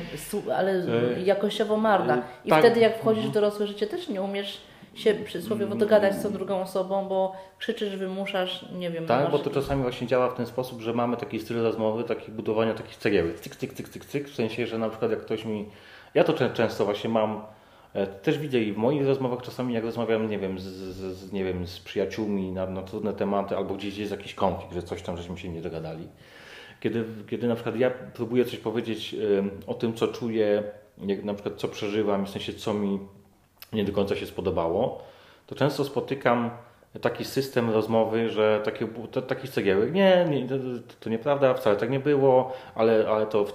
ale 0.56 0.72
e, 0.72 1.22
jakościowo 1.22 1.78
marna. 1.78 2.22
I 2.46 2.50
tak. 2.50 2.60
wtedy, 2.60 2.80
jak 2.80 2.98
wchodzisz 2.98 3.28
w 3.28 3.32
dorosłe 3.32 3.68
życie, 3.68 3.88
też 3.88 4.10
nie 4.10 4.22
umiesz 4.22 4.62
się 4.96 5.14
przysłowiowo 5.14 5.72
mm. 5.72 5.80
dogadać 5.80 6.16
z 6.16 6.24
tą 6.24 6.32
drugą 6.32 6.62
osobą, 6.62 7.08
bo 7.08 7.36
krzyczysz, 7.60 7.96
wymuszasz, 7.96 8.66
nie 8.74 8.92
wiem. 8.92 9.06
Tak, 9.06 9.32
bo 9.32 9.40
to 9.40 9.50
czasami 9.50 9.82
właśnie 9.82 10.08
działa 10.08 10.30
w 10.30 10.36
ten 10.36 10.46
sposób, 10.46 10.82
że 10.82 10.94
mamy 10.94 11.18
taki 11.18 11.40
styl 11.40 11.62
rozmowy, 11.62 12.04
taki 12.04 12.32
budowania 12.32 12.74
takich 12.74 12.96
cegiełek, 12.98 13.40
cyk, 13.40 13.56
cyk, 13.56 13.74
cyk, 13.74 13.90
cyk, 13.90 14.06
cyk, 14.06 14.30
w 14.30 14.36
sensie, 14.36 14.68
że 14.68 14.78
na 14.78 14.90
przykład 14.90 15.12
jak 15.12 15.22
ktoś 15.22 15.46
mi, 15.46 15.66
ja 16.14 16.24
to 16.24 16.50
często 16.50 16.86
właśnie 16.86 17.10
mam, 17.10 17.42
e, 17.94 18.08
też 18.08 18.38
widzę 18.38 18.60
i 18.60 18.74
w 18.74 18.78
moich 18.78 19.06
rozmowach 19.06 19.42
czasami 19.42 19.74
jak 19.74 19.84
rozmawiam, 19.84 20.30
nie 20.30 20.40
wiem, 20.40 20.60
z, 20.60 20.64
z 20.64 21.32
nie 21.32 21.44
wiem, 21.44 21.68
z 21.68 21.80
przyjaciółmi 21.80 22.52
na, 22.52 22.66
na 22.66 22.82
trudne 22.82 23.14
tematy, 23.14 23.58
albo 23.58 23.76
gdzieś 23.76 23.98
jest 23.98 24.12
jakiś 24.12 24.34
konflikt, 24.34 24.74
że 24.74 24.84
coś 24.84 25.02
tam 25.02 25.18
żeśmy 25.18 25.38
się 25.38 25.50
nie 25.50 25.62
dogadali 25.62 26.08
kiedy, 26.86 27.06
kiedy 27.30 27.48
na 27.48 27.56
przykład 27.56 27.76
ja 27.76 27.92
próbuję 28.14 28.46
coś 28.46 28.58
powiedzieć 28.58 29.16
o 29.68 29.74
tym, 29.74 29.94
co 29.94 30.08
czuję, 30.08 30.64
jak 31.06 31.24
na 31.24 31.34
przykład 31.34 31.56
co 31.56 31.68
przeżywam, 31.68 32.26
w 32.26 32.30
sensie 32.30 32.54
co 32.54 32.74
mi 32.74 33.00
nie 33.74 33.84
do 33.84 33.92
końca 33.92 34.16
się 34.16 34.26
spodobało, 34.26 35.02
to 35.48 35.56
często 35.56 35.84
spotykam 35.84 36.52
taki 37.02 37.26
system 37.26 37.70
rozmowy, 37.70 38.30
że 38.30 38.62
takie, 38.66 38.88
to, 39.12 39.22
takich 39.22 39.50
cegiełek, 39.50 39.94
nie, 39.94 40.26
nie 40.30 40.48
to, 41.00 41.10
nieprawda, 41.10 41.54
wcale 41.54 41.76
tak 41.76 41.90
nie 41.90 42.00
było, 42.00 42.54
ale, 42.76 43.06
ale 43.10 43.26
to, 43.26 43.46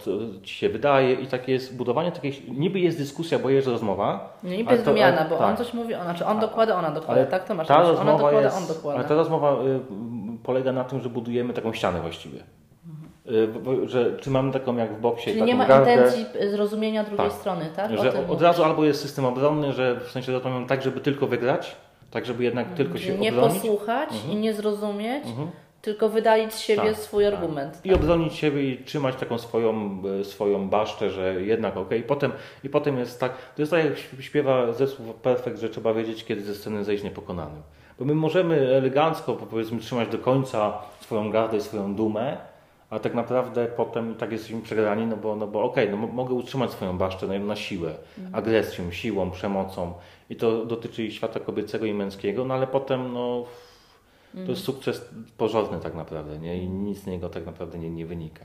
ci 0.42 0.54
się 0.54 0.68
wydaje 0.68 1.14
i 1.14 1.26
takie 1.26 1.52
jest 1.52 1.76
budowanie 1.76 2.12
takiej, 2.12 2.42
niby 2.58 2.80
jest 2.80 2.98
dyskusja, 2.98 3.38
bo 3.38 3.50
jest 3.50 3.68
rozmowa. 3.68 4.38
Nie, 4.44 4.56
niby 4.56 4.72
jest 4.72 4.84
wymiana, 4.84 5.24
bo 5.24 5.36
tak. 5.36 5.48
on 5.48 5.56
coś 5.56 5.74
mówi, 5.74 5.94
ona, 5.94 6.04
znaczy 6.04 6.26
on 6.26 6.40
dokłada, 6.40 6.78
ona 6.78 6.90
dokłada, 6.90 7.20
Ale 7.20 7.30
tak 7.30 7.44
to 7.44 7.54
masz 7.54 7.68
ta. 7.68 7.82
Ona 7.82 8.12
dokłada, 8.12 8.40
jest, 8.40 8.56
on 8.56 8.66
dokłada. 8.66 8.98
Ale 8.98 9.08
ta 9.08 9.14
rozmowa 9.14 9.52
y, 9.52 9.80
polega 10.42 10.72
na 10.72 10.84
tym, 10.84 11.00
że 11.00 11.08
budujemy 11.08 11.52
taką 11.52 11.72
ścianę 11.72 12.00
właściwie. 12.00 12.42
Y, 13.30 13.88
że, 13.88 14.16
czy 14.16 14.30
mamy 14.30 14.52
taką 14.52 14.76
jak 14.76 14.92
w 14.96 15.00
boksie 15.00 15.30
Czyli 15.30 15.42
nie 15.42 15.54
ma 15.54 15.66
gardę, 15.66 15.92
intencji 15.94 16.26
y, 16.42 16.50
zrozumienia 16.50 17.04
drugiej 17.04 17.26
Tak. 17.30 17.36
strony, 17.38 17.66
tak? 17.76 17.90
O 17.92 17.96
że 18.02 18.08
od 18.20 18.26
mówisz. 18.28 18.42
razu 18.42 18.64
albo 18.64 18.84
jest 18.84 19.00
system 19.02 19.24
obronny, 19.24 19.72
że 19.72 20.00
w 20.00 20.10
sensie 20.10 20.32
rozmawiamy 20.32 20.66
tak, 20.66 20.82
żeby 20.82 21.00
tylko 21.00 21.26
wygrać, 21.26 21.76
tak 22.10 22.26
żeby 22.26 22.44
jednak 22.44 22.74
tylko 22.74 22.98
się 22.98 23.18
nie 23.18 23.30
obronić. 23.32 23.54
posłuchać 23.58 24.08
i 24.32 24.36
nie 24.36 24.54
zrozumieć, 24.54 25.26
Mhm. 25.26 25.50
tylko 25.82 26.08
wydalić 26.08 26.54
z 26.54 26.58
siebie 26.58 26.82
Tak, 26.82 26.96
swój 26.96 27.24
tak. 27.24 27.34
argument. 27.34 27.80
I 27.84 27.94
obronić 27.94 28.34
siebie 28.34 28.70
i 28.70 28.84
trzymać 28.84 29.16
taką 29.16 29.38
swoją, 29.38 30.02
e, 30.20 30.24
swoją 30.24 30.68
basztę, 30.68 31.10
że 31.10 31.42
jednak 31.42 31.76
okej. 31.76 32.00
I 32.00 32.02
potem, 32.02 32.32
I 32.64 32.68
potem 32.68 32.98
jest 32.98 33.20
tak, 33.20 33.32
to 33.56 33.62
jest 33.62 33.72
tak 33.72 33.84
jak 33.84 33.98
śpiewa 34.24 34.72
zespół 34.72 35.06
Perfect, 35.22 35.58
że 35.60 35.68
trzeba 35.68 35.94
wiedzieć, 35.94 36.24
kiedy 36.24 36.40
ze 36.42 36.54
sceny 36.54 36.84
zejść 36.84 37.04
niepokonanym. 37.04 37.62
Bo 37.98 38.04
my 38.04 38.14
możemy 38.14 38.74
elegancko, 38.76 39.34
powiedzmy, 39.34 39.78
trzymać 39.80 40.08
do 40.08 40.18
końca 40.18 40.72
swoją 41.00 41.30
gardę 41.30 41.56
i 41.56 41.60
swoją 41.60 41.94
dumę, 41.94 42.36
a 42.90 42.98
tak 42.98 43.14
naprawdę 43.14 43.66
potem 43.66 44.12
i 44.12 44.14
tak 44.14 44.32
jesteśmy 44.32 44.60
przegrani, 44.62 45.06
no 45.06 45.16
bo, 45.16 45.36
no 45.36 45.46
bo 45.46 45.62
okej, 45.62 45.90
no 45.90 45.96
mo- 45.96 46.06
mogę 46.06 46.34
utrzymać 46.34 46.70
swoją 46.70 46.98
basztę 46.98 47.26
na, 47.26 47.38
na 47.38 47.56
siłę, 47.56 47.94
agresją, 48.32 48.90
siłą, 48.90 49.30
przemocą 49.30 49.94
i 50.30 50.36
to 50.36 50.64
dotyczy 50.66 51.04
i 51.04 51.12
świata 51.12 51.40
kobiecego 51.40 51.86
i 51.86 51.94
męskiego, 51.94 52.44
no 52.44 52.54
ale 52.54 52.66
potem 52.66 53.12
no, 53.12 53.44
to 54.34 54.50
jest 54.50 54.64
sukces 54.64 55.08
porządny 55.36 55.80
tak 55.80 55.94
naprawdę, 55.94 56.38
nie? 56.38 56.62
I 56.62 56.68
nic 56.68 56.98
z 56.98 57.06
niego 57.06 57.28
tak 57.28 57.46
naprawdę 57.46 57.78
nie, 57.78 57.90
nie 57.90 58.06
wynika. 58.06 58.44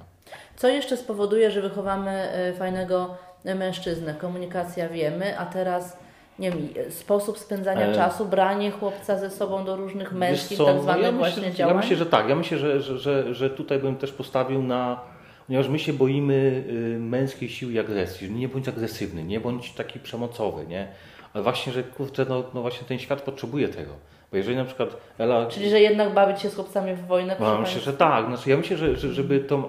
Co 0.56 0.68
jeszcze 0.68 0.98
spowoduje, 0.98 1.52
że 1.52 1.62
wychowamy 1.62 2.30
y, 2.50 2.54
fajnego 2.54 3.16
y, 3.46 3.56
mężczyznę? 3.56 4.14
Komunikacja 4.14 4.90
wiemy, 4.90 5.40
a 5.40 5.46
teraz 5.46 5.98
nie 6.40 6.52
wiem, 6.52 6.68
sposób 6.90 7.40
spędzania 7.40 7.86
E. 7.86 7.96
czasu, 7.96 8.26
branie 8.26 8.72
chłopca 8.72 9.18
ze 9.18 9.30
sobą 9.30 9.66
do 9.66 9.76
różnych 9.76 10.14
męskich, 10.14 10.58
tak 10.58 10.68
no 10.76 10.82
zwanych 10.82 11.04
ja 11.04 11.12
właśnie 11.12 11.42
myślę, 11.42 11.56
działań. 11.56 11.76
Ja 11.76 11.82
myślę, 11.82 11.98
że 11.98 12.06
tak. 12.06 12.30
Ja 12.30 12.36
myślę, 12.36 12.58
że, 12.58 12.82
że, 12.82 12.98
że, 13.00 13.34
że 13.34 13.50
tutaj 13.50 13.80
bym 13.80 13.96
też 13.96 14.12
postawił 14.12 14.64
na... 14.64 15.00
Ponieważ 15.48 15.68
my 15.68 15.80
się 15.80 15.94
boimy 15.94 16.64
y, 16.70 17.00
męskiej 17.00 17.50
siły 17.50 17.72
i 17.74 17.80
agresji. 17.80 18.32
Nie 18.32 18.48
bądź 18.48 18.68
agresywny, 18.68 19.24
nie 19.24 19.40
bądź 19.40 19.72
taki 19.74 20.00
przemocowy, 20.00 20.68
nie? 20.68 20.88
Ale 21.34 21.44
właśnie, 21.44 21.74
że 21.74 21.84
kurczę, 21.84 22.26
no, 22.30 22.44
no 22.54 22.62
właśnie 22.62 22.88
ten 22.88 23.00
świat 23.00 23.22
potrzebuje 23.22 23.68
tego. 23.68 23.92
Bo 24.32 24.38
jeżeli 24.38 24.58
na 24.58 24.66
przykład 24.66 24.90
Ela... 25.18 25.46
Czyli, 25.46 25.70
że 25.70 25.80
jednak 25.80 26.14
bawić 26.14 26.42
się 26.42 26.50
z 26.50 26.56
chłopcami 26.56 26.94
w 26.94 27.06
wojnę, 27.06 27.36
No, 27.40 27.46
myślę, 27.46 27.64
Państwa? 27.64 27.92
że 27.92 27.98
tak. 27.98 28.26
Znaczy, 28.26 28.50
ja 28.50 28.58
myślę, 28.58 28.78
że, 28.78 28.96
że 28.96 29.14
żeby 29.14 29.40
tą, 29.40 29.64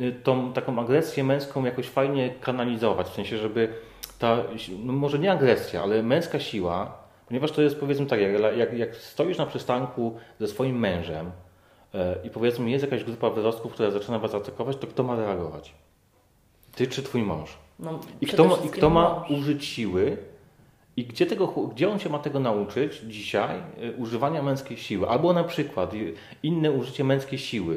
y, 0.00 0.12
tą 0.22 0.52
taką 0.52 0.80
agresję 0.80 1.24
męską 1.24 1.64
jakoś 1.64 1.86
fajnie 1.86 2.30
kanalizować, 2.40 3.06
w 3.06 3.14
sensie, 3.14 3.38
żeby 3.38 3.68
ta, 4.18 4.42
no 4.84 4.92
może 4.92 5.18
nie 5.18 5.32
agresja, 5.32 5.82
ale 5.82 6.02
męska 6.02 6.40
siła, 6.40 6.98
ponieważ 7.28 7.52
to 7.52 7.62
jest 7.62 7.80
powiedzmy 7.80 8.06
tak, 8.06 8.20
jak, 8.20 8.56
jak, 8.56 8.72
jak 8.72 8.96
stoisz 8.96 9.38
na 9.38 9.46
przystanku 9.46 10.16
ze 10.40 10.48
swoim 10.48 10.78
mężem 10.78 11.30
e, 11.94 12.16
i 12.24 12.30
powiedzmy 12.30 12.70
jest 12.70 12.84
jakaś 12.84 13.04
grupa 13.04 13.30
wyrostków, 13.30 13.72
która 13.72 13.90
zaczyna 13.90 14.18
was 14.18 14.34
atakować, 14.34 14.76
to 14.76 14.86
kto 14.86 15.02
ma 15.02 15.16
reagować? 15.16 15.74
Ty 16.74 16.86
czy 16.86 17.02
twój 17.02 17.22
mąż? 17.22 17.58
No, 17.78 18.00
I 18.20 18.26
kto, 18.26 18.44
ma, 18.44 18.56
I 18.56 18.68
kto 18.68 18.90
ma 18.90 19.24
użyć 19.28 19.64
siły? 19.64 20.16
I 20.96 21.04
gdzie, 21.04 21.26
tego, 21.26 21.46
gdzie 21.46 21.90
on 21.90 21.98
się 21.98 22.08
ma 22.08 22.18
tego 22.18 22.40
nauczyć 22.40 23.00
dzisiaj? 23.06 23.58
Y, 23.82 23.96
używania 23.96 24.42
męskiej 24.42 24.76
siły. 24.76 25.08
Albo 25.08 25.32
na 25.32 25.44
przykład 25.44 25.92
inne 26.42 26.70
użycie 26.70 27.04
męskiej 27.04 27.38
siły. 27.38 27.74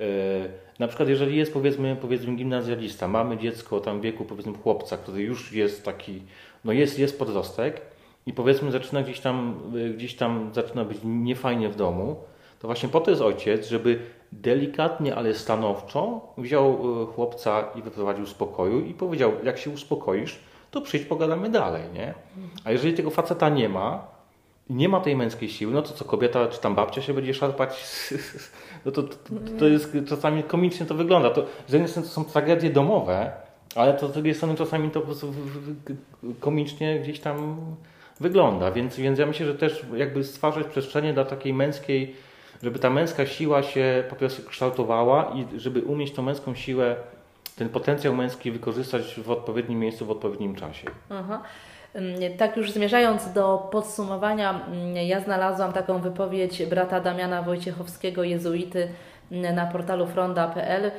Y, 0.00 0.48
na 0.78 0.88
przykład 0.88 1.08
jeżeli 1.08 1.36
jest 1.36 1.52
powiedzmy, 1.52 1.96
powiedzmy 2.00 2.34
gimnazjalista, 2.34 3.08
mamy 3.08 3.38
dziecko 3.38 3.80
tam 3.80 3.98
w 4.00 4.02
wieku 4.02 4.24
powiedzmy 4.24 4.52
chłopca, 4.62 4.96
który 4.96 5.22
już 5.22 5.52
jest 5.52 5.84
taki, 5.84 6.22
no 6.64 6.72
jest, 6.72 6.98
jest 6.98 7.18
podrostek 7.18 7.80
i 8.26 8.32
powiedzmy 8.32 8.70
zaczyna 8.70 9.02
gdzieś 9.02 9.20
tam, 9.20 9.60
y, 9.76 9.94
gdzieś 9.94 10.14
tam 10.16 10.50
zaczyna 10.54 10.84
być 10.84 10.98
niefajnie 11.04 11.68
w 11.68 11.76
domu, 11.76 12.16
to 12.58 12.68
właśnie 12.68 12.88
po 12.88 13.00
to 13.00 13.10
jest 13.10 13.22
ojciec, 13.22 13.68
żeby 13.68 13.98
delikatnie, 14.32 15.14
ale 15.14 15.34
stanowczo 15.34 16.20
wziął 16.38 17.02
y, 17.02 17.06
chłopca 17.06 17.64
i 17.74 17.82
wyprowadził 17.82 18.26
z 18.26 18.34
pokoju 18.34 18.80
i 18.80 18.94
powiedział, 18.94 19.32
jak 19.44 19.58
się 19.58 19.70
uspokoisz, 19.70 20.38
to 20.70 20.80
przyjdź, 20.80 21.04
pogadamy 21.04 21.48
dalej, 21.50 21.82
nie? 21.94 22.14
A 22.64 22.72
jeżeli 22.72 22.94
tego 22.94 23.10
faceta 23.10 23.48
nie 23.48 23.68
ma, 23.68 24.06
nie 24.70 24.88
ma 24.88 25.00
tej 25.00 25.16
męskiej 25.16 25.48
siły, 25.48 25.72
no 25.72 25.82
to 25.82 25.92
co 25.92 26.04
kobieta 26.04 26.46
czy 26.46 26.60
tam 26.60 26.74
babcia 26.74 27.02
się 27.02 27.14
będzie 27.14 27.34
szarpać, 27.34 27.84
no 28.84 28.92
to, 28.92 29.02
to, 29.02 29.16
to 29.58 29.68
jest 29.68 29.96
czasami 30.08 30.42
komicznie 30.42 30.86
to 30.86 30.94
wygląda. 30.94 31.30
To, 31.30 31.46
z 31.68 31.72
jednej 31.72 31.90
strony 31.90 32.08
to 32.08 32.14
są 32.14 32.24
tragedie 32.24 32.70
domowe, 32.70 33.32
ale 33.74 33.94
to 33.94 34.08
z 34.08 34.12
drugiej 34.12 34.34
strony 34.34 34.54
czasami 34.54 34.90
to 34.90 35.00
po 35.00 35.06
prostu 35.06 35.34
komicznie 36.40 37.00
gdzieś 37.00 37.20
tam 37.20 37.56
wygląda. 38.20 38.70
Więc, 38.70 38.96
więc 38.96 39.18
ja 39.18 39.26
myślę, 39.26 39.46
że 39.46 39.54
też 39.54 39.86
jakby 39.96 40.24
stwarzać 40.24 40.66
przestrzenie 40.66 41.12
dla 41.12 41.24
takiej 41.24 41.54
męskiej, 41.54 42.14
żeby 42.62 42.78
ta 42.78 42.90
męska 42.90 43.26
siła 43.26 43.62
się 43.62 44.04
po 44.10 44.16
prostu 44.16 44.48
kształtowała 44.48 45.32
i 45.34 45.60
żeby 45.60 45.82
umieć 45.82 46.12
tą 46.12 46.22
męską 46.22 46.54
siłę, 46.54 46.96
ten 47.56 47.68
potencjał 47.68 48.14
męski 48.14 48.50
wykorzystać 48.50 49.20
w 49.20 49.30
odpowiednim 49.30 49.78
miejscu, 49.78 50.06
w 50.06 50.10
odpowiednim 50.10 50.54
czasie. 50.54 50.88
Aha. 51.10 51.42
Tak 52.38 52.56
już 52.56 52.72
zmierzając 52.72 53.32
do 53.32 53.68
podsumowania, 53.72 54.60
ja 55.06 55.20
znalazłam 55.20 55.72
taką 55.72 55.98
wypowiedź 55.98 56.66
brata 56.66 57.00
Damiana 57.00 57.42
Wojciechowskiego, 57.42 58.24
jezuity, 58.24 58.88
na 59.30 59.66
portalu 59.66 60.06
fronda.pl. 60.06 60.90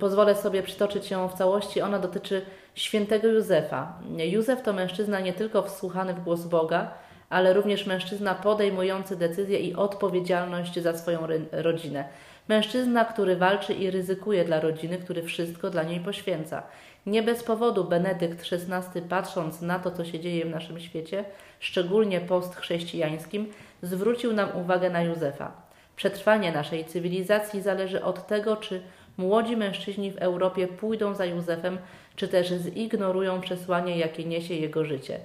Pozwolę 0.00 0.34
sobie 0.34 0.62
przytoczyć 0.62 1.10
ją 1.10 1.28
w 1.28 1.34
całości. 1.34 1.80
Ona 1.80 1.98
dotyczy 1.98 2.42
świętego 2.74 3.28
Józefa. 3.28 3.98
Józef 4.18 4.62
to 4.62 4.72
mężczyzna 4.72 5.20
nie 5.20 5.32
tylko 5.32 5.62
wsłuchany 5.62 6.14
w 6.14 6.24
głos 6.24 6.44
Boga, 6.44 6.90
ale 7.30 7.52
również 7.52 7.86
mężczyzna 7.86 8.34
podejmujący 8.34 9.16
decyzje 9.16 9.58
i 9.58 9.74
odpowiedzialność 9.74 10.80
za 10.80 10.98
swoją 10.98 11.18
rodzinę. 11.52 12.04
Mężczyzna, 12.48 13.04
który 13.04 13.36
walczy 13.36 13.72
i 13.72 13.90
ryzykuje 13.90 14.44
dla 14.44 14.60
rodziny, 14.60 14.98
który 14.98 15.22
wszystko 15.22 15.70
dla 15.70 15.82
niej 15.82 16.00
poświęca. 16.00 16.62
Nie 17.06 17.22
bez 17.22 17.44
powodu 17.44 17.84
Benedykt 17.84 18.52
XVI, 18.52 19.02
patrząc 19.08 19.62
na 19.62 19.78
to, 19.78 19.90
co 19.90 20.04
się 20.04 20.20
dzieje 20.20 20.44
w 20.44 20.50
naszym 20.50 20.80
świecie, 20.80 21.24
szczególnie 21.60 22.20
postchrześcijańskim, 22.20 23.52
zwrócił 23.82 24.32
nam 24.32 24.48
uwagę 24.56 24.90
na 24.90 25.02
Józefa. 25.02 25.52
Przetrwanie 25.96 26.52
naszej 26.52 26.84
cywilizacji 26.84 27.62
zależy 27.62 28.04
od 28.04 28.26
tego, 28.26 28.56
czy 28.56 28.82
młodzi 29.16 29.56
mężczyźni 29.56 30.10
w 30.10 30.16
Europie 30.16 30.68
pójdą 30.68 31.14
za 31.14 31.24
Józefem, 31.24 31.78
czy 32.16 32.28
też 32.28 32.48
zignorują 32.48 33.40
przesłanie, 33.40 33.98
jakie 33.98 34.24
niesie 34.24 34.54
jego 34.54 34.84
życie. 34.84 35.20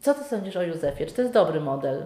Co 0.00 0.14
ty 0.14 0.24
sądzisz 0.24 0.56
o 0.56 0.62
Józefie? 0.62 1.06
Czy 1.06 1.12
to 1.14 1.22
jest 1.22 1.34
dobry 1.34 1.60
model? 1.60 2.02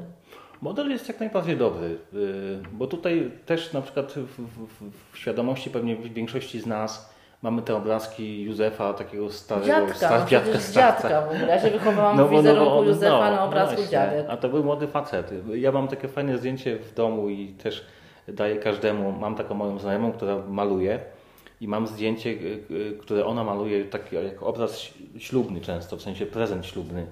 Model 0.63 0.91
jest 0.91 1.09
jak 1.09 1.21
najbardziej 1.21 1.57
dobry, 1.57 1.99
yy, 2.13 2.59
bo 2.73 2.87
tutaj 2.87 3.31
też 3.47 3.73
na 3.73 3.83
przykład 3.83 4.13
w, 4.13 4.39
w, 4.39 4.91
w 5.13 5.19
świadomości 5.19 5.71
pewnie 5.71 5.97
większości 5.97 6.61
z 6.61 6.67
nas 6.67 7.12
mamy 7.43 7.63
te 7.63 7.77
obrazki 7.77 8.43
Józefa, 8.45 8.93
takiego 8.95 9.31
starego 9.31 9.67
Dziadka, 9.67 9.95
star- 9.95 10.21
no 10.55 10.61
starca. 10.61 10.73
dziadka 10.73 11.21
w 11.23 11.25
ogóle. 11.27 11.47
Ja 11.47 11.61
się 11.61 11.71
wychowałam 11.71 12.17
No 12.17 12.29
w 12.29 12.31
no 12.33 12.37
wizerunku 12.39 12.79
on- 12.79 12.87
Józefa 12.87 13.31
no, 13.31 13.37
na 13.37 13.45
obrazku 13.45 13.77
właśnie. 13.77 13.93
dziadek. 13.93 14.27
A 14.29 14.37
to 14.37 14.49
był 14.49 14.65
młody 14.65 14.87
facet. 14.89 15.33
Ja 15.55 15.73
mam 15.73 15.89
takie 15.89 16.09
fajne 16.09 16.39
zdjęcie 16.39 16.77
w 16.79 16.95
domu 16.95 17.29
i 17.29 17.49
też 17.49 17.87
daję 18.29 18.57
każdemu. 18.57 19.13
Mam 19.13 19.35
taką 19.35 19.55
moją 19.55 19.79
znajomą, 19.79 20.13
która 20.13 20.37
maluje 20.49 20.99
i 21.61 21.69
mam 21.69 21.87
zdjęcie, 21.87 22.31
y, 22.31 22.61
y, 22.71 22.99
które 23.01 23.27
ona 23.27 23.45
maluje 23.45 23.85
taki 23.85 24.17
jako 24.17 24.47
obraz 24.47 24.81
ślubny 25.19 25.61
często, 25.61 25.97
w 25.97 26.03
sensie 26.03 26.27
prezent 26.27 26.67
ślubny, 26.67 27.07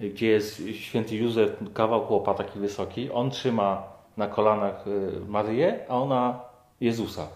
gdzie 0.00 0.26
jest 0.26 0.62
święty 0.72 1.16
Józef, 1.16 1.50
kawał 1.74 2.00
chłopa 2.06 2.34
taki 2.34 2.58
wysoki. 2.58 3.10
On 3.12 3.30
trzyma 3.30 3.82
na 4.16 4.26
kolanach 4.26 4.86
y, 4.86 5.10
Maryję, 5.28 5.78
a 5.88 5.96
ona 5.96 6.40
Jezusa. 6.80 7.26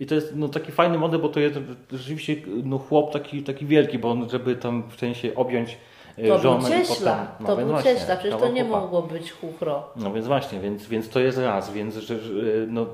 I 0.00 0.06
to 0.06 0.14
jest 0.14 0.32
no, 0.36 0.48
taki 0.48 0.72
fajny 0.72 0.98
model, 0.98 1.20
bo 1.20 1.28
to 1.28 1.40
jest 1.40 1.58
rzeczywiście 1.92 2.36
no, 2.64 2.78
chłop 2.78 3.12
taki, 3.12 3.42
taki 3.42 3.66
wielki, 3.66 3.98
bo 3.98 4.10
on, 4.10 4.30
żeby 4.30 4.56
tam 4.56 4.82
w 4.90 4.98
sensie 4.98 5.34
objąć 5.34 5.78
y, 6.18 6.28
To 6.28 6.34
był 6.34 6.38
żonę 6.38 6.68
i 6.68 6.72
cieśla, 6.72 7.16
potem... 7.16 7.28
no, 7.40 7.46
to 7.46 7.56
był 7.56 7.66
właśnie, 7.66 7.94
cieśla, 7.94 8.16
przecież 8.16 8.40
to 8.40 8.48
nie 8.48 8.64
mogło 8.64 9.02
być 9.02 9.32
chuchro. 9.32 9.90
No 9.96 10.12
więc 10.12 10.26
właśnie, 10.26 10.60
więc, 10.60 10.86
więc 10.86 11.08
to 11.08 11.20
jest 11.20 11.38
raz, 11.38 11.72
więc 11.72 11.96
że, 11.96 12.16
no, 12.68 12.86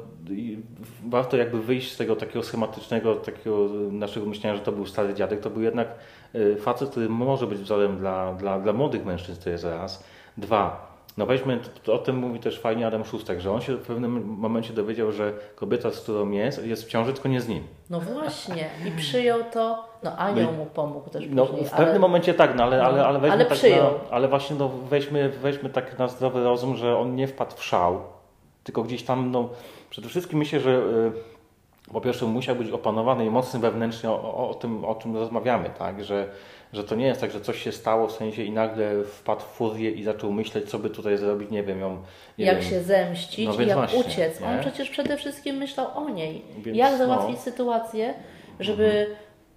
warto 1.08 1.36
jakby 1.36 1.62
wyjść 1.62 1.92
z 1.92 1.96
tego 1.96 2.16
takiego 2.16 2.42
schematycznego, 2.42 3.14
takiego 3.14 3.68
naszego 3.92 4.26
myślenia, 4.26 4.56
że 4.56 4.62
to 4.62 4.72
był 4.72 4.86
stary 4.86 5.14
dziadek, 5.14 5.40
to 5.40 5.50
był 5.50 5.62
jednak 5.62 5.88
y, 6.34 6.56
facet, 6.56 6.90
który 6.90 7.08
może 7.08 7.46
być 7.46 7.58
wzorem 7.58 7.98
dla, 7.98 8.34
dla, 8.34 8.60
dla 8.60 8.72
młodych 8.72 9.04
mężczyzn, 9.04 9.42
to 9.42 9.50
jest 9.50 9.64
raz. 9.64 10.04
Dwa, 10.36 10.89
No 11.16 11.26
weźmy, 11.26 11.58
o 11.92 11.98
tym 11.98 12.16
mówi 12.16 12.38
też 12.40 12.60
fajnie 12.60 12.86
Adam 12.86 13.04
Szustek, 13.04 13.40
że 13.40 13.52
on 13.52 13.60
się 13.60 13.76
w 13.76 13.86
pewnym 13.86 14.24
momencie 14.38 14.72
dowiedział, 14.72 15.12
że 15.12 15.32
kobieta, 15.54 15.90
z 15.90 16.00
którą 16.00 16.30
jest, 16.30 16.66
jest 16.66 16.84
w 16.84 16.88
ciąży, 16.88 17.12
tylko 17.12 17.28
nie 17.28 17.40
z 17.40 17.48
nim. 17.48 17.62
No 17.90 18.00
właśnie. 18.00 18.70
I 18.88 18.90
przyjął 18.90 19.40
to, 19.52 19.84
no 20.02 20.16
anioł 20.16 20.52
mu 20.52 20.66
pomógł 20.66 21.10
też 21.10 21.24
No 21.30 21.46
później. 21.46 21.64
w 21.66 21.70
pewnym 21.70 21.88
ale- 21.88 21.98
momencie 21.98 22.34
tak, 22.34 22.56
no 22.56 22.62
ale, 22.64 22.78
No, 22.78 22.84
ale, 22.84 23.06
ale 23.06 23.18
weźmy 23.18 23.34
ale 23.34 23.44
tak 23.44 23.58
przyjął. 23.58 23.84
na, 23.84 24.10
ale 24.10 24.28
właśnie 24.28 24.56
no, 24.56 24.68
weźmy, 24.68 25.28
weźmy 25.28 25.70
tak 25.70 25.98
na 25.98 26.08
zdrowy 26.08 26.44
rozum, 26.44 26.76
że 26.76 26.96
on 26.98 27.14
nie 27.14 27.26
wpadł 27.28 27.56
w 27.56 27.64
szał, 27.64 28.00
tylko 28.64 28.82
gdzieś 28.82 29.02
tam, 29.02 29.30
no 29.30 29.48
przede 29.90 30.08
wszystkim 30.08 30.38
myślę, 30.38 30.60
że 30.60 30.70
y, 30.70 31.92
po 31.92 32.00
pierwsze 32.00 32.26
musiał 32.26 32.56
być 32.56 32.70
opanowany 32.70 33.26
i 33.26 33.30
mocny 33.30 33.60
wewnętrznie 33.60 34.10
o, 34.10 34.14
o, 34.36 34.50
o 34.50 34.54
tym, 34.54 34.84
o 34.84 34.94
czym 34.94 35.16
rozmawiamy, 35.16 35.70
tak, 35.78 36.04
że, 36.04 36.28
że 36.72 36.84
to 36.84 36.94
nie 36.94 37.06
jest 37.06 37.20
tak, 37.20 37.30
że 37.30 37.40
coś 37.40 37.62
się 37.62 37.72
stało 37.72 38.06
w 38.08 38.12
sensie 38.12 38.42
i 38.42 38.50
nagle 38.50 39.04
wpadł 39.04 39.40
w 39.40 39.44
furię 39.44 39.90
i 39.90 40.02
zaczął 40.04 40.32
myśleć, 40.32 40.70
co 40.70 40.78
by 40.78 40.90
tutaj 40.90 41.18
zrobić, 41.18 41.50
nie 41.50 41.62
wiem, 41.62 41.80
ją, 41.80 42.02
nie 42.38 42.44
jak 42.44 42.60
wiem, 42.60 42.70
się 42.70 42.82
zemścić 42.82 43.48
No 43.58 43.62
jak 43.62 43.78
właśnie, 43.78 43.98
uciec. 43.98 44.42
On 44.42 44.54
nie? 44.56 44.60
przecież 44.60 44.90
przede 44.90 45.16
wszystkim 45.16 45.56
myślał 45.56 45.86
o 45.94 46.08
niej. 46.08 46.42
Więc 46.58 46.78
jak 46.78 46.92
no. 46.92 46.98
załatwić 46.98 47.38
sytuację, 47.38 48.14
żeby 48.60 49.06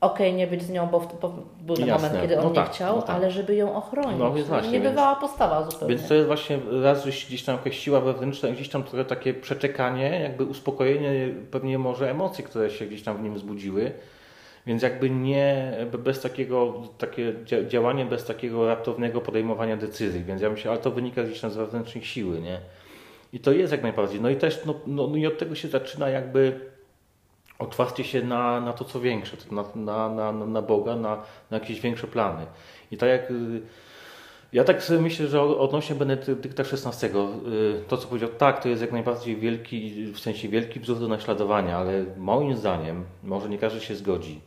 okej, 0.02 0.34
nie 0.34 0.48
być 0.48 0.64
z 0.64 0.70
nią, 0.70 0.88
bo, 0.88 1.00
w- 1.00 1.20
bo 1.20 1.34
był 1.62 1.76
ten 1.76 1.88
Jasne, 1.88 2.08
moment, 2.08 2.22
kiedy 2.24 2.38
on 2.38 2.44
no 2.44 2.50
nie 2.50 2.56
tak, 2.56 2.72
chciał, 2.72 2.96
no 2.96 3.02
tak. 3.02 3.16
ale 3.16 3.32
żeby 3.32 3.56
ją 3.56 3.76
ochronić. 3.76 4.20
No 4.20 4.32
właśnie, 4.32 4.72
nie 4.72 4.80
bywała 4.80 5.16
postawa 5.16 5.64
zupełnie. 5.70 5.96
Więc 5.96 6.08
to 6.08 6.14
jest 6.14 6.28
właśnie 6.28 6.60
raz, 6.84 7.06
że 7.06 7.12
gdzieś 7.12 7.44
tam 7.44 7.56
jakaś 7.56 7.80
siła 7.80 8.00
wewnętrzna, 8.02 8.50
gdzieś 8.50 8.70
tam 8.70 8.84
trochę 8.84 9.06
takie 9.06 9.34
przeczekanie, 9.34 10.20
jakby 10.24 10.46
uspokojenie 10.46 11.30
pewnie 11.52 11.78
może 11.78 12.12
emocji, 12.12 12.44
które 12.44 12.70
się 12.70 12.86
gdzieś 12.86 13.04
tam 13.04 13.18
w 13.18 13.22
nim 13.24 13.34
wzbudziły. 13.34 13.92
Więc 14.66 14.82
jakby 14.84 15.10
nie, 15.10 15.78
bez 16.00 16.22
takiego, 16.22 16.82
takie 16.98 17.34
dzia- 17.46 17.68
działanie 17.68 18.06
bez 18.06 18.26
takiego 18.26 18.68
raptownego 18.68 19.22
podejmowania 19.22 19.78
decyzji. 19.78 20.24
Więc 20.24 20.42
ja 20.42 20.50
myślę, 20.50 20.72
ale 20.72 20.80
to 20.80 20.92
wynika 20.92 21.24
gdzieś 21.24 21.40
z 21.40 21.56
wewnętrznej 21.56 22.04
siły, 22.04 22.42
nie? 22.42 22.60
I 23.34 23.40
to 23.40 23.52
jest 23.52 23.72
jak 23.72 23.84
najbardziej. 23.84 24.22
No 24.22 24.30
i 24.30 24.36
też, 24.36 24.66
no, 24.66 24.74
no, 24.88 25.08
no 25.08 25.16
i 25.16 25.28
od 25.28 25.38
tego 25.38 25.56
się 25.56 25.68
zaczyna 25.68 26.10
jakby 26.10 26.60
otwarcie 27.60 28.04
się 28.04 28.22
na, 28.22 28.62
na 28.62 28.74
to, 28.74 28.86
co 28.86 29.00
większe, 29.00 29.38
na, 29.52 29.66
na, 29.76 30.10
na, 30.10 30.46
na 30.46 30.62
Boga, 30.62 30.96
na, 30.96 31.16
na 31.52 31.58
jakieś 31.58 31.82
większe 31.82 32.08
plany. 32.08 32.46
I 32.92 32.98
tak 32.98 33.10
jak 33.10 33.32
y, 33.32 33.62
ja 34.54 34.64
tak 34.64 34.84
sobie 34.84 35.02
myślę, 35.02 35.28
że 35.28 35.42
odnośnie 35.42 35.96
Benedykta 35.96 36.64
XVI, 36.64 37.08
y, 37.08 37.12
to 37.88 37.98
co 37.98 38.08
powiedział, 38.08 38.30
tak, 38.30 38.64
to 38.64 38.70
jest 38.70 38.82
jak 38.82 38.92
najbardziej 38.92 39.36
wielki, 39.36 40.06
w 40.06 40.20
sensie 40.20 40.50
wielki 40.50 40.80
wzór 40.80 41.00
do 41.00 41.08
naśladowania, 41.08 41.78
ale 41.78 42.06
moim 42.18 42.58
zdaniem, 42.58 43.04
może 43.24 43.50
nie 43.50 43.58
każdy 43.58 43.80
się 43.80 43.96
zgodzi, 43.96 44.42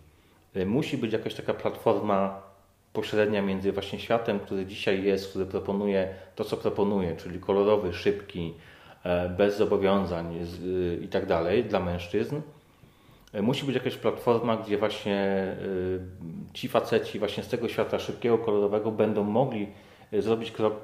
musi 0.67 0.99
być 0.99 1.13
jakaś 1.13 1.35
taka 1.35 1.55
platforma 1.55 2.43
pośrednia 2.93 3.43
między 3.43 3.73
właśnie 3.73 3.99
światem, 3.99 4.41
który 4.41 4.67
dzisiaj 4.67 5.05
jest, 5.05 5.31
który 5.31 5.47
proponuje 5.47 6.15
to, 6.35 6.45
co 6.45 6.57
proponuje, 6.57 7.17
czyli 7.17 7.41
kolorowy, 7.41 7.93
szybki, 7.93 8.55
e, 9.05 9.29
bez 9.29 9.57
zobowiązań 9.57 10.37
y, 10.37 10.99
i 11.03 11.09
tak 11.09 11.27
dalej 11.27 11.65
dla 11.65 11.81
mężczyzn, 11.81 12.41
E, 13.37 13.43
Musi 13.43 13.67
być 13.67 13.75
jakaś 13.75 13.97
platforma, 13.97 14.57
gdzie 14.57 14.79
właśnie 14.79 15.57
ci 16.55 16.69
faceci 16.69 17.19
właśnie 17.19 17.43
z 17.43 17.49
tego 17.49 17.69
świata 17.69 17.99
szybkiego, 17.99 18.39
kolorowego 18.39 18.91
będą 18.91 19.25
mogli 19.25 19.69
zrobić 20.13 20.51
krok 20.51 20.75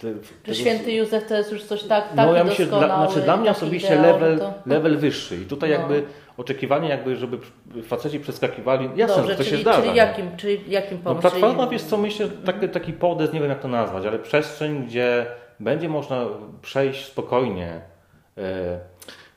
te, 0.00 0.14
Czy 0.22 0.34
tego- 0.42 0.54
święty 0.58 0.92
Józef 0.92 1.26
to 1.28 1.34
jest 1.34 1.52
już 1.52 1.64
coś 1.64 1.82
tak, 1.82 2.04
tak 2.08 2.16
no 2.26 2.34
ja 2.36 2.44
myślę, 2.44 2.66
dla, 2.66 3.06
znaczy 3.06 3.20
dla 3.20 3.36
mnie 3.36 3.50
osobiście 3.50 3.88
ideał, 3.94 4.02
level, 4.02 4.38
to... 4.38 4.52
level 4.66 4.98
wyższy 4.98 5.36
i 5.36 5.44
tutaj 5.46 5.70
No. 5.70 5.76
jakby 5.76 6.02
oczekiwanie 6.36 6.88
jakby, 6.88 7.16
żeby 7.16 7.38
faceci 7.82 8.20
przeskakiwali, 8.20 8.88
jasne, 8.96 9.16
Dobrze, 9.16 9.30
że 9.32 9.38
to 9.38 9.44
czyli, 9.44 9.56
się 9.56 9.62
zdarza. 9.62 9.78
czyli 9.80 9.90
nie? 9.90 9.96
jakim, 9.96 10.36
czyli 10.36 10.60
jakim 10.68 10.98
No 10.98 11.04
pomysł? 11.04 11.20
platforma, 11.20 11.62
Czyli- 11.64 11.70
wiesz 11.70 11.82
co, 11.82 11.98
myślę, 11.98 12.28
taki, 12.28 12.68
taki 12.68 12.92
podest, 12.92 13.32
nie 13.32 13.40
wiem 13.40 13.48
jak 13.48 13.60
to 13.60 13.68
nazwać, 13.68 14.06
ale 14.06 14.18
przestrzeń, 14.18 14.84
gdzie 14.86 15.26
będzie 15.60 15.88
można 15.88 16.26
przejść 16.62 17.04
spokojnie. 17.06 17.80
E, 18.38 18.78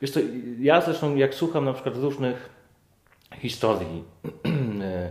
Wiesz 0.02 0.12
co, 0.12 0.20
ja 0.60 0.82
zresztą 0.82 1.16
jak 1.16 1.34
słucham 1.34 1.66
na 1.66 1.74
przykład 1.74 1.96
różnych 1.96 2.50
historii 3.40 4.04
e, 4.82 5.10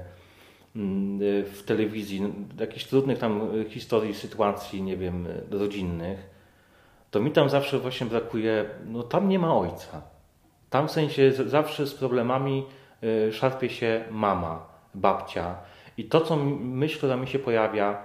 w 0.74 1.62
telewizji, 1.66 2.20
no, 2.20 2.28
jakichś 2.60 2.84
trudnych 2.84 3.18
tam 3.18 3.40
e, 3.60 3.70
historii, 3.70 4.14
sytuacji, 4.14 4.82
nie 4.82 4.96
wiem, 4.96 5.26
e, 5.26 5.58
rodzinnych, 5.58 6.30
to 7.10 7.20
mi 7.20 7.30
tam 7.30 7.48
zawsze 7.48 7.78
właśnie 7.78 8.06
brakuje, 8.06 8.64
no 8.86 9.02
tam 9.02 9.28
nie 9.28 9.38
ma 9.38 9.56
ojca. 9.56 10.02
Tam 10.70 10.88
w 10.88 10.90
sensie 10.90 11.32
zawsze 11.46 11.86
z 11.86 11.94
problemami 11.94 12.64
y, 13.28 13.32
szarpie 13.32 13.70
się 13.70 14.04
mama, 14.10 14.66
babcia. 14.94 15.56
I 15.98 16.04
to, 16.04 16.20
co 16.20 16.36
myśl, 16.60 16.96
która 16.98 17.16
mi 17.16 17.26
się 17.28 17.38
pojawia, 17.38 18.02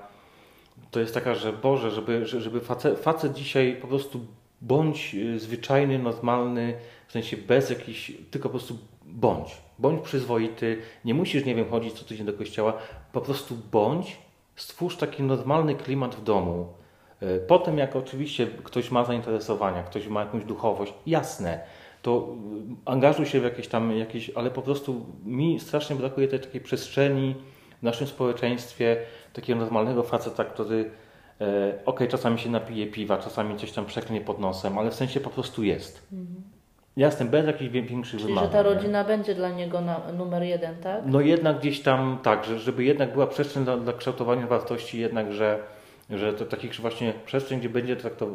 to 0.91 0.99
jest 0.99 1.13
taka, 1.13 1.36
że 1.36 1.53
Boże, 1.53 1.91
żeby, 1.91 2.26
że- 2.26 2.41
żeby 2.41 2.59
facet, 2.61 2.99
facet 2.99 3.34
dzisiaj 3.34 3.78
po 3.82 3.88
prostu 3.88 4.20
bądź 4.61 5.15
y, 5.15 5.39
zwyczajny, 5.39 5.99
normalny, 5.99 6.74
w 7.07 7.11
sensie 7.11 7.38
bez 7.38 7.70
jakichś, 7.70 8.11
tylko 8.32 8.49
po 8.49 8.53
prostu 8.53 8.78
bądź. 9.05 9.66
Bądź 9.80 10.02
przyzwoity, 10.02 10.82
nie 11.06 11.14
musisz, 11.14 11.46
nie 11.46 11.56
wiem, 11.56 11.70
chodzić 11.70 11.94
co 11.94 12.06
tydzień 12.06 12.26
do 12.26 12.34
kościoła, 12.34 12.74
po 13.14 13.22
prostu 13.22 13.56
bądź, 13.72 14.18
stwórz 14.56 14.98
taki 14.98 15.24
normalny 15.24 15.76
klimat 15.76 16.16
w 16.16 16.24
domu. 16.24 16.68
Y, 17.24 17.42
Potem, 17.48 17.78
jak 17.78 17.96
oczywiście 17.96 18.48
ktoś 18.64 18.92
ma 18.92 19.04
zainteresowania, 19.04 19.84
ktoś 19.84 20.08
ma 20.08 20.20
jakąś 20.20 20.44
duchowość, 20.46 20.94
jasne, 21.06 21.60
to 22.02 22.36
y, 22.72 22.76
angażuj 22.86 23.26
się 23.26 23.40
w 23.40 23.44
jakieś 23.44 23.68
tam, 23.68 23.92
jakieś, 23.98 24.30
ale 24.30 24.52
po 24.52 24.62
prostu 24.62 25.06
mi 25.26 25.60
strasznie 25.60 25.96
brakuje 25.96 26.28
tej 26.28 26.40
takiej 26.40 26.62
przestrzeni 26.62 27.36
w 27.80 27.84
naszym 27.84 28.08
społeczeństwie, 28.08 28.98
takiego 29.34 29.60
normalnego 29.60 30.04
faceta, 30.04 30.46
który 30.46 30.92
e, 31.42 31.74
okej, 31.86 32.08
czasami 32.08 32.40
się 32.40 32.50
napije 32.50 32.88
piwa, 32.88 33.18
czasami 33.18 33.58
coś 33.58 33.72
tam 33.72 33.86
przeknie 33.86 34.22
pod 34.22 34.40
nosem, 34.40 34.78
ale 34.78 34.92
w 34.92 34.96
sensie 34.96 35.20
po 35.20 35.30
prostu 35.30 35.64
jest. 35.64 36.08
Jasne, 36.98 37.26
bez 37.26 37.48
jakichś 37.48 37.72
większych 37.72 38.20
Czyli, 38.20 38.22
że 38.22 38.28
wymagań. 38.28 38.52
ta 38.52 38.58
nie? 38.58 38.64
rodzina 38.64 39.04
będzie 39.04 39.36
dla 39.36 39.50
niego 39.50 39.82
na, 39.82 40.12
numer 40.18 40.43
jeden, 40.43 40.76
tak? 40.76 41.02
No 41.06 41.22
jednak 41.22 41.60
gdzieś 41.60 41.82
tam 41.82 42.20
tak, 42.24 42.45
że, 42.45 42.60
żeby 42.60 42.84
jednak 42.84 43.14
była 43.14 43.28
przestrzeń 43.28 43.64
dla, 43.64 43.78
dla 43.78 43.93
kształtowania 43.93 44.48
wartości, 44.48 45.00
jednak, 45.00 45.34
że, 45.34 45.60
że 46.10 46.34
to 46.34 46.45
takich 46.45 46.76
właśnie 46.76 47.14
przestrzeń, 47.26 47.60
gdzie 47.60 47.70
będzie 47.70 47.95
traktow, 47.95 48.30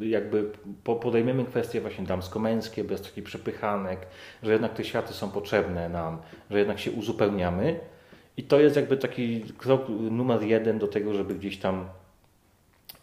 y, 0.00 0.06
jakby 0.06 0.50
po, 0.84 0.96
podejmiemy 0.96 1.44
kwestie 1.44 1.80
właśnie 1.80 2.04
damsko-męskie, 2.04 2.84
bez 2.84 3.02
takich 3.02 3.24
przepychanek, 3.24 4.06
że 4.42 4.52
jednak 4.52 4.74
te 4.74 4.84
światy 4.84 5.12
są 5.12 5.30
potrzebne 5.30 5.88
nam, 5.88 6.18
że 6.50 6.58
jednak 6.58 6.78
się 6.78 6.90
uzupełniamy. 6.90 7.80
I 8.36 8.42
to 8.42 8.60
jest 8.60 8.76
jakby 8.76 8.96
taki 8.96 9.40
krok 9.40 9.88
numer 9.88 10.42
jeden 10.42 10.78
do 10.78 10.88
tego, 10.88 11.14
żeby 11.14 11.34
gdzieś 11.34 11.58
tam 11.58 11.88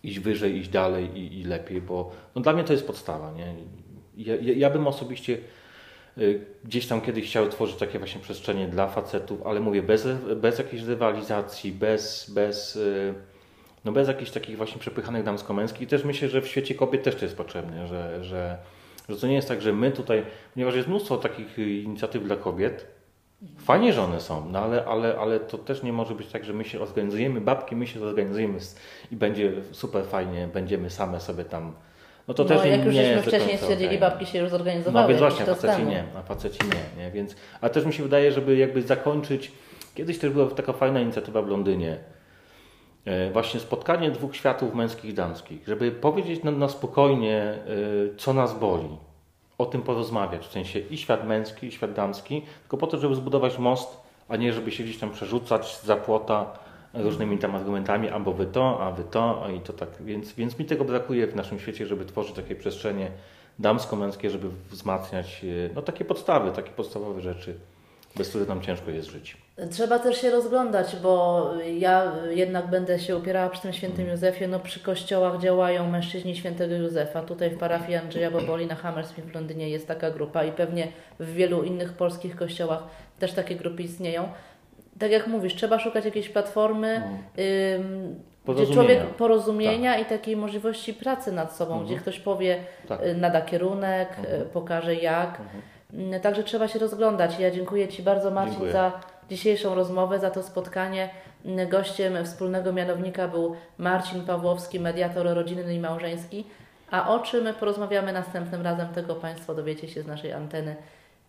iść 0.04 0.20
wyżej, 0.20 0.58
iść 0.58 0.70
dalej 0.70 1.18
i, 1.20 1.40
i 1.40 1.44
lepiej, 1.44 1.82
bo 1.82 2.12
no 2.36 2.42
dla 2.42 2.54
mnie 2.54 2.64
to 2.64 2.74
jest 2.74 2.88
podstawa. 2.88 3.32
Nie? 3.32 3.54
Ja, 4.26 4.36
ja, 4.56 4.70
bym 4.70 4.88
osobiście 4.88 5.38
y, 6.18 6.46
gdzieś 6.64 6.88
tam 6.88 7.02
kiedyś 7.02 7.28
chciał 7.28 7.50
tworzyć 7.50 7.76
takie 7.76 8.00
właśnie 8.00 8.22
przestrzenie 8.22 8.68
dla 8.68 8.88
facetów, 8.88 9.42
ale 9.46 9.60
mówię, 9.60 9.84
bez, 9.84 10.08
bez 10.36 10.58
jakiejś 10.58 10.84
rywalizacji, 10.84 11.72
bez, 11.72 12.32
bez, 12.34 12.76
y, 12.76 13.14
no 13.86 13.92
bez 13.92 14.08
jakichś 14.08 14.32
takich 14.32 14.58
właśnie 14.58 14.80
przepychanych 14.80 15.24
damsko-męskich. 15.24 15.82
I 15.82 15.88
też 15.88 16.04
myślę, 16.04 16.30
że 16.30 16.42
w 16.42 16.48
świecie 16.48 16.76
kobiet 16.76 17.04
też 17.04 17.16
to 17.16 17.26
jest 17.26 17.38
potrzebne, 17.38 17.88
że, 17.88 18.24
że, 18.24 18.58
że 19.10 19.18
to 19.18 19.28
nie 19.28 19.36
jest 19.36 19.48
tak, 19.48 19.62
że 19.62 19.74
my 19.74 19.92
tutaj, 19.92 20.26
ponieważ 20.54 20.76
jest 20.76 20.88
mnóstwo 20.88 21.18
takich 21.18 21.60
y, 21.60 21.70
inicjatyw 21.70 22.24
dla 22.24 22.36
kobiet, 22.36 23.02
Fajnie, 23.58 23.94
że 23.94 24.02
one 24.02 24.22
są, 24.22 24.50
no 24.50 24.60
ale, 24.60 24.86
ale, 24.86 25.18
ale 25.20 25.40
to 25.40 25.58
też 25.58 25.84
nie 25.84 25.94
może 25.94 26.16
być 26.16 26.28
tak, 26.28 26.46
że 26.46 26.54
my 26.54 26.64
się 26.66 26.80
organizujemy, 26.82 27.42
babki, 27.42 27.76
my 27.76 27.88
się 27.88 28.00
zorganizujemy 28.00 28.60
i 29.12 29.16
będzie 29.16 29.52
super 29.72 30.06
fajnie, 30.06 30.50
będziemy 30.54 30.90
same 30.90 31.20
sobie 31.20 31.46
tam. 31.46 31.74
No 32.32 32.36
to 32.36 32.44
no, 32.44 32.50
też 32.50 32.64
nie, 32.66 32.72
jak 32.72 32.86
już 32.86 32.96
nie 32.96 33.06
żeśmy 33.06 33.22
wcześniej 33.22 33.58
stwierdzili, 33.58 33.98
babki 33.98 34.26
się 34.26 34.40
już 34.40 34.50
zorganizowały. 34.50 35.04
No 35.04 35.08
więc 35.08 35.20
właśnie, 35.20 35.52
a 35.52 35.56
faceci 35.56 35.84
nie, 35.84 36.04
a 36.16 36.22
faceci 36.22 36.60
nie, 36.64 37.04
nie, 37.04 37.12
więc, 37.12 37.36
ale 37.62 37.72
też 37.72 37.86
mi 37.86 37.94
się 37.94 38.04
wydaje, 38.04 38.32
żeby 38.32 38.58
jakby 38.58 38.82
zakończyć, 38.82 39.52
kiedyś 39.96 40.20
też 40.20 40.30
była 40.30 40.48
taka 40.48 40.74
fajna 40.74 41.00
inicjatywa 41.02 41.42
w 41.42 41.48
Londynie, 41.48 41.98
E, 43.06 43.32
właśnie 43.32 43.60
spotkanie 43.60 44.12
dwóch 44.12 44.36
światów 44.36 44.74
męskich 44.74 45.06
i 45.06 45.14
damskich, 45.14 45.68
żeby 45.68 45.92
powiedzieć 45.92 46.44
na, 46.44 46.52
na 46.52 46.70
spokojnie, 46.70 47.38
e, 47.38 47.58
co 48.18 48.34
nas 48.34 48.60
boli, 48.60 48.98
o 49.58 49.66
tym 49.66 49.82
porozmawiać, 49.82 50.48
w 50.48 50.52
sensie 50.52 50.80
i 50.80 50.98
świat 50.98 51.28
męski, 51.28 51.68
i 51.68 51.72
świat 51.72 51.94
damski, 51.94 52.42
tylko 52.62 52.78
po 52.78 52.88
to, 52.88 52.98
żeby 52.98 53.16
zbudować 53.16 53.58
most, 53.58 53.98
a 54.30 54.36
nie 54.36 54.54
żeby 54.54 54.72
się 54.72 54.84
gdzieś 54.84 55.00
tam 55.00 55.12
przerzucać 55.12 55.82
za 55.82 55.96
płota 55.96 56.60
różnymi 56.94 57.38
tam 57.38 57.56
argumentami, 57.56 58.10
albo 58.10 58.34
wy 58.34 58.46
to, 58.46 58.84
a 58.84 58.92
wy 58.92 59.04
to, 59.04 59.48
i 59.58 59.60
to 59.60 59.74
tak. 59.74 59.90
Więc, 60.00 60.34
więc 60.34 60.60
mi 60.60 60.66
tego 60.66 60.86
brakuje 60.86 61.28
w 61.28 61.36
naszym 61.36 61.60
świecie, 61.60 61.86
żeby 61.86 62.06
tworzyć 62.06 62.36
takie 62.36 62.56
przestrzenie 62.56 63.12
damsko-męskie, 63.60 64.30
żeby 64.30 64.48
wzmacniać 64.70 65.46
e, 65.46 65.74
no, 65.76 65.82
takie 65.82 66.06
podstawy, 66.06 66.52
takie 66.52 66.72
podstawowe 66.72 67.22
rzeczy, 67.22 67.56
bez 68.16 68.30
których 68.30 68.48
nam 68.48 68.62
ciężko 68.62 68.92
jest 68.92 69.10
żyć. 69.10 69.38
Trzeba 69.72 70.00
też 70.00 70.22
się 70.22 70.32
rozglądać, 70.32 70.96
bo 71.04 71.46
ja 71.78 72.12
jednak 72.30 72.70
będę 72.70 73.00
się 73.00 73.18
upierała 73.18 73.50
przy 73.50 73.62
tym 73.62 73.74
świętym. 73.74 74.08
Józefie. 74.08 74.48
No 74.48 74.60
przy 74.60 74.80
kościołach 74.80 75.42
działają 75.42 75.90
mężczyźni 75.90 76.36
świętego 76.36 76.76
Józefa. 76.76 77.22
Tutaj 77.22 77.50
w 77.50 77.58
parafii 77.58 77.96
Andrzeja 77.96 78.32
Boboli 78.32 78.66
na 78.66 78.76
Hammersmith 78.76 79.30
w 79.30 79.36
Londynie 79.36 79.70
jest 79.70 79.88
taka 79.88 80.12
grupa 80.12 80.44
i 80.44 80.52
pewnie 80.52 80.88
w 81.20 81.34
wielu 81.34 81.64
innych 81.64 81.94
polskich 81.94 82.36
kościołach 82.36 82.84
też 83.20 83.34
takie 83.34 83.56
grupy 83.56 83.84
istnieją. 83.84 84.30
Tak 85.02 85.12
jak 85.12 85.28
mówisz, 85.28 85.56
trzeba 85.56 85.80
szukać 85.80 86.06
jakiejś 86.06 86.30
platformy, 86.30 87.02
ym, 87.76 88.16
Gdzie 88.56 88.68
człowiek 88.74 89.04
porozumienia 89.04 89.98
i 90.00 90.06
takiej 90.06 90.36
możliwości 90.36 90.94
pracy 90.94 91.32
nad 91.32 91.56
sobą, 91.56 91.86
gdzie 91.86 91.96
ktoś 91.96 92.20
powie, 92.20 92.58
Tak. 92.88 93.06
y, 93.06 93.16
nada 93.16 93.42
kierunek, 93.42 94.10
y, 94.42 94.46
pokaże 94.46 94.96
jak. 94.96 95.42
Mm, 95.94 96.22
Także 96.22 96.44
trzeba 96.44 96.68
się 96.68 96.80
rozglądać. 96.80 97.40
Ja 97.40 97.52
dziękuję 97.52 97.88
Ci 97.88 98.04
bardzo 98.04 98.32
Marcin 98.32 98.52
Dziękuję. 98.54 98.72
za 98.72 98.92
dzisiejszą 99.30 99.76
rozmowę, 99.76 100.20
za 100.20 100.30
to 100.32 100.44
spotkanie. 100.44 101.10
Mm, 101.46 101.70
Gościem 101.70 102.26
wspólnego 102.26 102.74
mianownika 102.74 103.28
był 103.28 103.56
Marcin 103.78 104.26
Pawłowski, 104.26 104.80
mediator 104.80 105.26
rodzinny 105.36 105.76
i 105.76 105.80
małżeński. 105.80 106.46
A 106.92 107.14
o 107.16 107.20
czym 107.20 107.54
porozmawiamy 107.60 108.14
następnym 108.14 108.62
razem, 108.62 108.88
tego 108.88 109.16
Państwo 109.16 109.56
dowiecie 109.56 109.88
się 109.88 110.02
z 110.02 110.08
naszej 110.08 110.34
anteny. 110.34 110.76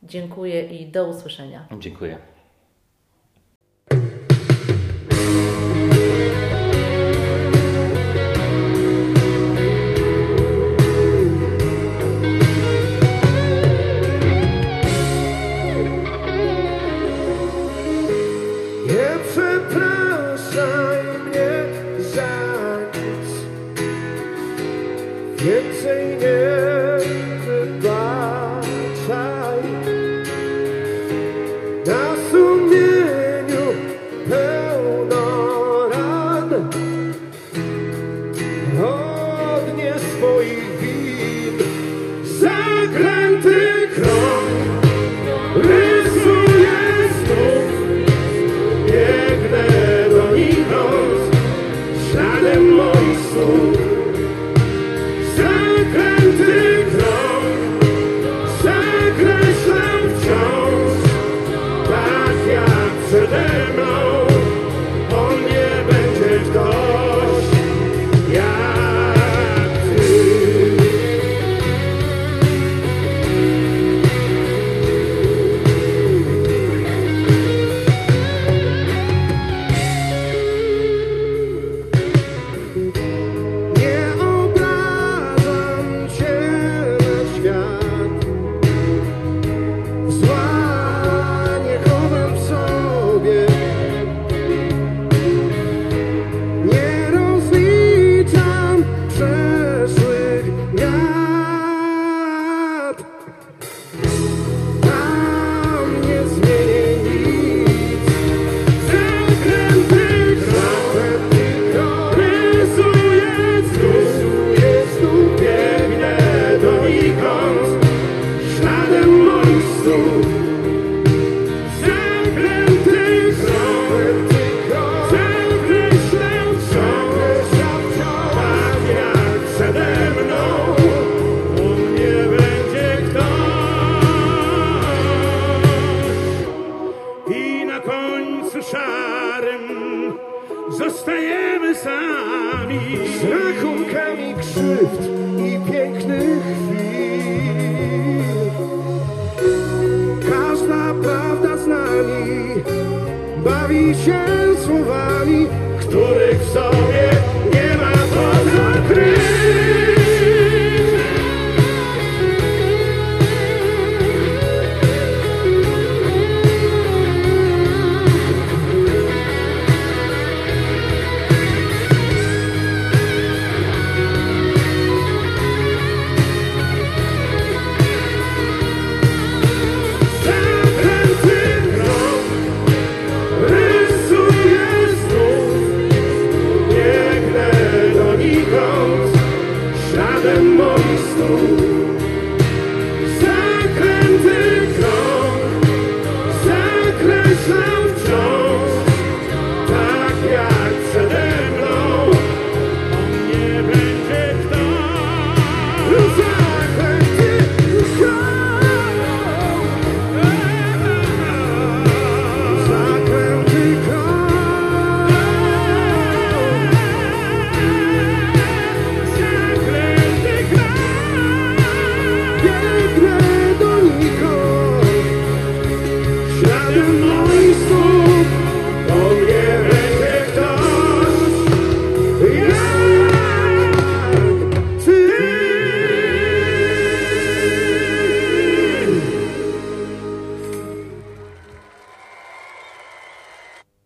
Dziękuję 0.03 0.63
i 0.63 0.87
do 0.87 1.05
usłyszenia. 1.07 1.67
Dziękuję. 1.79 2.19